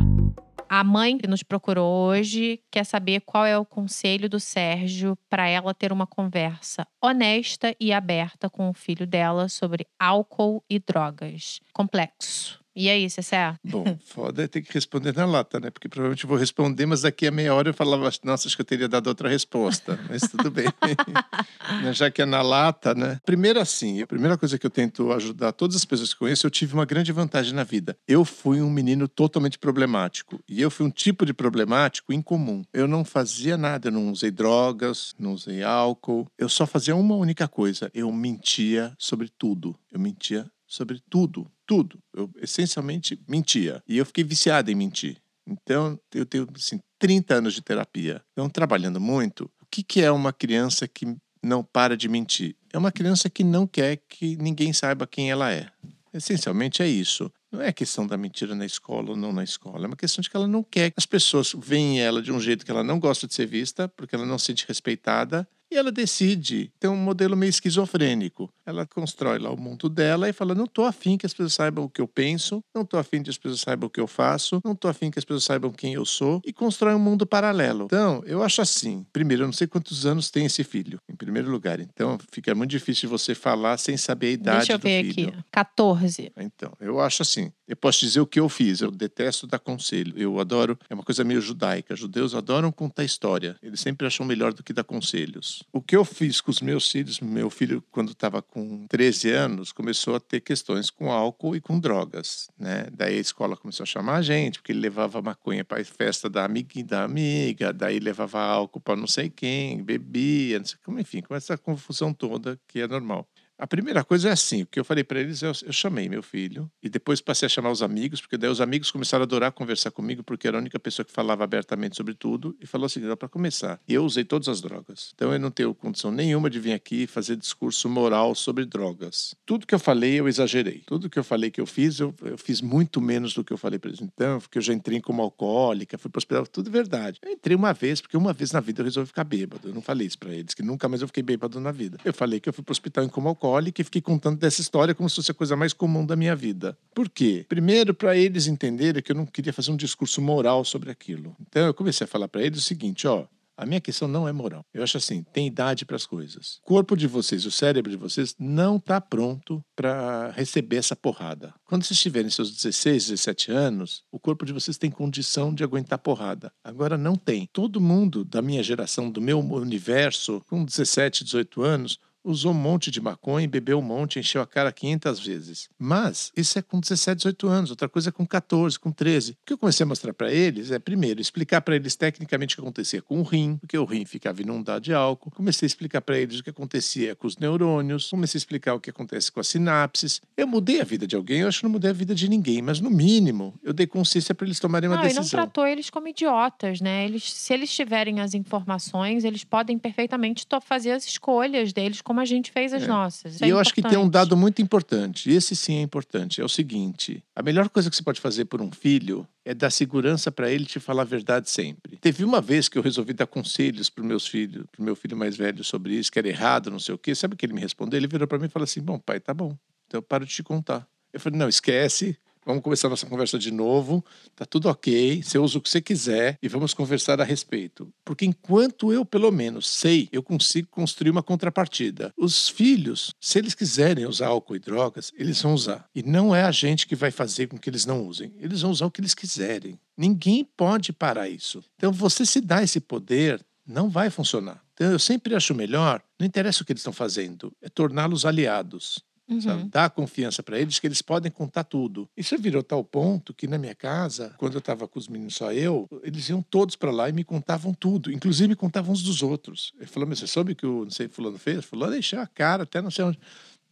A 0.67 0.83
mãe 0.83 1.15
que 1.15 1.27
nos 1.27 1.43
procurou 1.43 2.07
hoje 2.07 2.59
quer 2.71 2.83
saber 2.83 3.21
qual 3.21 3.45
é 3.45 3.55
o 3.55 3.63
conselho 3.63 4.27
do 4.27 4.39
Sérgio 4.39 5.15
para 5.29 5.47
ela 5.47 5.75
ter 5.75 5.93
uma 5.93 6.07
conversa 6.07 6.87
honesta 6.99 7.75
e 7.79 7.93
aberta 7.93 8.49
com 8.49 8.67
o 8.67 8.73
filho 8.73 9.05
dela 9.05 9.47
sobre 9.47 9.85
álcool 9.99 10.63
e 10.67 10.79
drogas. 10.79 11.61
Complexo. 11.71 12.60
E 12.73 12.89
aí, 12.89 13.09
Cessé? 13.09 13.53
Bom, 13.65 13.97
foda 14.05 14.43
é 14.43 14.47
ter 14.47 14.61
que 14.61 14.73
responder 14.73 15.13
na 15.13 15.25
lata, 15.25 15.59
né? 15.59 15.69
Porque 15.69 15.89
provavelmente 15.89 16.23
eu 16.23 16.29
vou 16.29 16.37
responder, 16.37 16.85
mas 16.85 17.01
daqui 17.01 17.27
a 17.27 17.31
meia 17.31 17.53
hora 17.53 17.69
eu 17.69 17.73
falava, 17.73 18.09
nossa, 18.23 18.47
acho 18.47 18.55
que 18.55 18.61
eu 18.61 18.65
teria 18.65 18.87
dado 18.87 19.07
outra 19.07 19.27
resposta. 19.27 19.99
Mas 20.09 20.21
tudo 20.21 20.49
bem. 20.49 20.65
Né, 21.83 21.93
Já 21.93 22.11
que 22.11 22.21
é 22.21 22.25
na 22.25 22.41
lata, 22.41 22.93
né? 22.93 23.19
Primeiro 23.25 23.59
assim, 23.59 24.01
a 24.01 24.07
primeira 24.07 24.37
coisa 24.37 24.57
que 24.57 24.65
eu 24.65 24.69
tento 24.69 25.11
ajudar 25.13 25.51
todas 25.53 25.75
as 25.75 25.85
pessoas 25.85 26.13
que 26.13 26.19
conheço, 26.19 26.45
eu 26.45 26.51
tive 26.51 26.73
uma 26.73 26.85
grande 26.85 27.11
vantagem 27.11 27.53
na 27.53 27.63
vida. 27.63 27.97
Eu 28.07 28.25
fui 28.25 28.61
um 28.61 28.69
menino 28.69 29.07
totalmente 29.07 29.57
problemático. 29.57 30.39
E 30.49 30.61
eu 30.61 30.69
fui 30.69 30.85
um 30.85 30.89
tipo 30.89 31.25
de 31.25 31.33
problemático 31.33 32.11
incomum. 32.11 32.63
Eu 32.73 32.87
não 32.87 33.05
fazia 33.05 33.57
nada, 33.57 33.87
eu 33.87 33.91
não 33.91 34.11
usei 34.11 34.31
drogas, 34.31 35.13
não 35.17 35.33
usei 35.33 35.63
álcool. 35.63 36.27
Eu 36.37 36.49
só 36.49 36.65
fazia 36.65 36.95
uma 36.95 37.15
única 37.15 37.47
coisa. 37.47 37.89
Eu 37.93 38.11
mentia 38.11 38.93
sobre 38.97 39.29
tudo. 39.29 39.75
Eu 39.91 39.99
mentia 39.99 40.45
sobre 40.71 41.01
tudo, 41.09 41.51
tudo. 41.67 41.99
Eu 42.15 42.31
essencialmente 42.41 43.21
mentia. 43.27 43.83
E 43.85 43.97
eu 43.97 44.05
fiquei 44.05 44.23
viciado 44.23 44.71
em 44.71 44.75
mentir. 44.75 45.17
Então, 45.45 45.99
eu 46.15 46.25
tenho 46.25 46.47
assim, 46.55 46.79
30 46.97 47.35
anos 47.35 47.53
de 47.53 47.61
terapia. 47.61 48.21
Então, 48.31 48.49
trabalhando 48.49 49.01
muito, 49.01 49.51
o 49.61 49.65
que, 49.69 49.83
que 49.83 50.01
é 50.01 50.09
uma 50.09 50.31
criança 50.31 50.87
que 50.87 51.05
não 51.43 51.61
para 51.61 51.97
de 51.97 52.07
mentir? 52.07 52.55
É 52.71 52.77
uma 52.77 52.91
criança 52.91 53.29
que 53.29 53.43
não 53.43 53.67
quer 53.67 53.97
que 54.07 54.37
ninguém 54.37 54.71
saiba 54.71 55.05
quem 55.05 55.29
ela 55.29 55.51
é. 55.51 55.69
Essencialmente 56.13 56.81
é 56.81 56.87
isso. 56.87 57.29
Não 57.51 57.61
é 57.61 57.73
questão 57.73 58.07
da 58.07 58.15
mentira 58.15 58.55
na 58.55 58.65
escola 58.65 59.09
ou 59.09 59.17
não 59.17 59.33
na 59.33 59.43
escola. 59.43 59.85
É 59.85 59.87
uma 59.87 59.95
questão 59.97 60.21
de 60.21 60.29
que 60.29 60.37
ela 60.37 60.47
não 60.47 60.63
quer 60.63 60.91
que 60.91 60.95
as 60.97 61.05
pessoas 61.05 61.53
veem 61.57 61.99
ela 61.99 62.21
de 62.21 62.31
um 62.31 62.39
jeito 62.39 62.63
que 62.63 62.71
ela 62.71 62.83
não 62.83 62.97
gosta 62.97 63.27
de 63.27 63.33
ser 63.33 63.45
vista, 63.45 63.89
porque 63.89 64.15
ela 64.15 64.25
não 64.25 64.39
se 64.39 64.45
sente 64.45 64.65
respeitada. 64.65 65.45
E 65.69 65.75
ela 65.77 65.91
decide 65.91 66.69
ter 66.79 66.89
um 66.89 66.97
modelo 66.97 67.35
meio 67.35 67.49
esquizofrênico. 67.49 68.51
Ela 68.71 68.87
constrói 68.87 69.37
lá 69.37 69.51
o 69.51 69.57
mundo 69.57 69.89
dela 69.89 70.29
e 70.29 70.33
fala: 70.33 70.55
não 70.55 70.65
tô 70.65 70.85
afim 70.85 71.17
que 71.17 71.25
as 71.25 71.33
pessoas 71.33 71.53
saibam 71.53 71.83
o 71.83 71.89
que 71.89 71.99
eu 71.99 72.07
penso, 72.07 72.63
não 72.73 72.85
tô 72.85 72.97
afim 72.97 73.21
que 73.21 73.29
as 73.29 73.37
pessoas 73.37 73.59
saibam 73.59 73.87
o 73.87 73.89
que 73.89 73.99
eu 73.99 74.07
faço, 74.07 74.61
não 74.63 74.73
tô 74.73 74.87
afim 74.87 75.11
que 75.11 75.19
as 75.19 75.25
pessoas 75.25 75.43
saibam 75.43 75.71
quem 75.71 75.93
eu 75.93 76.05
sou, 76.05 76.41
e 76.45 76.53
constrói 76.53 76.95
um 76.95 76.99
mundo 76.99 77.25
paralelo. 77.25 77.85
Então, 77.85 78.23
eu 78.25 78.41
acho 78.41 78.61
assim: 78.61 79.05
primeiro, 79.11 79.43
eu 79.43 79.47
não 79.47 79.53
sei 79.53 79.67
quantos 79.67 80.05
anos 80.05 80.31
tem 80.31 80.45
esse 80.45 80.63
filho, 80.63 80.99
em 81.09 81.15
primeiro 81.15 81.51
lugar. 81.51 81.79
Então, 81.81 82.17
fica 82.31 82.55
muito 82.55 82.71
difícil 82.71 83.09
você 83.09 83.35
falar 83.35 83.77
sem 83.77 83.97
saber 83.97 84.27
a 84.27 84.31
idade 84.31 84.57
Deixa 84.59 84.73
eu 84.73 84.77
do 84.79 84.83
ver 84.83 85.13
filho. 85.13 85.29
aqui. 85.29 85.43
14. 85.51 86.31
Então, 86.37 86.71
eu 86.79 86.99
acho 87.01 87.21
assim. 87.21 87.51
Eu 87.67 87.75
posso 87.75 87.99
dizer 87.99 88.19
o 88.19 88.27
que 88.27 88.39
eu 88.39 88.49
fiz. 88.49 88.81
Eu 88.81 88.91
detesto 88.91 89.47
dar 89.47 89.59
conselho. 89.59 90.13
Eu 90.17 90.39
adoro. 90.39 90.77
É 90.89 90.93
uma 90.93 91.03
coisa 91.03 91.23
meio 91.23 91.39
judaica. 91.39 91.95
Judeus 91.95 92.35
adoram 92.35 92.69
contar 92.71 93.03
história. 93.03 93.55
Eles 93.61 93.79
sempre 93.79 94.05
acham 94.05 94.25
melhor 94.25 94.53
do 94.53 94.61
que 94.61 94.73
dar 94.73 94.83
conselhos. 94.83 95.63
O 95.71 95.81
que 95.81 95.95
eu 95.95 96.03
fiz 96.03 96.41
com 96.41 96.51
os 96.51 96.61
meus 96.61 96.91
filhos, 96.91 97.19
meu 97.21 97.49
filho, 97.49 97.81
quando 97.89 98.11
estava 98.11 98.41
com 98.41 98.60
13 98.87 99.31
anos, 99.31 99.71
começou 99.71 100.15
a 100.15 100.19
ter 100.19 100.41
questões 100.41 100.89
com 100.89 101.11
álcool 101.11 101.55
e 101.55 101.61
com 101.61 101.79
drogas. 101.79 102.49
Né? 102.57 102.87
Daí 102.91 103.17
a 103.17 103.21
escola 103.21 103.57
começou 103.57 103.83
a 103.83 103.87
chamar 103.87 104.15
a 104.15 104.21
gente, 104.21 104.59
porque 104.59 104.71
ele 104.71 104.79
levava 104.79 105.21
maconha 105.21 105.63
para 105.63 105.81
a 105.81 105.85
festa 105.85 106.29
da 106.29 106.43
amiga, 106.43 106.83
da 106.83 107.03
amiga, 107.03 107.71
daí 107.73 107.99
levava 107.99 108.39
álcool 108.39 108.81
para 108.81 108.95
não 108.95 109.07
sei 109.07 109.29
quem, 109.29 109.83
bebia, 109.83 110.59
não 110.59 110.65
sei 110.65 110.77
como, 110.83 110.99
enfim, 110.99 111.21
com 111.21 111.35
essa 111.35 111.57
confusão 111.57 112.13
toda 112.13 112.59
que 112.67 112.79
é 112.79 112.87
normal. 112.87 113.27
A 113.61 113.67
primeira 113.67 114.03
coisa 114.03 114.29
é 114.29 114.31
assim, 114.31 114.63
o 114.63 114.65
que 114.65 114.79
eu 114.79 114.83
falei 114.83 115.03
para 115.03 115.19
eles, 115.19 115.43
eu, 115.43 115.51
eu 115.67 115.71
chamei 115.71 116.09
meu 116.09 116.23
filho 116.23 116.67
e 116.81 116.89
depois 116.89 117.21
passei 117.21 117.45
a 117.45 117.49
chamar 117.49 117.69
os 117.69 117.83
amigos, 117.83 118.19
porque 118.19 118.35
daí 118.35 118.49
os 118.49 118.59
amigos 118.59 118.89
começaram 118.89 119.21
a 119.21 119.25
adorar 119.25 119.51
conversar 119.51 119.91
comigo, 119.91 120.23
porque 120.23 120.47
era 120.47 120.57
a 120.57 120.59
única 120.59 120.79
pessoa 120.79 121.05
que 121.05 121.11
falava 121.11 121.43
abertamente 121.43 121.95
sobre 121.95 122.15
tudo 122.15 122.57
e 122.59 122.65
falou 122.65 122.87
assim, 122.87 123.01
para 123.15 123.29
começar, 123.29 123.79
e 123.87 123.93
eu 123.93 124.03
usei 124.03 124.23
todas 124.23 124.47
as 124.47 124.61
drogas. 124.61 125.11
Então 125.13 125.31
eu 125.31 125.39
não 125.39 125.51
tenho 125.51 125.75
condição 125.75 126.11
nenhuma 126.11 126.49
de 126.49 126.59
vir 126.59 126.73
aqui 126.73 127.05
fazer 127.05 127.35
discurso 127.35 127.87
moral 127.87 128.33
sobre 128.33 128.65
drogas. 128.65 129.35
Tudo 129.45 129.67
que 129.67 129.75
eu 129.75 129.79
falei, 129.79 130.19
eu 130.19 130.27
exagerei. 130.27 130.81
Tudo 130.87 131.07
que 131.07 131.19
eu 131.19 131.23
falei 131.23 131.51
que 131.51 131.61
eu 131.61 131.67
fiz, 131.67 131.99
eu, 131.99 132.15
eu 132.23 132.39
fiz 132.39 132.61
muito 132.61 132.99
menos 132.99 133.31
do 133.35 133.43
que 133.43 133.53
eu 133.53 133.59
falei 133.59 133.77
para 133.77 133.91
eles. 133.91 134.01
Então, 134.01 134.39
porque 134.39 134.57
eu 134.57 134.61
já 134.63 134.73
entrei 134.73 134.99
como 134.99 135.21
alcoólica, 135.21 135.99
fui 135.99 136.09
para 136.09 136.17
hospital, 136.17 136.47
tudo 136.47 136.71
verdade. 136.71 137.19
Eu 137.21 137.31
entrei 137.31 137.55
uma 137.55 137.73
vez, 137.73 138.01
porque 138.01 138.17
uma 138.17 138.33
vez 138.33 138.51
na 138.51 138.59
vida 138.59 138.81
eu 138.81 138.85
resolvi 138.85 139.05
ficar 139.05 139.23
bêbado. 139.23 139.67
Eu 139.69 139.73
não 139.75 139.83
falei 139.83 140.07
isso 140.07 140.17
para 140.17 140.33
eles, 140.33 140.55
que 140.55 140.63
nunca 140.63 140.89
mais 140.89 141.03
eu 141.03 141.07
fiquei 141.07 141.21
bêbado 141.21 141.59
na 141.59 141.71
vida. 141.71 141.99
Eu 142.03 142.11
falei 142.11 142.39
que 142.39 142.49
eu 142.49 142.53
fui 142.53 142.63
para 142.63 142.71
hospital 142.71 143.03
em 143.03 143.07
como 143.07 143.29
alcoólica 143.29 143.50
e 143.81 143.83
fiquei 143.83 144.01
contando 144.01 144.37
dessa 144.37 144.61
história 144.61 144.95
como 144.95 145.09
se 145.09 145.15
fosse 145.15 145.31
a 145.31 145.33
coisa 145.33 145.55
mais 145.55 145.73
comum 145.73 146.05
da 146.05 146.15
minha 146.15 146.35
vida. 146.35 146.77
Por 146.93 147.09
quê? 147.09 147.45
Primeiro, 147.49 147.93
para 147.93 148.15
eles 148.15 148.47
entenderem 148.47 149.01
que 149.01 149.11
eu 149.11 149.15
não 149.15 149.25
queria 149.25 149.53
fazer 149.53 149.71
um 149.71 149.77
discurso 149.77 150.21
moral 150.21 150.63
sobre 150.63 150.91
aquilo. 150.91 151.35
Então, 151.41 151.65
eu 151.65 151.73
comecei 151.73 152.05
a 152.05 152.07
falar 152.07 152.27
para 152.27 152.43
eles 152.43 152.59
o 152.59 152.61
seguinte: 152.63 153.07
ó, 153.07 153.25
A 153.61 153.65
minha 153.65 153.79
questão 153.79 154.07
não 154.07 154.27
é 154.27 154.31
moral. 154.31 154.65
Eu 154.73 154.81
acho 154.81 154.97
assim, 154.97 155.23
tem 155.31 155.45
idade 155.45 155.85
para 155.85 155.95
as 155.95 156.05
coisas. 156.05 156.59
O 156.63 156.67
corpo 156.67 156.97
de 156.97 157.05
vocês, 157.05 157.45
o 157.45 157.51
cérebro 157.51 157.91
de 157.91 157.97
vocês 157.97 158.35
não 158.39 158.77
está 158.77 158.99
pronto 158.99 159.63
para 159.75 160.31
receber 160.31 160.77
essa 160.77 160.95
porrada. 160.95 161.53
Quando 161.65 161.83
vocês 161.83 161.99
tiverem 161.99 162.31
seus 162.31 162.51
16, 162.51 163.09
17 163.09 163.51
anos, 163.51 164.03
o 164.11 164.19
corpo 164.19 164.47
de 164.47 164.51
vocês 164.51 164.79
tem 164.79 164.89
condição 164.89 165.53
de 165.53 165.63
aguentar 165.63 165.99
porrada. 165.99 166.51
Agora 166.63 166.97
não 166.97 167.15
tem. 167.15 167.47
Todo 167.53 167.79
mundo 167.79 168.25
da 168.25 168.41
minha 168.41 168.63
geração, 168.63 169.11
do 169.11 169.21
meu 169.21 169.39
universo, 169.39 170.41
com 170.49 170.65
17, 170.65 171.23
18 171.23 171.61
anos, 171.61 171.99
usou 172.23 172.51
um 172.51 172.55
monte 172.55 172.91
de 172.91 173.01
maconha, 173.01 173.47
bebeu 173.47 173.79
um 173.79 173.81
monte, 173.81 174.19
encheu 174.19 174.41
a 174.41 174.47
cara 174.47 174.71
500 174.71 175.19
vezes. 175.19 175.69
Mas 175.77 176.31
isso 176.35 176.57
é 176.57 176.61
com 176.61 176.79
17, 176.79 177.17
18 177.17 177.47
anos, 177.47 177.69
outra 177.69 177.89
coisa 177.89 178.09
é 178.09 178.11
com 178.11 178.25
14, 178.25 178.79
com 178.79 178.91
13. 178.91 179.31
O 179.31 179.35
que 179.45 179.53
eu 179.53 179.57
comecei 179.57 179.83
a 179.83 179.87
mostrar 179.87 180.13
para 180.13 180.31
eles 180.31 180.71
é, 180.71 180.79
primeiro, 180.79 181.21
explicar 181.21 181.61
para 181.61 181.75
eles 181.75 181.95
tecnicamente 181.95 182.55
o 182.55 182.57
que 182.57 182.61
acontecia 182.61 183.01
com 183.01 183.19
o 183.19 183.23
rim, 183.23 183.57
porque 183.57 183.77
o 183.77 183.85
rim 183.85 184.05
ficava 184.05 184.41
inundado 184.41 184.81
de 184.81 184.93
álcool. 184.93 185.31
Comecei 185.31 185.65
a 185.65 185.67
explicar 185.67 186.01
para 186.01 186.17
eles 186.17 186.39
o 186.39 186.43
que 186.43 186.49
acontecia 186.49 187.15
com 187.15 187.27
os 187.27 187.37
neurônios, 187.37 188.09
comecei 188.09 188.37
a 188.37 188.41
explicar 188.41 188.73
o 188.73 188.79
que 188.79 188.89
acontece 188.89 189.31
com 189.31 189.39
as 189.39 189.47
sinapses. 189.47 190.21
Eu 190.35 190.47
mudei 190.47 190.81
a 190.81 190.83
vida 190.83 191.07
de 191.07 191.15
alguém, 191.15 191.41
eu 191.41 191.47
acho 191.47 191.59
que 191.59 191.63
não 191.63 191.71
mudei 191.71 191.89
a 191.89 191.93
vida 191.93 192.13
de 192.13 192.29
ninguém, 192.29 192.61
mas 192.61 192.79
no 192.79 192.89
mínimo, 192.89 193.53
eu 193.63 193.73
dei 193.73 193.87
consciência 193.87 194.35
para 194.35 194.45
eles 194.45 194.59
tomarem 194.59 194.89
uma 194.89 194.97
não, 194.97 195.03
decisão. 195.03 195.23
E 195.23 195.25
não 195.25 195.29
tratou 195.29 195.65
eles 195.65 195.89
como 195.89 196.07
idiotas, 196.07 196.81
né? 196.81 197.05
Eles, 197.05 197.31
se 197.31 197.53
eles 197.53 197.71
tiverem 197.71 198.19
as 198.19 198.33
informações, 198.33 199.23
eles 199.23 199.43
podem 199.43 199.77
perfeitamente 199.77 200.45
fazer 200.61 200.91
as 200.91 201.05
escolhas 201.05 201.73
deles 201.73 202.01
como 202.01 202.10
a 202.19 202.25
gente 202.25 202.51
fez 202.51 202.73
as 202.73 202.83
é. 202.83 202.87
nossas. 202.87 203.35
Isso 203.35 203.45
e 203.45 203.47
é 203.47 203.51
eu 203.51 203.59
acho 203.59 203.73
que 203.73 203.81
tem 203.81 203.97
um 203.97 204.09
dado 204.09 204.35
muito 204.35 204.61
importante, 204.61 205.29
e 205.29 205.35
esse 205.35 205.55
sim 205.55 205.77
é 205.77 205.81
importante, 205.81 206.41
é 206.41 206.43
o 206.43 206.49
seguinte: 206.49 207.23
a 207.35 207.41
melhor 207.41 207.69
coisa 207.69 207.89
que 207.89 207.95
você 207.95 208.03
pode 208.03 208.19
fazer 208.19 208.45
por 208.45 208.61
um 208.61 208.71
filho 208.71 209.27
é 209.45 209.53
dar 209.53 209.69
segurança 209.69 210.31
para 210.31 210.51
ele 210.51 210.65
te 210.65 210.79
falar 210.79 211.03
a 211.03 211.05
verdade 211.05 211.49
sempre. 211.49 211.97
Teve 211.97 212.23
uma 212.23 212.41
vez 212.41 212.69
que 212.69 212.77
eu 212.77 212.81
resolvi 212.81 213.13
dar 213.13 213.27
conselhos 213.27 213.89
para 213.89 214.03
meus 214.03 214.27
filhos, 214.27 214.65
para 214.71 214.83
meu 214.83 214.95
filho 214.95 215.17
mais 215.17 215.35
velho 215.35 215.63
sobre 215.63 215.93
isso, 215.93 216.11
que 216.11 216.19
era 216.19 216.27
errado, 216.27 216.69
não 216.69 216.79
sei 216.79 216.93
o 216.93 216.97
quê. 216.97 217.15
Sabe 217.15 217.33
o 217.33 217.37
que 217.37 217.45
ele 217.45 217.53
me 217.53 217.61
respondeu? 217.61 217.97
Ele 217.97 218.07
virou 218.07 218.27
para 218.27 218.37
mim 218.37 218.45
e 218.45 218.49
falou 218.49 218.65
assim: 218.65 218.81
"Bom, 218.81 218.99
pai, 218.99 219.19
tá 219.19 219.33
bom. 219.33 219.57
Então 219.87 219.97
eu 219.97 220.01
paro 220.03 220.25
de 220.25 220.33
te 220.33 220.43
contar". 220.43 220.87
Eu 221.13 221.19
falei: 221.19 221.37
"Não, 221.37 221.49
esquece. 221.49 222.17
Vamos 222.45 222.63
começar 222.63 222.89
nossa 222.89 223.05
conversa 223.05 223.37
de 223.37 223.51
novo. 223.51 224.03
Tá 224.35 224.45
tudo 224.45 224.67
ok. 224.67 225.21
Você 225.21 225.37
usa 225.37 225.57
o 225.57 225.61
que 225.61 225.69
você 225.69 225.79
quiser 225.79 226.37
e 226.41 226.47
vamos 226.47 226.73
conversar 226.73 227.21
a 227.21 227.23
respeito. 227.23 227.93
Porque 228.03 228.25
enquanto 228.25 228.91
eu, 228.91 229.05
pelo 229.05 229.31
menos, 229.31 229.67
sei, 229.67 230.09
eu 230.11 230.23
consigo 230.23 230.67
construir 230.71 231.11
uma 231.11 231.21
contrapartida. 231.21 232.11
Os 232.17 232.49
filhos, 232.49 233.13
se 233.19 233.37
eles 233.37 233.53
quiserem 233.53 234.07
usar 234.07 234.27
álcool 234.27 234.55
e 234.55 234.59
drogas, 234.59 235.11
eles 235.15 235.41
vão 235.41 235.53
usar. 235.53 235.85
E 235.93 236.01
não 236.01 236.35
é 236.35 236.43
a 236.43 236.51
gente 236.51 236.87
que 236.87 236.95
vai 236.95 237.11
fazer 237.11 237.47
com 237.47 237.59
que 237.59 237.69
eles 237.69 237.85
não 237.85 238.05
usem. 238.05 238.33
Eles 238.39 238.61
vão 238.61 238.71
usar 238.71 238.87
o 238.87 238.91
que 238.91 239.01
eles 239.01 239.13
quiserem. 239.13 239.79
Ninguém 239.95 240.43
pode 240.43 240.91
parar 240.91 241.29
isso. 241.29 241.63
Então, 241.75 241.91
você 241.91 242.25
se 242.25 242.41
dá 242.41 242.63
esse 242.63 242.79
poder, 242.79 243.45
não 243.67 243.87
vai 243.87 244.09
funcionar. 244.09 244.63
Então, 244.73 244.91
eu 244.91 244.97
sempre 244.97 245.35
acho 245.35 245.53
melhor, 245.53 246.01
não 246.19 246.25
interessa 246.25 246.63
o 246.63 246.65
que 246.65 246.71
eles 246.71 246.81
estão 246.81 246.93
fazendo, 246.93 247.53
é 247.61 247.69
torná-los 247.69 248.25
aliados. 248.25 248.99
Uhum. 249.31 249.69
Dar 249.69 249.89
confiança 249.89 250.43
para 250.43 250.59
eles 250.59 250.79
que 250.79 250.87
eles 250.87 251.01
podem 251.01 251.31
contar 251.31 251.63
tudo. 251.63 252.09
Isso 252.17 252.37
virou 252.37 252.61
tal 252.61 252.83
ponto 252.83 253.33
que 253.33 253.47
na 253.47 253.57
minha 253.57 253.73
casa, 253.73 254.33
quando 254.37 254.53
eu 254.53 254.59
estava 254.59 254.87
com 254.87 254.99
os 254.99 255.07
meninos 255.07 255.35
só 255.35 255.53
eu, 255.53 255.87
eles 256.03 256.27
iam 256.29 256.41
todos 256.41 256.75
para 256.75 256.91
lá 256.91 257.07
e 257.07 257.13
me 257.13 257.23
contavam 257.23 257.73
tudo, 257.73 258.11
inclusive 258.11 258.49
me 258.49 258.55
contavam 258.55 258.91
uns 258.91 259.01
dos 259.01 259.23
outros. 259.23 259.71
Ele 259.77 259.87
falou: 259.87 260.07
"Mas 260.09 260.19
você 260.19 260.27
soube 260.27 260.53
que 260.53 260.65
o 260.65 260.83
não 260.83 260.91
sei 260.91 261.07
fulano 261.07 261.37
fez?" 261.37 261.63
Falou: 261.63 261.89
"Deixar 261.89 262.21
a 262.21 262.27
cara 262.27 262.63
até 262.63 262.81
não 262.81 262.91
sei 262.91 263.05
onde". 263.05 263.19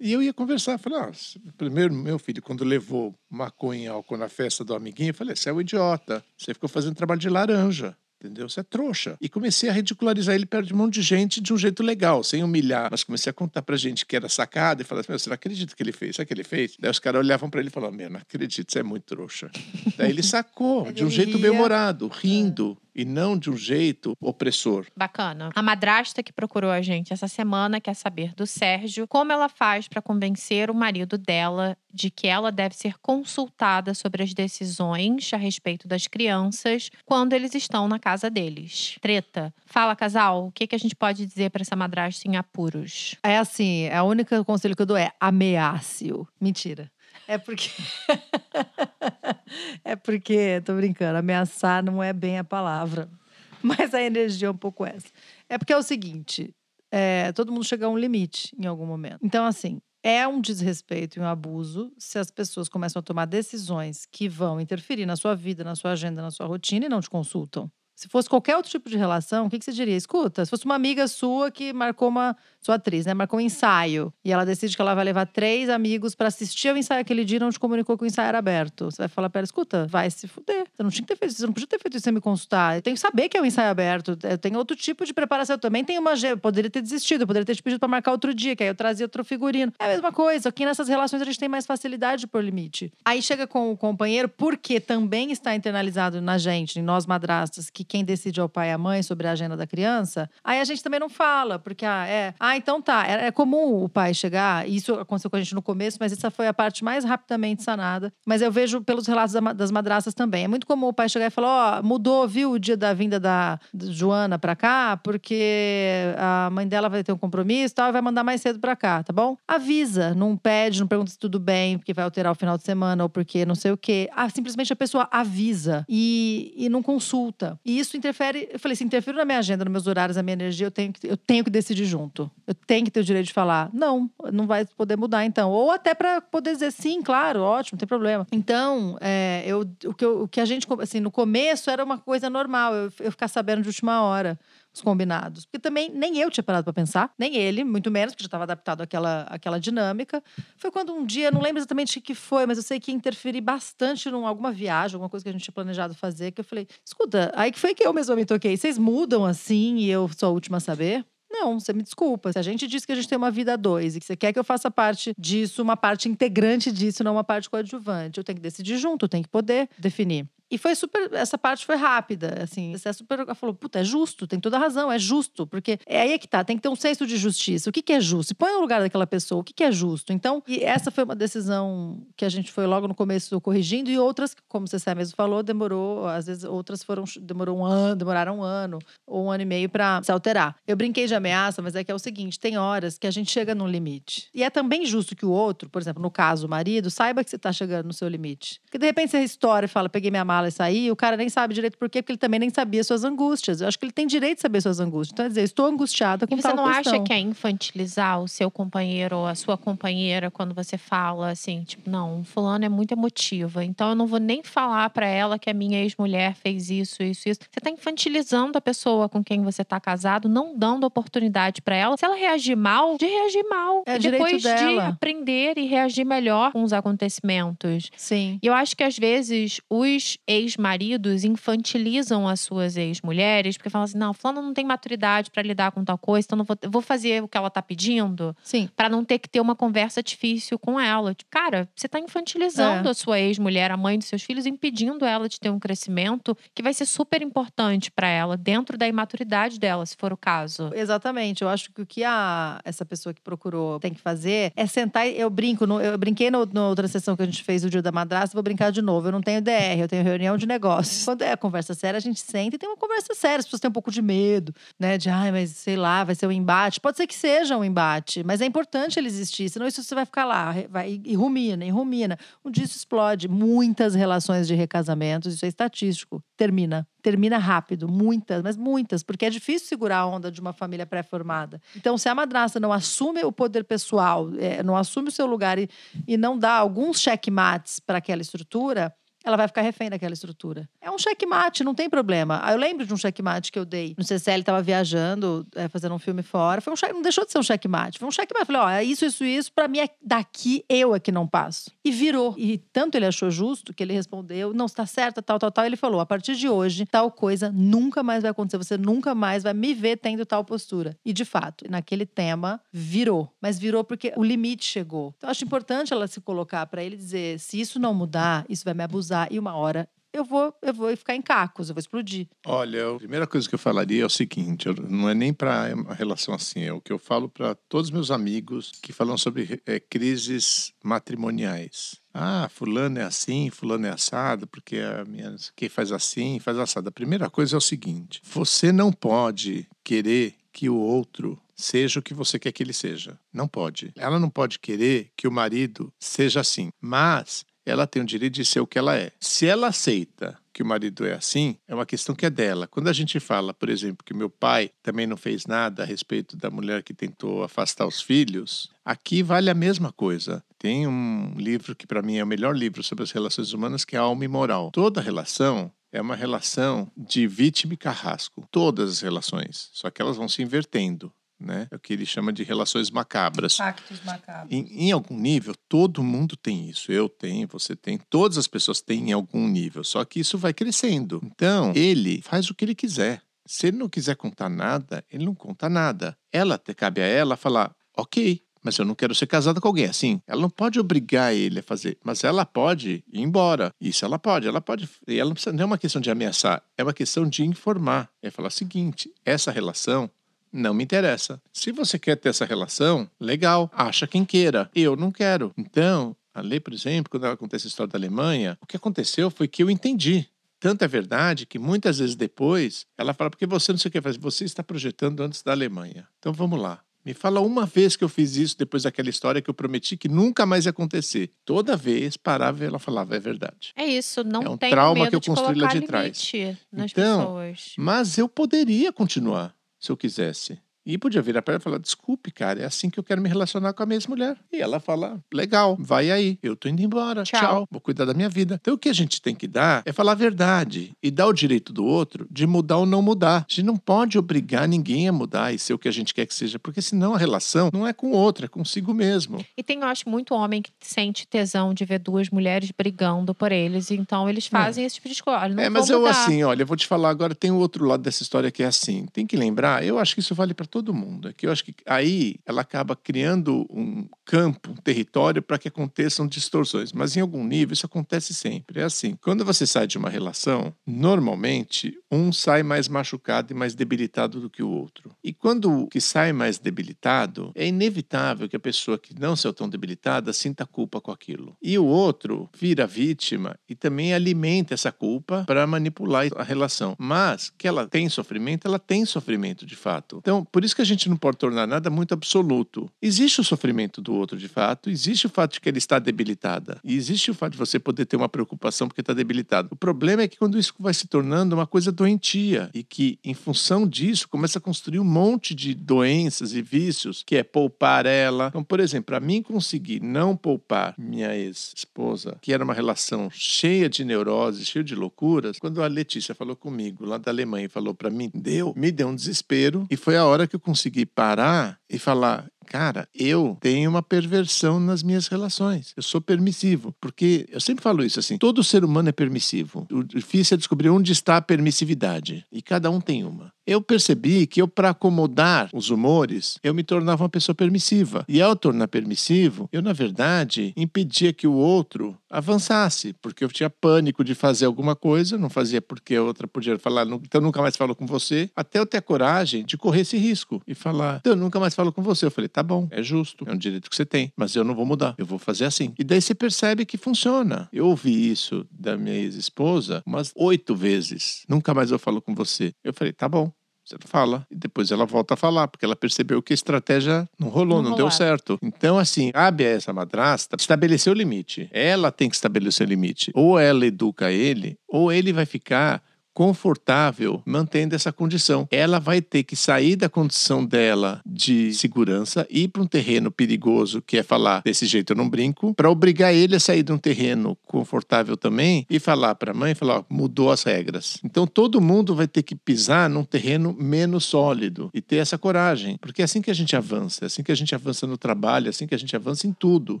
E 0.00 0.12
eu 0.12 0.22
ia 0.22 0.32
conversar, 0.32 0.78
falei, 0.78 1.00
ah, 1.00 1.10
primeiro 1.56 1.92
meu 1.92 2.20
filho, 2.20 2.40
quando 2.40 2.62
levou 2.64 3.12
maconha 3.28 3.90
álcool 3.90 4.16
na 4.16 4.28
festa 4.28 4.62
do 4.64 4.72
amiguinho, 4.72 5.10
eu 5.10 5.14
falei, 5.14 5.34
você 5.34 5.50
é 5.50 5.52
um 5.52 5.60
idiota, 5.60 6.24
você 6.36 6.54
ficou 6.54 6.68
fazendo 6.68 6.94
trabalho 6.94 7.20
de 7.20 7.28
laranja. 7.28 7.96
Entendeu? 8.20 8.48
Você 8.48 8.60
é 8.60 8.62
trouxa. 8.64 9.16
E 9.20 9.28
comecei 9.28 9.70
a 9.70 9.72
ridicularizar 9.72 10.34
ele 10.34 10.44
perto 10.44 10.66
de 10.66 10.74
um 10.74 10.76
monte 10.76 10.94
de 10.94 11.02
gente 11.02 11.40
de 11.40 11.52
um 11.52 11.56
jeito 11.56 11.84
legal, 11.84 12.24
sem 12.24 12.42
humilhar. 12.42 12.88
Mas 12.90 13.04
comecei 13.04 13.30
a 13.30 13.32
contar 13.32 13.62
pra 13.62 13.76
gente 13.76 14.04
que 14.04 14.16
era 14.16 14.28
sacada 14.28 14.82
e 14.82 14.84
falar 14.84 15.02
assim: 15.02 15.12
você 15.12 15.30
não 15.30 15.34
acredita 15.34 15.74
que 15.74 15.80
ele 15.80 15.92
fez? 15.92 16.16
Sabe 16.16 16.24
o 16.24 16.26
que 16.26 16.34
ele 16.34 16.42
fez? 16.42 16.76
Daí 16.80 16.90
os 16.90 16.98
caras 16.98 17.20
olhavam 17.20 17.48
pra 17.48 17.60
ele 17.60 17.68
e 17.68 17.72
falavam: 17.72 17.96
Meu, 17.96 18.10
não 18.10 18.18
acredito, 18.18 18.72
você 18.72 18.80
é 18.80 18.82
muito 18.82 19.04
trouxa. 19.04 19.50
Daí 19.96 20.10
ele 20.10 20.22
sacou, 20.22 20.90
de 20.92 21.04
um 21.04 21.10
jeito 21.10 21.38
bem-humorado, 21.38 22.08
rindo. 22.08 22.76
É 22.82 22.87
e 22.98 23.04
não 23.04 23.38
de 23.38 23.48
um 23.48 23.56
jeito 23.56 24.16
opressor. 24.20 24.86
Bacana. 24.96 25.50
A 25.54 25.62
madrasta 25.62 26.20
que 26.20 26.32
procurou 26.32 26.72
a 26.72 26.82
gente 26.82 27.12
essa 27.12 27.28
semana 27.28 27.80
quer 27.80 27.94
saber 27.94 28.34
do 28.34 28.44
Sérgio 28.44 29.06
como 29.06 29.30
ela 29.30 29.48
faz 29.48 29.86
para 29.86 30.02
convencer 30.02 30.68
o 30.68 30.74
marido 30.74 31.16
dela 31.16 31.76
de 31.94 32.10
que 32.10 32.26
ela 32.26 32.50
deve 32.50 32.74
ser 32.74 32.98
consultada 32.98 33.94
sobre 33.94 34.24
as 34.24 34.34
decisões 34.34 35.32
a 35.32 35.36
respeito 35.36 35.86
das 35.86 36.08
crianças 36.08 36.90
quando 37.06 37.34
eles 37.34 37.54
estão 37.54 37.86
na 37.86 38.00
casa 38.00 38.28
deles. 38.28 38.96
Treta. 39.00 39.54
Fala, 39.64 39.94
casal, 39.94 40.46
o 40.46 40.52
que, 40.52 40.66
que 40.66 40.74
a 40.74 40.78
gente 40.78 40.96
pode 40.96 41.24
dizer 41.24 41.50
para 41.50 41.62
essa 41.62 41.76
madrasta 41.76 42.28
em 42.28 42.36
apuros? 42.36 43.14
É 43.22 43.38
assim, 43.38 43.82
é 43.82 43.96
a 43.96 44.02
única 44.02 44.44
conselho 44.44 44.74
que 44.74 44.82
eu 44.82 44.86
dou 44.86 44.96
é 44.96 45.12
ameace-o. 45.20 46.26
Mentira. 46.40 46.90
É 47.28 47.36
porque. 47.36 47.68
é 49.84 49.94
porque, 49.94 50.62
tô 50.64 50.74
brincando, 50.74 51.18
ameaçar 51.18 51.84
não 51.84 52.02
é 52.02 52.10
bem 52.10 52.38
a 52.38 52.44
palavra. 52.44 53.06
Mas 53.62 53.92
a 53.92 54.00
energia 54.00 54.48
é 54.48 54.50
um 54.50 54.56
pouco 54.56 54.86
essa. 54.86 55.08
É 55.46 55.58
porque 55.58 55.72
é 55.74 55.76
o 55.76 55.82
seguinte: 55.82 56.54
é, 56.90 57.30
todo 57.32 57.52
mundo 57.52 57.64
chega 57.64 57.84
a 57.84 57.88
um 57.90 57.98
limite 57.98 58.56
em 58.58 58.64
algum 58.64 58.86
momento. 58.86 59.18
Então, 59.22 59.44
assim, 59.44 59.78
é 60.02 60.26
um 60.26 60.40
desrespeito 60.40 61.18
e 61.18 61.20
um 61.20 61.26
abuso 61.26 61.92
se 61.98 62.18
as 62.18 62.30
pessoas 62.30 62.66
começam 62.66 63.00
a 63.00 63.02
tomar 63.02 63.26
decisões 63.26 64.06
que 64.10 64.26
vão 64.26 64.58
interferir 64.58 65.04
na 65.04 65.16
sua 65.16 65.34
vida, 65.34 65.62
na 65.62 65.76
sua 65.76 65.92
agenda, 65.92 66.22
na 66.22 66.30
sua 66.30 66.46
rotina 66.46 66.86
e 66.86 66.88
não 66.88 67.02
te 67.02 67.10
consultam. 67.10 67.70
Se 67.98 68.08
fosse 68.08 68.28
qualquer 68.28 68.54
outro 68.54 68.70
tipo 68.70 68.88
de 68.88 68.96
relação, 68.96 69.46
o 69.46 69.50
que, 69.50 69.58
que 69.58 69.64
você 69.64 69.72
diria? 69.72 69.96
Escuta, 69.96 70.44
se 70.44 70.50
fosse 70.50 70.64
uma 70.64 70.76
amiga 70.76 71.08
sua 71.08 71.50
que 71.50 71.72
marcou 71.72 72.06
uma. 72.06 72.36
Sua 72.60 72.74
atriz, 72.74 73.06
né? 73.06 73.14
Marcou 73.14 73.38
um 73.38 73.40
ensaio. 73.40 74.12
E 74.24 74.32
ela 74.32 74.44
decide 74.44 74.74
que 74.74 74.82
ela 74.82 74.94
vai 74.94 75.04
levar 75.04 75.26
três 75.26 75.68
amigos 75.68 76.14
para 76.14 76.26
assistir 76.26 76.68
ao 76.68 76.76
ensaio 76.76 77.00
aquele 77.00 77.24
dia 77.24 77.38
não 77.38 77.50
te 77.50 77.58
comunicou 77.58 77.96
que 77.96 78.04
o 78.04 78.06
ensaio 78.06 78.28
era 78.28 78.38
aberto. 78.38 78.86
Você 78.86 79.02
vai 79.02 79.08
falar 79.08 79.30
pra 79.30 79.40
ela: 79.40 79.44
escuta, 79.44 79.86
vai 79.88 80.08
se 80.10 80.28
fuder. 80.28 80.64
Você 80.72 80.82
não 80.82 80.90
tinha 80.90 81.02
que 81.02 81.08
ter 81.08 81.16
feito 81.16 81.30
isso, 81.30 81.40
você 81.40 81.46
não 81.46 81.52
podia 81.52 81.66
ter 81.66 81.78
feito 81.80 81.96
isso 81.96 82.04
sem 82.04 82.12
me 82.12 82.20
consultar. 82.20 82.76
Eu 82.76 82.82
tenho 82.82 82.94
que 82.94 83.00
saber 83.00 83.28
que 83.28 83.36
é 83.36 83.42
um 83.42 83.44
ensaio 83.44 83.68
aberto. 83.68 84.16
Eu 84.22 84.38
tenho 84.38 84.58
outro 84.58 84.76
tipo 84.76 85.04
de 85.04 85.12
preparação. 85.12 85.54
Eu 85.54 85.60
também 85.60 85.84
tenho 85.84 86.00
uma. 86.00 86.14
Eu 86.14 86.38
poderia 86.38 86.70
ter 86.70 86.82
desistido, 86.82 87.22
eu 87.22 87.26
poderia 87.26 87.46
ter 87.46 87.56
te 87.56 87.62
pedido 87.62 87.80
pra 87.80 87.88
marcar 87.88 88.12
outro 88.12 88.32
dia, 88.32 88.54
que 88.54 88.62
aí 88.62 88.68
eu 88.68 88.76
trazia 88.76 89.06
outro 89.06 89.24
figurino. 89.24 89.72
É 89.78 89.84
a 89.84 89.88
mesma 89.88 90.12
coisa. 90.12 90.48
Aqui 90.50 90.64
nessas 90.64 90.88
relações 90.88 91.22
a 91.22 91.24
gente 91.24 91.38
tem 91.38 91.48
mais 91.48 91.66
facilidade 91.66 92.28
por 92.28 92.44
limite. 92.44 92.92
Aí 93.04 93.20
chega 93.22 93.46
com 93.46 93.72
o 93.72 93.76
companheiro, 93.76 94.28
porque 94.28 94.78
também 94.78 95.32
está 95.32 95.54
internalizado 95.54 96.20
na 96.20 96.38
gente, 96.38 96.78
em 96.78 96.82
nós 96.82 97.04
madrastas, 97.06 97.70
que 97.70 97.87
quem 97.88 98.04
decide 98.04 98.40
é 98.40 98.42
o 98.42 98.48
pai 98.48 98.68
e 98.68 98.72
a 98.72 98.78
mãe 98.78 99.02
sobre 99.02 99.26
a 99.26 99.32
agenda 99.32 99.56
da 99.56 99.66
criança, 99.66 100.30
aí 100.44 100.60
a 100.60 100.64
gente 100.64 100.82
também 100.82 101.00
não 101.00 101.08
fala, 101.08 101.58
porque 101.58 101.84
ah, 101.84 102.06
é, 102.06 102.34
ah, 102.38 102.56
então 102.56 102.80
tá, 102.80 103.06
é, 103.06 103.26
é 103.26 103.30
comum 103.30 103.82
o 103.82 103.88
pai 103.88 104.14
chegar, 104.14 104.68
isso 104.68 104.94
aconteceu 104.94 105.30
com 105.30 105.36
a 105.36 105.40
gente 105.40 105.54
no 105.54 105.62
começo, 105.62 105.98
mas 106.00 106.12
essa 106.12 106.30
foi 106.30 106.46
a 106.46 106.54
parte 106.54 106.84
mais 106.84 107.04
rapidamente 107.04 107.62
sanada. 107.62 108.12
Mas 108.26 108.42
eu 108.42 108.52
vejo 108.52 108.80
pelos 108.82 109.06
relatos 109.06 109.34
das 109.56 109.70
madraças 109.70 110.14
também. 110.14 110.44
É 110.44 110.48
muito 110.48 110.66
comum 110.66 110.88
o 110.88 110.92
pai 110.92 111.08
chegar 111.08 111.26
e 111.26 111.30
falar: 111.30 111.48
Ó, 111.48 111.80
oh, 111.80 111.86
mudou, 111.86 112.26
viu, 112.28 112.52
o 112.52 112.58
dia 112.58 112.76
da 112.76 112.92
vinda 112.92 113.18
da, 113.18 113.58
Joana 113.74 114.38
pra 114.38 114.54
cá, 114.54 114.96
porque 114.96 116.14
a 116.16 116.50
mãe 116.50 116.66
dela 116.66 116.88
vai 116.88 117.02
ter 117.02 117.12
um 117.12 117.18
compromisso 117.18 117.72
e 117.72 117.74
tal, 117.74 117.88
e 117.88 117.92
vai 117.92 118.02
mandar 118.02 118.24
mais 118.24 118.40
cedo 118.40 118.58
pra 118.58 118.76
cá, 118.76 119.02
tá 119.02 119.12
bom? 119.12 119.36
Avisa, 119.46 120.14
não 120.14 120.36
pede, 120.36 120.80
não 120.80 120.86
pergunta 120.86 121.10
se 121.10 121.18
tudo 121.18 121.38
bem, 121.38 121.78
porque 121.78 121.94
vai 121.94 122.04
alterar 122.04 122.32
o 122.32 122.34
final 122.34 122.56
de 122.56 122.64
semana 122.64 123.02
ou 123.02 123.08
porque 123.08 123.46
não 123.46 123.54
sei 123.54 123.72
o 123.72 123.76
quê. 123.76 124.08
Ah, 124.14 124.28
simplesmente 124.28 124.72
a 124.72 124.76
pessoa 124.76 125.08
avisa 125.10 125.84
e, 125.88 126.54
e 126.56 126.68
não 126.68 126.82
consulta. 126.82 127.58
E 127.64 127.77
isso 127.78 127.96
interfere 127.96 128.48
eu 128.52 128.58
falei, 128.58 128.76
se 128.76 128.84
interfiro 128.84 129.16
na 129.16 129.24
minha 129.24 129.38
agenda, 129.38 129.64
nos 129.64 129.72
meus 129.72 129.86
horários, 129.86 130.16
na 130.16 130.22
minha 130.22 130.34
energia, 130.34 130.66
eu 130.66 130.70
tenho, 130.70 130.92
que, 130.92 131.06
eu 131.06 131.16
tenho 131.16 131.44
que 131.44 131.50
decidir 131.50 131.84
junto. 131.84 132.30
Eu 132.46 132.54
tenho 132.54 132.84
que 132.84 132.90
ter 132.90 133.00
o 133.00 133.04
direito 133.04 133.26
de 133.26 133.32
falar. 133.32 133.70
Não, 133.72 134.10
não 134.32 134.46
vai 134.46 134.64
poder 134.64 134.96
mudar 134.96 135.24
então. 135.24 135.50
Ou 135.50 135.70
até 135.70 135.94
para 135.94 136.20
poder 136.20 136.52
dizer 136.52 136.72
sim, 136.72 137.02
claro, 137.02 137.40
ótimo, 137.40 137.76
não 137.76 137.78
tem 137.78 137.88
problema. 137.88 138.26
Então, 138.32 138.96
é, 139.00 139.42
eu, 139.46 139.60
o, 139.86 139.94
que 139.94 140.04
eu, 140.04 140.22
o 140.22 140.28
que 140.28 140.40
a 140.40 140.44
gente, 140.44 140.66
assim, 140.80 141.00
no 141.00 141.10
começo 141.10 141.70
era 141.70 141.84
uma 141.84 141.98
coisa 141.98 142.28
normal, 142.28 142.74
eu, 142.74 142.92
eu 143.00 143.10
ficar 143.10 143.28
sabendo 143.28 143.62
de 143.62 143.68
última 143.68 144.02
hora 144.02 144.38
os 144.78 144.82
combinados. 144.82 145.44
Porque 145.44 145.58
também 145.58 145.90
nem 145.90 146.18
eu 146.18 146.30
tinha 146.30 146.42
parado 146.42 146.64
para 146.64 146.72
pensar, 146.72 147.12
nem 147.18 147.36
ele, 147.36 147.64
muito 147.64 147.90
menos, 147.90 148.14
porque 148.14 148.24
já 148.24 148.28
estava 148.28 148.44
adaptado 148.44 148.82
àquela, 148.82 149.22
àquela 149.22 149.60
dinâmica. 149.60 150.22
Foi 150.56 150.70
quando 150.70 150.92
um 150.92 151.04
dia, 151.04 151.30
não 151.30 151.40
lembro 151.40 151.60
exatamente 151.60 151.98
o 151.98 152.02
que 152.02 152.14
foi, 152.14 152.46
mas 152.46 152.58
eu 152.58 152.64
sei 152.64 152.80
que 152.80 152.90
interferi 152.90 153.40
bastante 153.40 154.08
em 154.08 154.12
alguma 154.12 154.52
viagem, 154.52 154.94
alguma 154.94 155.10
coisa 155.10 155.24
que 155.24 155.28
a 155.28 155.32
gente 155.32 155.42
tinha 155.42 155.54
planejado 155.54 155.94
fazer, 155.94 156.32
que 156.32 156.40
eu 156.40 156.44
falei, 156.44 156.66
escuta, 156.84 157.32
aí 157.34 157.52
que 157.52 157.58
foi 157.58 157.74
que 157.74 157.86
eu 157.86 157.92
mesma 157.92 158.16
me 158.16 158.24
toquei. 158.24 158.56
Vocês 158.56 158.78
mudam 158.78 159.24
assim 159.24 159.76
e 159.76 159.90
eu 159.90 160.08
sou 160.16 160.28
a 160.28 160.32
última 160.32 160.58
a 160.58 160.60
saber? 160.60 161.04
Não, 161.30 161.60
você 161.60 161.72
me 161.72 161.82
desculpa. 161.82 162.32
Se 162.32 162.38
a 162.38 162.42
gente 162.42 162.66
diz 162.66 162.84
que 162.86 162.92
a 162.92 162.94
gente 162.94 163.08
tem 163.08 163.18
uma 163.18 163.30
vida 163.30 163.52
a 163.52 163.56
dois 163.56 163.94
e 163.94 164.00
que 164.00 164.06
você 164.06 164.16
quer 164.16 164.32
que 164.32 164.38
eu 164.38 164.44
faça 164.44 164.70
parte 164.70 165.12
disso, 165.18 165.62
uma 165.62 165.76
parte 165.76 166.08
integrante 166.08 166.72
disso, 166.72 167.04
não 167.04 167.12
uma 167.12 167.24
parte 167.24 167.50
coadjuvante, 167.50 168.18
eu 168.18 168.24
tenho 168.24 168.36
que 168.36 168.42
decidir 168.42 168.78
junto, 168.78 169.04
eu 169.04 169.08
tenho 169.08 169.22
que 169.22 169.28
poder 169.28 169.68
definir. 169.78 170.26
E 170.50 170.56
foi 170.58 170.74
super. 170.74 171.12
Essa 171.12 171.36
parte 171.36 171.66
foi 171.66 171.76
rápida, 171.76 172.42
assim. 172.42 172.72
Você 172.72 172.88
é 172.88 172.92
super. 172.92 173.20
Ela 173.20 173.34
falou, 173.34 173.54
puta, 173.54 173.80
é 173.80 173.84
justo, 173.84 174.26
tem 174.26 174.40
toda 174.40 174.58
razão, 174.58 174.90
é 174.90 174.98
justo. 174.98 175.46
Porque 175.46 175.78
é 175.86 176.00
aí 176.02 176.12
é 176.12 176.18
que 176.18 176.28
tá, 176.28 176.42
tem 176.42 176.56
que 176.56 176.62
ter 176.62 176.68
um 176.68 176.76
senso 176.76 177.06
de 177.06 177.16
justiça. 177.16 177.70
O 177.70 177.72
que, 177.72 177.82
que 177.82 177.92
é 177.92 178.00
justo? 178.00 178.28
Se 178.28 178.34
põe 178.34 178.52
no 178.52 178.60
lugar 178.60 178.80
daquela 178.80 179.06
pessoa, 179.06 179.40
o 179.40 179.44
que, 179.44 179.52
que 179.52 179.64
é 179.64 179.72
justo? 179.72 180.12
Então, 180.12 180.42
e 180.46 180.62
essa 180.62 180.90
foi 180.90 181.04
uma 181.04 181.14
decisão 181.14 182.02
que 182.16 182.24
a 182.24 182.28
gente 182.28 182.50
foi 182.50 182.66
logo 182.66 182.88
no 182.88 182.94
começo 182.94 183.40
corrigindo, 183.40 183.90
e 183.90 183.98
outras, 183.98 184.34
como 184.48 184.66
você 184.66 184.78
mesmo 184.94 185.14
falou, 185.16 185.42
demorou, 185.42 186.06
às 186.06 186.26
vezes 186.26 186.44
outras 186.44 186.82
foram, 186.82 187.04
demorou 187.20 187.58
um 187.58 187.64
ano, 187.64 187.96
demoraram 187.96 188.38
um 188.38 188.42
ano 188.42 188.78
ou 189.06 189.26
um 189.26 189.30
ano 189.30 189.42
e 189.42 189.46
meio 189.46 189.68
para 189.68 190.02
se 190.02 190.10
alterar. 190.10 190.56
Eu 190.66 190.76
brinquei 190.76 191.06
de 191.06 191.14
ameaça, 191.14 191.60
mas 191.60 191.74
é 191.74 191.84
que 191.84 191.90
é 191.90 191.94
o 191.94 191.98
seguinte: 191.98 192.38
tem 192.38 192.56
horas 192.56 192.98
que 192.98 193.06
a 193.06 193.10
gente 193.10 193.30
chega 193.30 193.54
num 193.54 193.66
limite. 193.66 194.28
E 194.34 194.42
é 194.42 194.50
também 194.50 194.86
justo 194.86 195.14
que 195.14 195.26
o 195.26 195.30
outro, 195.30 195.68
por 195.68 195.80
exemplo, 195.80 196.02
no 196.02 196.10
caso, 196.10 196.46
o 196.46 196.50
marido, 196.50 196.90
saiba 196.90 197.22
que 197.22 197.30
você 197.30 197.38
tá 197.38 197.52
chegando 197.52 197.86
no 197.86 197.92
seu 197.92 198.08
limite. 198.08 198.60
Porque 198.64 198.78
de 198.78 198.86
repente 198.86 199.10
você 199.10 199.18
história 199.22 199.66
e 199.66 199.68
fala, 199.68 199.88
peguei 199.88 200.10
minha 200.10 200.24
mala 200.24 200.37
e 200.46 200.50
saí, 200.52 200.86
e 200.86 200.90
o 200.90 200.96
cara 200.96 201.16
nem 201.16 201.28
sabe 201.28 201.54
direito 201.54 201.76
por 201.76 201.90
quê, 201.90 202.00
porque 202.00 202.12
ele 202.12 202.18
também 202.18 202.38
nem 202.38 202.50
sabia 202.50 202.84
suas 202.84 203.02
angústias. 203.02 203.60
Eu 203.60 203.66
acho 203.66 203.76
que 203.76 203.84
ele 203.84 203.92
tem 203.92 204.06
direito 204.06 204.36
de 204.36 204.42
saber 204.42 204.60
suas 204.60 204.78
angústias. 204.78 205.12
Então, 205.14 205.26
é 205.26 205.28
dizer, 205.28 205.42
estou 205.42 205.66
angustiada 205.66 206.26
com 206.26 206.34
E 206.34 206.40
você 206.40 206.52
não 206.52 206.66
questão. 206.72 206.94
acha 206.94 207.02
que 207.02 207.12
é 207.12 207.18
infantilizar 207.18 208.20
o 208.20 208.28
seu 208.28 208.50
companheiro 208.50 209.16
ou 209.16 209.26
a 209.26 209.34
sua 209.34 209.56
companheira 209.58 210.30
quando 210.30 210.54
você 210.54 210.78
fala 210.78 211.30
assim, 211.30 211.64
tipo, 211.64 211.90
não, 211.90 212.22
fulano 212.22 212.64
é 212.64 212.68
muito 212.68 212.92
emotiva, 212.92 213.64
então 213.64 213.88
eu 213.88 213.94
não 213.94 214.06
vou 214.06 214.20
nem 214.20 214.42
falar 214.42 214.88
pra 214.90 215.06
ela 215.06 215.38
que 215.38 215.50
a 215.50 215.54
minha 215.54 215.80
ex-mulher 215.82 216.34
fez 216.34 216.70
isso, 216.70 217.02
isso, 217.02 217.28
isso. 217.28 217.40
Você 217.50 217.60
tá 217.60 217.70
infantilizando 217.70 218.56
a 218.58 218.60
pessoa 218.60 219.08
com 219.08 219.24
quem 219.24 219.42
você 219.42 219.64
tá 219.64 219.80
casado, 219.80 220.28
não 220.28 220.56
dando 220.56 220.84
oportunidade 220.84 221.62
pra 221.62 221.74
ela. 221.74 221.96
Se 221.96 222.04
ela 222.04 222.14
reagir 222.16 222.56
mal, 222.56 222.96
de 222.98 223.06
reagir 223.06 223.44
mal. 223.48 223.82
É 223.86 223.96
e 223.96 223.98
depois 223.98 224.42
de 224.42 224.48
aprender 224.80 225.58
e 225.58 225.66
reagir 225.66 226.04
melhor 226.04 226.52
com 226.52 226.62
os 226.62 226.72
acontecimentos. 226.72 227.90
Sim. 227.96 228.38
E 228.42 228.46
eu 228.46 228.54
acho 228.54 228.76
que 228.76 228.82
às 228.84 228.98
vezes 228.98 229.60
os 229.68 230.18
ex-maridos 230.28 231.24
infantilizam 231.24 232.28
as 232.28 232.40
suas 232.40 232.76
ex-mulheres, 232.76 233.56
porque 233.56 233.70
falam 233.70 233.84
assim: 233.86 233.98
não, 233.98 234.12
fulano 234.12 234.42
não 234.42 234.52
tem 234.54 234.64
maturidade 234.64 235.30
pra 235.30 235.42
lidar 235.42 235.72
com 235.72 235.82
tal 235.84 235.96
coisa, 235.98 236.26
então 236.26 236.36
não 236.38 236.44
vou, 236.44 236.56
vou 236.68 236.82
fazer 236.82 237.22
o 237.22 237.28
que 237.28 237.36
ela 237.38 237.50
tá 237.50 237.62
pedindo 237.62 238.36
Sim. 238.42 238.68
pra 238.76 238.88
não 238.88 239.04
ter 239.04 239.18
que 239.18 239.28
ter 239.28 239.40
uma 239.40 239.56
conversa 239.56 240.02
difícil 240.02 240.58
com 240.58 240.78
ela. 240.78 241.14
Tipo, 241.14 241.30
cara, 241.30 241.68
você 241.74 241.88
tá 241.88 241.98
infantilizando 241.98 242.88
É. 242.88 242.90
a 242.90 242.94
sua 242.94 243.18
ex-mulher, 243.18 243.70
a 243.70 243.76
mãe 243.76 243.98
dos 243.98 244.06
seus 244.08 244.22
filhos, 244.22 244.46
impedindo 244.46 245.04
ela 245.04 245.28
de 245.28 245.40
ter 245.40 245.50
um 245.50 245.58
crescimento 245.58 246.36
que 246.54 246.62
vai 246.62 246.74
ser 246.74 246.84
super 246.86 247.22
importante 247.22 247.90
pra 247.90 248.08
ela, 248.08 248.36
dentro 248.36 248.76
da 248.76 248.86
imaturidade 248.86 249.58
dela, 249.58 249.86
se 249.86 249.96
for 249.96 250.12
o 250.12 250.16
caso. 250.16 250.70
Exatamente. 250.74 251.42
Eu 251.42 251.48
acho 251.48 251.72
que 251.72 251.82
o 251.82 251.86
que 251.86 252.04
a, 252.04 252.60
essa 252.64 252.84
pessoa 252.84 253.14
que 253.14 253.20
procurou 253.22 253.80
tem 253.80 253.94
que 253.94 254.00
fazer 254.00 254.52
é 254.54 254.66
sentar. 254.66 255.06
e- 255.08 255.18
Eu 255.18 255.30
brinco, 255.30 255.66
no- 255.66 255.80
eu 255.80 255.96
brinquei 255.96 256.30
no- 256.30 256.46
na 256.46 256.68
outra 256.68 256.86
sessão 256.88 257.16
que 257.16 257.22
a 257.22 257.26
gente 257.26 257.42
fez 257.42 257.64
o 257.64 257.70
dia 257.70 257.80
da 257.82 257.90
madrasta, 257.92 258.34
vou 258.34 258.42
brincar 258.42 258.70
de 258.70 258.82
novo. 258.82 259.08
Eu 259.08 259.12
não 259.12 259.20
tenho 259.22 259.40
DR, 259.40 259.78
eu 259.80 259.88
tenho 259.88 260.02
reunião 260.18 260.36
de 260.36 260.46
negócios. 260.46 261.04
Quando 261.04 261.22
é 261.22 261.36
conversa 261.36 261.72
séria, 261.74 261.96
a 261.96 262.00
gente 262.00 262.20
senta 262.20 262.56
e 262.56 262.58
tem 262.58 262.68
uma 262.68 262.76
conversa 262.76 263.14
séria. 263.14 263.38
As 263.38 263.44
pessoas 263.44 263.60
têm 263.60 263.68
um 263.68 263.72
pouco 263.72 263.90
de 263.90 264.02
medo, 264.02 264.52
né? 264.78 264.98
De, 264.98 265.08
ai, 265.08 265.30
mas 265.30 265.50
sei 265.50 265.76
lá, 265.76 266.02
vai 266.02 266.14
ser 266.14 266.26
um 266.26 266.32
embate. 266.32 266.80
Pode 266.80 266.96
ser 266.96 267.06
que 267.06 267.14
seja 267.14 267.56
um 267.56 267.64
embate, 267.64 268.24
mas 268.24 268.40
é 268.40 268.46
importante 268.46 268.98
ele 268.98 269.06
existir, 269.06 269.48
senão 269.48 269.66
isso 269.66 269.82
você 269.82 269.94
vai 269.94 270.04
ficar 270.04 270.24
lá, 270.24 270.54
vai, 270.68 271.00
e 271.04 271.14
rumina, 271.14 271.64
e 271.64 271.70
rumina. 271.70 272.18
Um 272.44 272.50
dia 272.50 272.64
isso 272.64 272.76
explode. 272.76 273.28
Muitas 273.28 273.94
relações 273.94 274.46
de 274.46 274.54
recasamentos, 274.54 275.34
isso 275.34 275.44
é 275.44 275.48
estatístico, 275.48 276.22
termina. 276.36 276.86
Termina 277.00 277.38
rápido, 277.38 277.88
muitas, 277.88 278.42
mas 278.42 278.56
muitas, 278.56 279.04
porque 279.04 279.24
é 279.24 279.30
difícil 279.30 279.68
segurar 279.68 279.98
a 279.98 280.06
onda 280.06 280.32
de 280.32 280.40
uma 280.40 280.52
família 280.52 280.84
pré-formada. 280.84 281.60
Então, 281.76 281.96
se 281.96 282.08
a 282.08 282.14
madrasta 282.14 282.58
não 282.58 282.72
assume 282.72 283.24
o 283.24 283.30
poder 283.30 283.62
pessoal, 283.64 284.28
é, 284.36 284.62
não 284.64 284.76
assume 284.76 285.08
o 285.08 285.12
seu 285.12 285.24
lugar 285.24 285.58
e, 285.58 285.68
e 286.06 286.16
não 286.16 286.36
dá 286.36 286.54
alguns 286.54 287.00
checkmates 287.00 287.78
para 287.78 287.98
aquela 287.98 288.20
estrutura, 288.20 288.92
ela 289.24 289.36
vai 289.36 289.46
ficar 289.48 289.62
refém 289.62 289.90
daquela 289.90 290.12
estrutura. 290.12 290.68
É 290.80 290.90
um 290.90 290.98
checkmate, 290.98 291.64
não 291.64 291.74
tem 291.74 291.88
problema. 291.90 292.40
Ah, 292.42 292.52
Eu 292.52 292.58
lembro 292.58 292.86
de 292.86 292.94
um 292.94 292.96
checkmate 292.96 293.50
que 293.52 293.58
eu 293.58 293.64
dei. 293.64 293.94
No 293.98 294.04
CCL 294.04 294.40
estava 294.40 294.62
viajando, 294.62 295.46
é, 295.54 295.68
fazendo 295.68 295.94
um 295.94 295.98
filme 295.98 296.22
fora. 296.22 296.60
Foi 296.60 296.72
um 296.72 296.76
check, 296.76 296.92
não 296.92 297.02
deixou 297.02 297.24
de 297.24 297.32
ser 297.32 297.38
um 297.38 297.42
checkmate. 297.42 297.98
Foi 297.98 298.08
um 298.08 298.10
checkmate. 298.10 298.46
Falei, 298.46 298.62
ó, 298.62 298.70
é 298.70 298.84
isso, 298.84 299.04
isso, 299.04 299.24
isso. 299.24 299.52
Pra 299.52 299.68
mim, 299.68 299.80
é 299.80 299.88
daqui 300.02 300.64
eu 300.68 300.94
é 300.94 301.00
que 301.00 301.12
não 301.12 301.26
passo. 301.26 301.70
E 301.84 301.90
virou. 301.90 302.34
E 302.38 302.58
tanto 302.58 302.96
ele 302.96 303.06
achou 303.06 303.30
justo 303.30 303.74
que 303.74 303.82
ele 303.82 303.92
respondeu: 303.92 304.54
não, 304.54 304.66
está 304.66 304.86
certo, 304.86 305.20
tal, 305.20 305.38
tal, 305.38 305.50
tal. 305.50 305.64
Ele 305.64 305.76
falou: 305.76 306.00
a 306.00 306.06
partir 306.06 306.36
de 306.36 306.48
hoje, 306.48 306.86
tal 306.86 307.10
coisa 307.10 307.50
nunca 307.52 308.02
mais 308.02 308.22
vai 308.22 308.30
acontecer. 308.30 308.58
Você 308.58 308.78
nunca 308.78 309.14
mais 309.14 309.42
vai 309.42 309.52
me 309.54 309.74
ver 309.74 309.96
tendo 309.96 310.24
tal 310.24 310.44
postura. 310.44 310.96
E 311.04 311.12
de 311.12 311.24
fato, 311.24 311.64
naquele 311.68 312.06
tema, 312.06 312.60
virou. 312.72 313.32
Mas 313.40 313.58
virou 313.58 313.82
porque 313.84 314.12
o 314.16 314.22
limite 314.22 314.64
chegou. 314.64 315.14
Então, 315.16 315.28
acho 315.28 315.44
importante 315.44 315.92
ela 315.92 316.06
se 316.06 316.20
colocar 316.20 316.64
para 316.66 316.82
ele 316.82 316.96
dizer: 316.96 317.38
se 317.38 317.60
isso 317.60 317.78
não 317.78 317.92
mudar, 317.92 318.44
isso 318.48 318.64
vai 318.64 318.74
me 318.74 318.82
abusar. 318.82 319.07
E 319.30 319.38
uma 319.38 319.54
hora 319.54 319.88
eu 320.12 320.24
vou, 320.24 320.54
eu 320.62 320.72
vou 320.72 320.96
ficar 320.96 321.14
em 321.14 321.22
cacos, 321.22 321.68
eu 321.68 321.74
vou 321.74 321.80
explodir. 321.80 322.28
Olha, 322.46 322.90
a 322.90 322.96
primeira 322.96 323.26
coisa 323.26 323.48
que 323.48 323.54
eu 323.54 323.58
falaria 323.58 324.02
é 324.02 324.06
o 324.06 324.10
seguinte: 324.10 324.66
não 324.88 325.08
é 325.08 325.14
nem 325.14 325.32
para 325.32 325.72
uma 325.74 325.94
relação 325.94 326.34
assim, 326.34 326.62
é 326.62 326.72
o 326.72 326.80
que 326.80 326.92
eu 326.92 326.98
falo 326.98 327.28
para 327.28 327.54
todos 327.54 327.88
os 327.88 327.92
meus 327.92 328.10
amigos 328.10 328.72
que 328.82 328.92
falam 328.92 329.18
sobre 329.18 329.60
eh, 329.66 329.80
crises 329.80 330.72
matrimoniais. 330.82 332.00
Ah, 332.12 332.48
fulano 332.52 332.98
é 332.98 333.02
assim, 333.02 333.50
fulano 333.50 333.86
é 333.86 333.90
assado, 333.90 334.46
porque 334.46 334.78
a 334.78 335.04
minha 335.04 335.36
que 335.54 335.68
faz 335.68 335.92
assim, 335.92 336.40
faz 336.40 336.58
assado. 336.58 336.88
A 336.88 336.92
primeira 336.92 337.28
coisa 337.28 337.56
é 337.56 337.58
o 337.58 337.60
seguinte: 337.60 338.20
você 338.24 338.72
não 338.72 338.90
pode 338.90 339.68
querer 339.84 340.34
que 340.52 340.68
o 340.68 340.76
outro 340.76 341.40
seja 341.54 342.00
o 342.00 342.02
que 342.02 342.14
você 342.14 342.38
quer 342.38 342.52
que 342.52 342.62
ele 342.62 342.72
seja. 342.72 343.18
Não 343.32 343.46
pode. 343.46 343.92
Ela 343.96 344.18
não 344.18 344.30
pode 344.30 344.58
querer 344.58 345.10
que 345.16 345.26
o 345.28 345.32
marido 345.32 345.92
seja 345.98 346.40
assim, 346.40 346.70
mas 346.80 347.44
ela 347.68 347.86
tem 347.86 348.02
o 348.02 348.06
direito 348.06 348.34
de 348.34 348.44
ser 348.44 348.60
o 348.60 348.66
que 348.66 348.78
ela 348.78 348.96
é. 348.96 349.12
Se 349.20 349.46
ela 349.46 349.68
aceita 349.68 350.38
que 350.52 350.62
o 350.62 350.66
marido 350.66 351.06
é 351.06 351.14
assim, 351.14 351.56
é 351.68 351.74
uma 351.74 351.86
questão 351.86 352.14
que 352.14 352.26
é 352.26 352.30
dela. 352.30 352.66
Quando 352.66 352.88
a 352.88 352.92
gente 352.92 353.20
fala, 353.20 353.54
por 353.54 353.68
exemplo, 353.68 354.04
que 354.04 354.12
meu 354.12 354.28
pai 354.28 354.70
também 354.82 355.06
não 355.06 355.16
fez 355.16 355.46
nada 355.46 355.82
a 355.82 355.86
respeito 355.86 356.36
da 356.36 356.50
mulher 356.50 356.82
que 356.82 356.92
tentou 356.92 357.44
afastar 357.44 357.86
os 357.86 358.00
filhos, 358.00 358.68
aqui 358.84 359.22
vale 359.22 359.50
a 359.50 359.54
mesma 359.54 359.92
coisa. 359.92 360.42
Tem 360.58 360.86
um 360.86 361.34
livro 361.36 361.76
que 361.76 361.86
para 361.86 362.02
mim 362.02 362.16
é 362.16 362.24
o 362.24 362.26
melhor 362.26 362.56
livro 362.56 362.82
sobre 362.82 363.04
as 363.04 363.12
relações 363.12 363.52
humanas, 363.52 363.84
que 363.84 363.94
é 363.94 363.98
Alma 364.00 364.24
e 364.24 364.28
Moral. 364.28 364.72
Toda 364.72 365.00
relação 365.00 365.70
é 365.92 366.00
uma 366.00 366.16
relação 366.16 366.90
de 366.96 367.26
vítima 367.26 367.74
e 367.74 367.76
carrasco. 367.76 368.46
Todas 368.50 368.90
as 368.90 369.00
relações, 369.00 369.70
só 369.72 369.90
que 369.90 370.02
elas 370.02 370.16
vão 370.16 370.28
se 370.28 370.42
invertendo. 370.42 371.12
Né? 371.40 371.68
É 371.70 371.76
o 371.76 371.78
que 371.78 371.92
ele 371.92 372.04
chama 372.04 372.32
de 372.32 372.42
relações 372.42 372.90
macabras. 372.90 373.56
Pactos 373.56 374.02
macabros. 374.04 374.52
Em, 374.52 374.86
em 374.88 374.92
algum 374.92 375.16
nível, 375.16 375.54
todo 375.68 376.02
mundo 376.02 376.36
tem 376.36 376.68
isso. 376.68 376.90
Eu 376.90 377.08
tenho, 377.08 377.46
você 377.46 377.76
tem, 377.76 377.98
todas 378.10 378.36
as 378.38 378.48
pessoas 378.48 378.80
têm 378.80 379.10
em 379.10 379.12
algum 379.12 379.46
nível. 379.46 379.84
Só 379.84 380.04
que 380.04 380.18
isso 380.20 380.36
vai 380.36 380.52
crescendo. 380.52 381.20
Então, 381.24 381.72
ele 381.76 382.20
faz 382.22 382.50
o 382.50 382.54
que 382.54 382.64
ele 382.64 382.74
quiser. 382.74 383.22
Se 383.46 383.68
ele 383.68 383.78
não 383.78 383.88
quiser 383.88 384.16
contar 384.16 384.48
nada, 384.48 385.04
ele 385.10 385.24
não 385.24 385.34
conta 385.34 385.68
nada. 385.68 386.16
Ela, 386.32 386.58
te- 386.58 386.74
cabe 386.74 387.00
a 387.00 387.06
ela 387.06 387.36
falar, 387.36 387.74
ok, 387.96 388.42
mas 388.62 388.76
eu 388.76 388.84
não 388.84 388.94
quero 388.94 389.14
ser 389.14 389.26
casada 389.26 389.60
com 389.60 389.68
alguém 389.68 389.86
assim. 389.86 390.20
Ela 390.26 390.42
não 390.42 390.50
pode 390.50 390.78
obrigar 390.80 391.32
ele 391.32 391.60
a 391.60 391.62
fazer, 391.62 391.96
mas 392.04 392.24
ela 392.24 392.44
pode 392.44 393.02
ir 393.10 393.20
embora. 393.20 393.72
Isso 393.80 394.04
ela 394.04 394.18
pode, 394.18 394.46
ela 394.48 394.60
pode. 394.60 394.86
E 395.06 395.18
ela 395.18 395.28
não, 395.30 395.34
precisa, 395.34 395.52
não 395.52 395.62
é 395.62 395.64
uma 395.66 395.78
questão 395.78 396.02
de 396.02 396.10
ameaçar, 396.10 396.62
é 396.76 396.82
uma 396.82 396.92
questão 396.92 397.26
de 397.26 397.44
informar. 397.44 398.10
É 398.20 398.30
falar 398.30 398.48
o 398.48 398.50
seguinte: 398.50 399.10
essa 399.24 399.50
relação 399.52 400.10
não 400.52 400.74
me 400.74 400.84
interessa. 400.84 401.40
Se 401.52 401.72
você 401.72 401.98
quer 401.98 402.16
ter 402.16 402.30
essa 402.30 402.44
relação, 402.44 403.10
legal, 403.20 403.70
acha 403.74 404.06
quem 404.06 404.24
queira. 404.24 404.70
Eu 404.74 404.96
não 404.96 405.10
quero. 405.10 405.52
Então, 405.56 406.16
a 406.34 406.40
lei, 406.40 406.60
por 406.60 406.72
exemplo, 406.72 407.10
quando 407.10 407.24
ela 407.24 407.34
acontece 407.34 407.66
a 407.66 407.68
história 407.68 407.90
da 407.90 407.98
Alemanha, 407.98 408.58
o 408.60 408.66
que 408.66 408.76
aconteceu 408.76 409.30
foi 409.30 409.48
que 409.48 409.62
eu 409.62 409.70
entendi. 409.70 410.28
Tanto 410.60 410.84
é 410.84 410.88
verdade 410.88 411.46
que 411.46 411.58
muitas 411.58 411.98
vezes 411.98 412.16
depois 412.16 412.86
ela 412.96 413.14
fala, 413.14 413.30
porque 413.30 413.46
você 413.46 413.72
não 413.72 413.78
sei 413.78 413.88
o 413.88 413.92
que 413.92 414.00
fazer, 414.00 414.18
você 414.18 414.44
está 414.44 414.62
projetando 414.62 415.20
antes 415.22 415.42
da 415.42 415.52
Alemanha. 415.52 416.08
Então 416.18 416.32
vamos 416.32 416.60
lá. 416.60 416.80
Me 417.04 417.14
fala 417.14 417.40
uma 417.40 417.64
vez 417.64 417.96
que 417.96 418.04
eu 418.04 418.08
fiz 418.08 418.36
isso 418.36 418.58
depois 418.58 418.82
daquela 418.82 419.08
história 419.08 419.40
que 419.40 419.48
eu 419.48 419.54
prometi 419.54 419.96
que 419.96 420.08
nunca 420.08 420.44
mais 420.44 420.66
ia 420.66 420.70
acontecer. 420.70 421.30
Toda 421.44 421.76
vez 421.76 422.16
parava 422.16 422.62
e 422.62 422.66
ela 422.66 422.78
falava, 422.78 423.16
é 423.16 423.20
verdade. 423.20 423.72
É 423.76 423.86
isso, 423.86 424.22
não 424.24 424.42
É 424.42 424.48
um 424.50 424.56
tem 424.58 424.70
trauma 424.70 425.08
que 425.08 425.16
eu 425.16 425.20
construí 425.20 425.58
lá 425.58 425.68
de 425.68 425.80
trás. 425.82 426.30
Então, 426.70 427.20
pessoas. 427.20 427.72
Mas 427.78 428.18
eu 428.18 428.28
poderia 428.28 428.92
continuar 428.92 429.54
se 429.78 429.90
eu 429.92 429.96
quisesse. 429.96 430.60
E 430.88 430.96
podia 430.96 431.20
virar 431.20 431.42
para 431.42 431.52
ela 431.52 431.60
e 431.60 431.62
falar: 431.62 431.78
desculpe, 431.78 432.30
cara, 432.30 432.62
é 432.62 432.64
assim 432.64 432.88
que 432.88 432.98
eu 432.98 433.04
quero 433.04 433.20
me 433.20 433.28
relacionar 433.28 433.74
com 433.74 433.82
a 433.82 433.86
mesma 433.86 434.16
mulher. 434.16 434.38
E 434.50 434.56
ela 434.62 434.80
fala: 434.80 435.22
legal, 435.30 435.76
vai 435.78 436.10
aí, 436.10 436.38
eu 436.42 436.56
tô 436.56 436.66
indo 436.66 436.80
embora, 436.80 437.24
Tchau. 437.24 437.40
tchau. 437.40 437.68
vou 437.70 437.78
cuidar 437.78 438.06
da 438.06 438.14
minha 438.14 438.28
vida. 438.30 438.58
Então 438.58 438.72
o 438.72 438.78
que 438.78 438.88
a 438.88 438.92
gente 438.94 439.20
tem 439.20 439.34
que 439.34 439.46
dar 439.46 439.82
é 439.84 439.92
falar 439.92 440.12
a 440.12 440.14
verdade 440.14 440.92
e 441.02 441.10
dar 441.10 441.26
o 441.26 441.32
direito 441.34 441.74
do 441.74 441.84
outro 441.84 442.26
de 442.30 442.46
mudar 442.46 442.78
ou 442.78 442.86
não 442.86 443.02
mudar. 443.02 443.44
A 443.48 443.52
gente 443.52 443.64
não 443.64 443.76
pode 443.76 444.18
obrigar 444.18 444.66
ninguém 444.66 445.06
a 445.06 445.12
mudar 445.12 445.52
e 445.52 445.58
ser 445.58 445.74
o 445.74 445.78
que 445.78 445.88
a 445.88 445.92
gente 445.92 446.14
quer 446.14 446.24
que 446.24 446.34
seja, 446.34 446.58
porque 446.58 446.80
senão 446.80 447.14
a 447.14 447.18
relação 447.18 447.68
não 447.70 447.86
é 447.86 447.92
com 447.92 448.12
o 448.12 448.12
outro, 448.12 448.46
é 448.46 448.48
consigo 448.48 448.94
mesmo. 448.94 449.44
E 449.56 449.62
tem, 449.62 449.80
eu 449.80 449.86
acho, 449.86 450.08
muito 450.08 450.34
homem 450.34 450.62
que 450.62 450.70
sente 450.80 451.26
tesão 451.26 451.74
de 451.74 451.84
ver 451.84 451.98
duas 451.98 452.30
mulheres 452.30 452.70
brigando 452.70 453.34
por 453.34 453.52
eles. 453.52 453.90
Então, 453.90 454.28
eles 454.28 454.46
fazem 454.46 454.86
esse 454.86 454.94
tipo 454.94 455.08
de 455.08 455.14
escolha. 455.14 455.38
Olha, 455.38 455.54
Não 455.54 455.62
é, 455.62 455.68
mas 455.68 455.90
eu 455.90 455.98
mudar. 456.00 456.10
assim, 456.12 456.42
olha, 456.42 456.62
eu 456.62 456.66
vou 456.66 456.76
te 456.76 456.86
falar 456.86 457.10
agora, 457.10 457.34
tem 457.34 457.50
o 457.50 457.56
outro 457.56 457.84
lado 457.84 458.02
dessa 458.02 458.22
história 458.22 458.50
que 458.50 458.62
é 458.62 458.66
assim. 458.66 459.06
Tem 459.12 459.26
que 459.26 459.36
lembrar, 459.36 459.84
eu 459.84 459.98
acho 459.98 460.14
que 460.14 460.20
isso 460.20 460.34
vale 460.34 460.54
para 460.54 460.64
todo 460.66 460.77
todo 460.78 460.94
mundo. 460.94 461.28
É 461.28 461.32
que 461.32 461.46
eu 461.46 461.52
acho 461.52 461.64
que 461.64 461.74
aí 461.84 462.36
ela 462.46 462.62
acaba 462.62 462.94
criando 462.94 463.66
um 463.68 464.08
campo, 464.24 464.70
um 464.70 464.76
território 464.76 465.42
para 465.42 465.58
que 465.58 465.68
aconteçam 465.68 466.26
distorções. 466.26 466.92
Mas 466.92 467.16
em 467.16 467.20
algum 467.20 467.44
nível 467.44 467.72
isso 467.72 467.86
acontece 467.86 468.32
sempre. 468.32 468.80
É 468.80 468.84
assim, 468.84 469.16
quando 469.20 469.44
você 469.44 469.66
sai 469.66 469.86
de 469.86 469.98
uma 469.98 470.08
relação, 470.08 470.72
normalmente 470.86 471.98
um 472.10 472.32
sai 472.32 472.62
mais 472.62 472.88
machucado 472.88 473.52
e 473.52 473.56
mais 473.56 473.74
debilitado 473.74 474.40
do 474.40 474.48
que 474.48 474.62
o 474.62 474.70
outro. 474.70 475.10
E 475.22 475.32
quando 475.32 475.82
o 475.82 475.88
que 475.88 476.00
sai 476.00 476.32
mais 476.32 476.58
debilitado, 476.58 477.50
é 477.54 477.66
inevitável 477.66 478.48
que 478.48 478.56
a 478.56 478.60
pessoa 478.60 478.98
que 478.98 479.18
não 479.18 479.34
saiu 479.34 479.52
tão 479.52 479.68
debilitada 479.68 480.32
sinta 480.32 480.64
culpa 480.64 481.00
com 481.00 481.10
aquilo. 481.10 481.56
E 481.60 481.76
o 481.76 481.84
outro 481.84 482.48
vira 482.56 482.86
vítima 482.86 483.58
e 483.68 483.74
também 483.74 484.14
alimenta 484.14 484.74
essa 484.74 484.92
culpa 484.92 485.44
para 485.44 485.66
manipular 485.66 486.26
a 486.36 486.42
relação. 486.42 486.94
Mas 486.98 487.50
que 487.50 487.66
ela 487.66 487.86
tem 487.86 488.08
sofrimento, 488.08 488.66
ela 488.66 488.78
tem 488.78 489.04
sofrimento 489.04 489.66
de 489.66 489.74
fato. 489.74 490.18
Então, 490.18 490.44
por 490.44 490.64
isso 490.64 490.67
que 490.74 490.82
a 490.82 490.84
gente 490.84 491.08
não 491.08 491.16
pode 491.16 491.36
tornar 491.36 491.66
nada 491.66 491.90
muito 491.90 492.14
absoluto. 492.14 492.90
Existe 493.00 493.40
o 493.40 493.44
sofrimento 493.44 494.00
do 494.00 494.14
outro 494.14 494.36
de 494.36 494.48
fato, 494.48 494.90
existe 494.90 495.26
o 495.26 495.30
fato 495.30 495.54
de 495.54 495.60
que 495.60 495.68
ele 495.68 495.78
está 495.78 495.98
debilitada. 495.98 496.80
E 496.84 496.94
existe 496.94 497.30
o 497.30 497.34
fato 497.34 497.52
de 497.52 497.58
você 497.58 497.78
poder 497.78 498.06
ter 498.06 498.16
uma 498.16 498.28
preocupação 498.28 498.88
porque 498.88 499.00
está 499.00 499.12
debilitado. 499.12 499.68
O 499.70 499.76
problema 499.76 500.22
é 500.22 500.28
que 500.28 500.38
quando 500.38 500.58
isso 500.58 500.74
vai 500.78 500.94
se 500.94 501.06
tornando 501.06 501.54
uma 501.54 501.66
coisa 501.66 501.90
doentia 501.90 502.70
e 502.74 502.82
que, 502.82 503.18
em 503.24 503.34
função 503.34 503.86
disso, 503.86 504.28
começa 504.28 504.58
a 504.58 504.62
construir 504.62 504.98
um 504.98 505.04
monte 505.04 505.54
de 505.54 505.74
doenças 505.74 506.52
e 506.52 506.62
vícios, 506.62 507.22
que 507.24 507.36
é 507.36 507.42
poupar 507.42 508.06
ela. 508.06 508.48
Então, 508.48 508.64
por 508.64 508.80
exemplo, 508.80 509.06
para 509.06 509.20
mim 509.20 509.42
conseguir 509.42 510.00
não 510.02 510.36
poupar 510.36 510.94
minha 510.98 511.34
ex-esposa, 511.36 512.36
que 512.40 512.52
era 512.52 512.64
uma 512.64 512.74
relação 512.74 513.28
cheia 513.30 513.88
de 513.88 514.04
neuroses, 514.04 514.66
cheia 514.66 514.84
de 514.84 514.94
loucuras, 514.94 515.58
quando 515.58 515.82
a 515.82 515.86
Letícia 515.86 516.34
falou 516.34 516.56
comigo 516.56 517.04
lá 517.04 517.18
da 517.18 517.30
Alemanha 517.30 517.66
e 517.66 517.68
falou 517.68 517.94
para 517.94 518.10
mim, 518.10 518.30
deu, 518.34 518.72
me 518.76 518.90
deu 518.90 519.08
um 519.08 519.14
desespero 519.14 519.86
e 519.90 519.96
foi 519.96 520.16
a 520.16 520.24
hora 520.24 520.46
que 520.46 520.57
eu 520.58 520.60
consegui 520.60 521.06
parar 521.06 521.78
e 521.88 521.98
falar: 521.98 522.46
cara, 522.66 523.08
eu 523.14 523.56
tenho 523.60 523.88
uma 523.88 524.02
perversão 524.02 524.78
nas 524.78 525.02
minhas 525.02 525.28
relações. 525.28 525.92
Eu 525.96 526.02
sou 526.02 526.20
permissivo. 526.20 526.94
Porque 527.00 527.46
eu 527.50 527.60
sempre 527.60 527.82
falo 527.82 528.04
isso 528.04 528.18
assim: 528.18 528.36
todo 528.36 528.64
ser 528.64 528.84
humano 528.84 529.08
é 529.08 529.12
permissivo. 529.12 529.86
O 529.90 530.02
difícil 530.02 530.54
é 530.54 530.58
descobrir 530.58 530.90
onde 530.90 531.12
está 531.12 531.36
a 531.36 531.42
permissividade. 531.42 532.44
E 532.52 532.60
cada 532.60 532.90
um 532.90 533.00
tem 533.00 533.24
uma. 533.24 533.52
Eu 533.66 533.82
percebi 533.82 534.46
que 534.46 534.62
eu, 534.62 534.66
para 534.66 534.90
acomodar 534.90 535.68
os 535.74 535.90
humores, 535.90 536.58
eu 536.62 536.72
me 536.72 536.82
tornava 536.82 537.22
uma 537.22 537.28
pessoa 537.28 537.54
permissiva. 537.54 538.24
E 538.26 538.40
ao 538.40 538.56
tornar 538.56 538.88
permissivo, 538.88 539.68
eu, 539.70 539.82
na 539.82 539.92
verdade, 539.92 540.72
impedia 540.74 541.34
que 541.34 541.46
o 541.46 541.52
outro 541.52 542.16
avançasse, 542.30 543.14
porque 543.20 543.44
eu 543.44 543.48
tinha 543.48 543.68
pânico 543.68 544.24
de 544.24 544.34
fazer 544.34 544.64
alguma 544.64 544.96
coisa, 544.96 545.36
não 545.36 545.50
fazia 545.50 545.82
porque 545.82 546.14
a 546.14 546.22
outra 546.22 546.46
podia 546.46 546.78
falar, 546.78 547.06
então 547.06 547.42
nunca 547.42 547.60
mais 547.60 547.76
falo 547.76 547.94
com 547.94 548.06
você, 548.06 548.50
até 548.56 548.78
eu 548.78 548.86
ter 548.86 548.98
a 548.98 549.02
coragem 549.02 549.64
de 549.64 549.76
correr 549.76 550.00
esse 550.00 550.16
risco 550.16 550.37
e 550.66 550.74
falar, 550.74 551.18
então 551.20 551.32
eu 551.32 551.36
nunca 551.36 551.58
mais 551.60 551.74
falo 551.74 551.92
com 551.92 552.02
você. 552.02 552.26
Eu 552.26 552.30
falei, 552.30 552.48
tá 552.48 552.62
bom, 552.62 552.88
é 552.90 553.02
justo, 553.02 553.44
é 553.48 553.52
um 553.52 553.56
direito 553.56 553.88
que 553.88 553.96
você 553.96 554.04
tem, 554.04 554.32
mas 554.36 554.54
eu 554.54 554.64
não 554.64 554.74
vou 554.74 554.86
mudar, 554.86 555.14
eu 555.18 555.26
vou 555.26 555.38
fazer 555.38 555.64
assim. 555.64 555.92
E 555.98 556.04
daí 556.04 556.20
você 556.20 556.34
percebe 556.34 556.84
que 556.84 556.96
funciona. 556.96 557.68
Eu 557.72 557.86
ouvi 557.86 558.30
isso 558.30 558.66
da 558.70 558.96
minha 558.96 559.16
ex-esposa 559.16 560.02
umas 560.06 560.32
oito 560.36 560.74
vezes, 560.74 561.44
nunca 561.48 561.72
mais 561.74 561.90
eu 561.90 561.98
falo 561.98 562.20
com 562.20 562.34
você. 562.34 562.72
Eu 562.84 562.92
falei, 562.92 563.12
tá 563.12 563.28
bom, 563.28 563.52
você 563.88 563.96
fala. 564.04 564.46
E 564.50 564.54
depois 564.54 564.90
ela 564.90 565.06
volta 565.06 565.34
a 565.34 565.36
falar, 565.36 565.66
porque 565.68 565.84
ela 565.84 565.96
percebeu 565.96 566.42
que 566.42 566.52
a 566.52 566.54
estratégia 566.54 567.28
não 567.38 567.48
rolou, 567.48 567.82
não, 567.82 567.90
não 567.90 567.96
deu 567.96 568.10
certo. 568.10 568.58
Então, 568.62 568.98
assim, 568.98 569.30
cabe 569.32 569.64
a 569.64 569.70
essa 569.70 569.92
madrasta 569.92 570.56
estabelecer 570.58 571.10
o 571.10 571.16
limite. 571.16 571.68
Ela 571.72 572.12
tem 572.12 572.28
que 572.28 572.36
estabelecer 572.36 572.86
o 572.86 572.90
limite. 572.90 573.30
Ou 573.34 573.58
ela 573.58 573.86
educa 573.86 574.30
ele, 574.30 574.76
ou 574.86 575.10
ele 575.10 575.32
vai 575.32 575.46
ficar 575.46 576.02
confortável 576.34 577.42
mantendo 577.44 577.94
essa 577.94 578.12
condição. 578.12 578.66
Ela 578.70 578.98
vai 578.98 579.20
ter 579.20 579.42
que 579.42 579.56
sair 579.56 579.96
da 579.96 580.08
condição 580.08 580.64
dela 580.64 581.20
de 581.26 581.72
segurança 581.74 582.46
e 582.50 582.62
ir 582.62 582.68
para 582.68 582.82
um 582.82 582.86
terreno 582.86 583.30
perigoso, 583.30 584.02
que 584.02 584.16
é 584.16 584.22
falar 584.22 584.62
desse 584.64 584.86
jeito 584.86 585.12
eu 585.12 585.16
não 585.16 585.28
brinco, 585.28 585.74
para 585.74 585.90
obrigar 585.90 586.34
ele 586.34 586.56
a 586.56 586.60
sair 586.60 586.82
de 586.82 586.92
um 586.92 586.98
terreno 586.98 587.56
confortável 587.66 588.36
também 588.36 588.86
e 588.88 588.98
falar 588.98 589.34
para 589.34 589.52
a 589.52 589.54
mãe, 589.54 589.74
falar, 589.74 589.98
ó, 589.98 590.04
mudou 590.08 590.50
as 590.50 590.62
regras. 590.62 591.18
Então 591.24 591.46
todo 591.46 591.80
mundo 591.80 592.14
vai 592.14 592.28
ter 592.28 592.42
que 592.42 592.54
pisar 592.54 593.08
num 593.10 593.24
terreno 593.24 593.76
menos 593.78 594.24
sólido 594.24 594.90
e 594.94 595.00
ter 595.00 595.16
essa 595.16 595.38
coragem, 595.38 595.96
porque 596.00 596.22
é 596.22 596.24
assim 596.24 596.40
que 596.40 596.50
a 596.50 596.54
gente 596.54 596.76
avança, 596.76 597.24
é 597.24 597.26
assim 597.26 597.42
que 597.42 597.52
a 597.52 597.54
gente 597.54 597.74
avança 597.74 598.06
no 598.06 598.16
trabalho, 598.16 598.66
é 598.66 598.70
assim 598.70 598.86
que 598.86 598.94
a 598.94 598.98
gente 598.98 599.14
avança 599.16 599.46
em 599.46 599.52
tudo. 599.52 600.00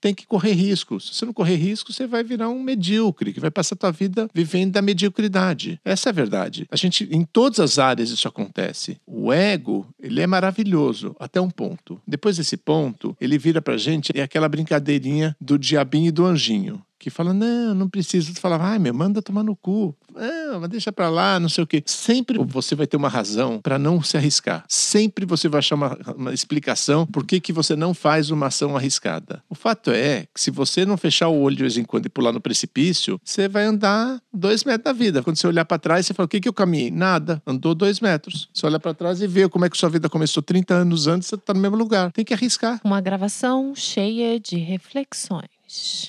Tem 0.00 0.14
que 0.14 0.26
correr 0.26 0.52
riscos. 0.52 1.08
Se 1.08 1.14
você 1.14 1.26
não 1.26 1.32
correr 1.32 1.56
riscos, 1.56 1.96
você 1.96 2.06
vai 2.06 2.24
virar 2.24 2.48
um 2.48 2.62
medíocre, 2.62 3.32
que 3.32 3.40
vai 3.40 3.50
passar 3.50 3.74
a 3.74 3.78
tua 3.78 3.92
vida 3.92 4.28
vivendo 4.34 4.72
da 4.72 4.82
mediocridade. 4.82 5.80
Essa 5.84 6.08
é 6.08 6.10
a 6.10 6.14
verdade. 6.24 6.66
A 6.70 6.76
gente, 6.76 7.08
em 7.10 7.24
todas 7.24 7.60
as 7.60 7.78
áreas 7.78 8.10
isso 8.10 8.26
acontece. 8.26 8.98
O 9.06 9.32
ego, 9.32 9.86
ele 10.00 10.20
é 10.20 10.26
maravilhoso 10.26 11.14
até 11.18 11.40
um 11.40 11.50
ponto. 11.50 12.00
Depois 12.06 12.36
desse 12.36 12.56
ponto, 12.56 13.16
ele 13.20 13.38
vira 13.38 13.62
pra 13.62 13.76
gente 13.76 14.12
é 14.14 14.22
aquela 14.22 14.48
brincadeirinha 14.48 15.36
do 15.40 15.58
diabinho 15.58 16.08
e 16.08 16.12
do 16.12 16.24
anjinho 16.24 16.82
que 17.04 17.10
fala, 17.10 17.34
não, 17.34 17.74
não 17.74 17.88
preciso. 17.88 18.32
Tu 18.32 18.40
fala, 18.40 18.56
ai, 18.56 18.78
meu, 18.78 18.94
manda 18.94 19.20
tomar 19.20 19.42
no 19.42 19.54
cu. 19.54 19.94
Não, 20.14 20.60
mas 20.60 20.70
deixa 20.70 20.90
pra 20.90 21.10
lá, 21.10 21.38
não 21.38 21.50
sei 21.50 21.64
o 21.64 21.66
quê. 21.66 21.82
Sempre 21.84 22.38
você 22.38 22.74
vai 22.74 22.86
ter 22.86 22.96
uma 22.96 23.10
razão 23.10 23.60
para 23.60 23.78
não 23.78 24.02
se 24.02 24.16
arriscar. 24.16 24.64
Sempre 24.68 25.26
você 25.26 25.46
vai 25.46 25.58
achar 25.58 25.74
uma, 25.74 25.98
uma 26.16 26.32
explicação 26.32 27.06
por 27.06 27.26
que, 27.26 27.40
que 27.40 27.52
você 27.52 27.76
não 27.76 27.92
faz 27.92 28.30
uma 28.30 28.46
ação 28.46 28.74
arriscada. 28.74 29.42
O 29.50 29.54
fato 29.54 29.90
é 29.90 30.26
que 30.32 30.40
se 30.40 30.50
você 30.50 30.86
não 30.86 30.96
fechar 30.96 31.28
o 31.28 31.38
olho 31.38 31.56
de 31.56 31.62
vez 31.62 31.76
em 31.76 31.84
quando 31.84 32.06
e 32.06 32.08
pular 32.08 32.32
no 32.32 32.40
precipício, 32.40 33.20
você 33.22 33.48
vai 33.48 33.64
andar 33.64 34.18
dois 34.32 34.64
metros 34.64 34.84
da 34.84 34.92
vida. 34.92 35.22
Quando 35.22 35.36
você 35.36 35.46
olhar 35.46 35.66
para 35.66 35.78
trás, 35.78 36.06
você 36.06 36.14
fala, 36.14 36.24
o 36.24 36.28
que, 36.28 36.40
que 36.40 36.48
eu 36.48 36.54
caminhei? 36.54 36.90
Nada. 36.90 37.42
Andou 37.46 37.74
dois 37.74 38.00
metros. 38.00 38.48
Você 38.54 38.64
olha 38.64 38.80
para 38.80 38.94
trás 38.94 39.20
e 39.20 39.26
vê 39.26 39.46
como 39.46 39.66
é 39.66 39.68
que 39.68 39.76
sua 39.76 39.90
vida 39.90 40.08
começou 40.08 40.42
30 40.42 40.72
anos 40.72 41.06
antes, 41.06 41.28
você 41.28 41.36
tá 41.36 41.52
no 41.52 41.60
mesmo 41.60 41.76
lugar. 41.76 42.10
Tem 42.12 42.24
que 42.24 42.32
arriscar. 42.32 42.80
Uma 42.82 43.00
gravação 43.02 43.74
cheia 43.74 44.40
de 44.40 44.56
reflexões. 44.56 45.53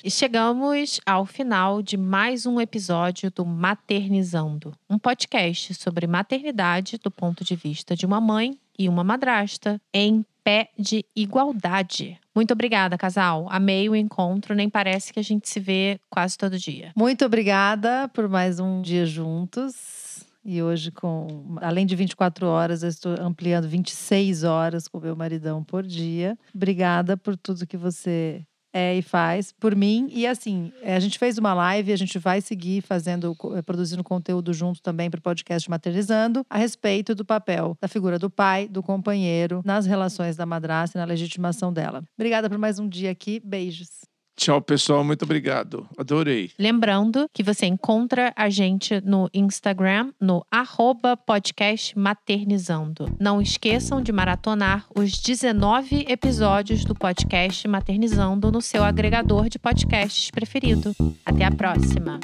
E 0.03 0.11
chegamos 0.11 0.99
ao 1.05 1.26
final 1.26 1.82
de 1.82 1.97
mais 1.97 2.45
um 2.45 2.61
episódio 2.61 3.32
do 3.32 3.43
Maternizando, 3.43 4.74
um 4.88 4.99
podcast 4.99 5.74
sobre 5.74 6.05
maternidade 6.05 6.99
do 7.03 7.09
ponto 7.09 7.43
de 7.43 7.55
vista 7.55 7.95
de 7.95 8.05
uma 8.05 8.22
mãe 8.22 8.59
e 8.78 8.88
uma 8.88 9.03
madrasta 9.03 9.82
em 9.91 10.24
pé 10.43 10.70
de 10.78 11.03
igualdade. 11.16 12.20
Muito 12.36 12.51
obrigada, 12.51 12.95
casal. 12.95 13.47
Amei 13.49 13.89
o 13.89 13.95
encontro, 13.95 14.53
nem 14.53 14.70
parece 14.70 15.11
que 15.11 15.20
a 15.20 15.24
gente 15.24 15.49
se 15.49 15.59
vê 15.59 15.99
quase 16.11 16.38
todo 16.38 16.59
dia. 16.59 16.91
Muito 16.95 17.26
obrigada 17.26 18.07
por 18.09 18.30
mais 18.30 18.59
um 18.59 18.84
dia 18.84 19.05
juntos. 19.05 20.24
E 20.43 20.61
hoje, 20.61 20.91
com 20.91 21.57
além 21.59 21.88
de 21.88 21.95
24 21.95 22.45
horas, 22.45 22.84
eu 22.84 22.89
estou 22.89 23.16
ampliando 23.20 23.68
26 23.68 24.43
horas 24.43 24.88
com 24.88 24.99
meu 24.99 25.16
maridão 25.16 25.63
por 25.63 25.82
dia. 25.82 26.38
Obrigada 26.53 27.18
por 27.18 27.36
tudo 27.36 27.66
que 27.66 27.78
você 27.78 28.45
é, 28.76 28.98
e 28.98 29.02
faz 29.02 29.54
por 29.54 29.74
mim. 29.74 30.10
E 30.12 30.28
assim, 30.28 30.74
é, 30.82 30.98
a 30.98 31.00
gente 31.00 31.18
fez 31.18 31.38
uma 31.38 31.54
live, 31.54 31.94
a 31.94 31.96
gente 31.96 32.20
vai 32.20 32.42
seguir 32.42 32.82
fazendo, 32.82 33.34
é, 33.56 33.62
produzindo 33.62 34.04
conteúdo 34.04 34.54
junto 34.54 34.82
também 34.82 35.10
para 35.10 35.18
o 35.18 35.22
podcast 35.22 35.70
Maternizando, 35.70 36.46
a 36.50 36.58
respeito 36.58 37.16
do 37.16 37.24
papel 37.24 37.78
da 37.80 37.88
figura 37.88 38.20
do 38.20 38.30
pai, 38.30 38.68
do 38.68 38.84
companheiro, 38.84 39.62
nas 39.64 39.86
relações 39.86 40.36
da 40.36 40.46
madrasta 40.46 40.98
e 40.98 41.00
na 41.00 41.06
legitimação 41.06 41.72
dela. 41.72 42.04
Obrigada 42.18 42.50
por 42.50 42.58
mais 42.58 42.78
um 42.78 42.90
dia 42.90 43.12
aqui. 43.12 43.40
Beijos. 43.40 44.14
Tchau, 44.36 44.62
pessoal. 44.62 45.04
Muito 45.04 45.24
obrigado. 45.24 45.88
Adorei. 45.98 46.52
Lembrando 46.60 47.30
que 47.34 47.42
você 47.42 47.66
encontra 47.66 48.34
a 48.36 48.50
gente 48.50 49.00
no 49.02 49.30
Instagram, 49.34 50.12
no 50.20 50.46
arroba 50.52 51.16
podcast 51.16 51.98
maternizando. 51.98 53.10
Não 53.20 53.42
esqueçam 53.42 54.02
de 54.02 54.12
maratonar 54.12 54.86
os 54.96 55.20
19 55.20 56.06
episódios 56.10 56.84
do 56.84 56.94
podcast 56.94 57.68
Maternizando 57.68 58.52
no 58.52 58.62
seu 58.62 58.84
agregador 58.84 59.48
de 59.50 59.58
podcasts 59.58 60.30
preferido. 60.32 60.96
Até 61.26 61.46
a 61.46 61.52
próxima! 61.52 62.20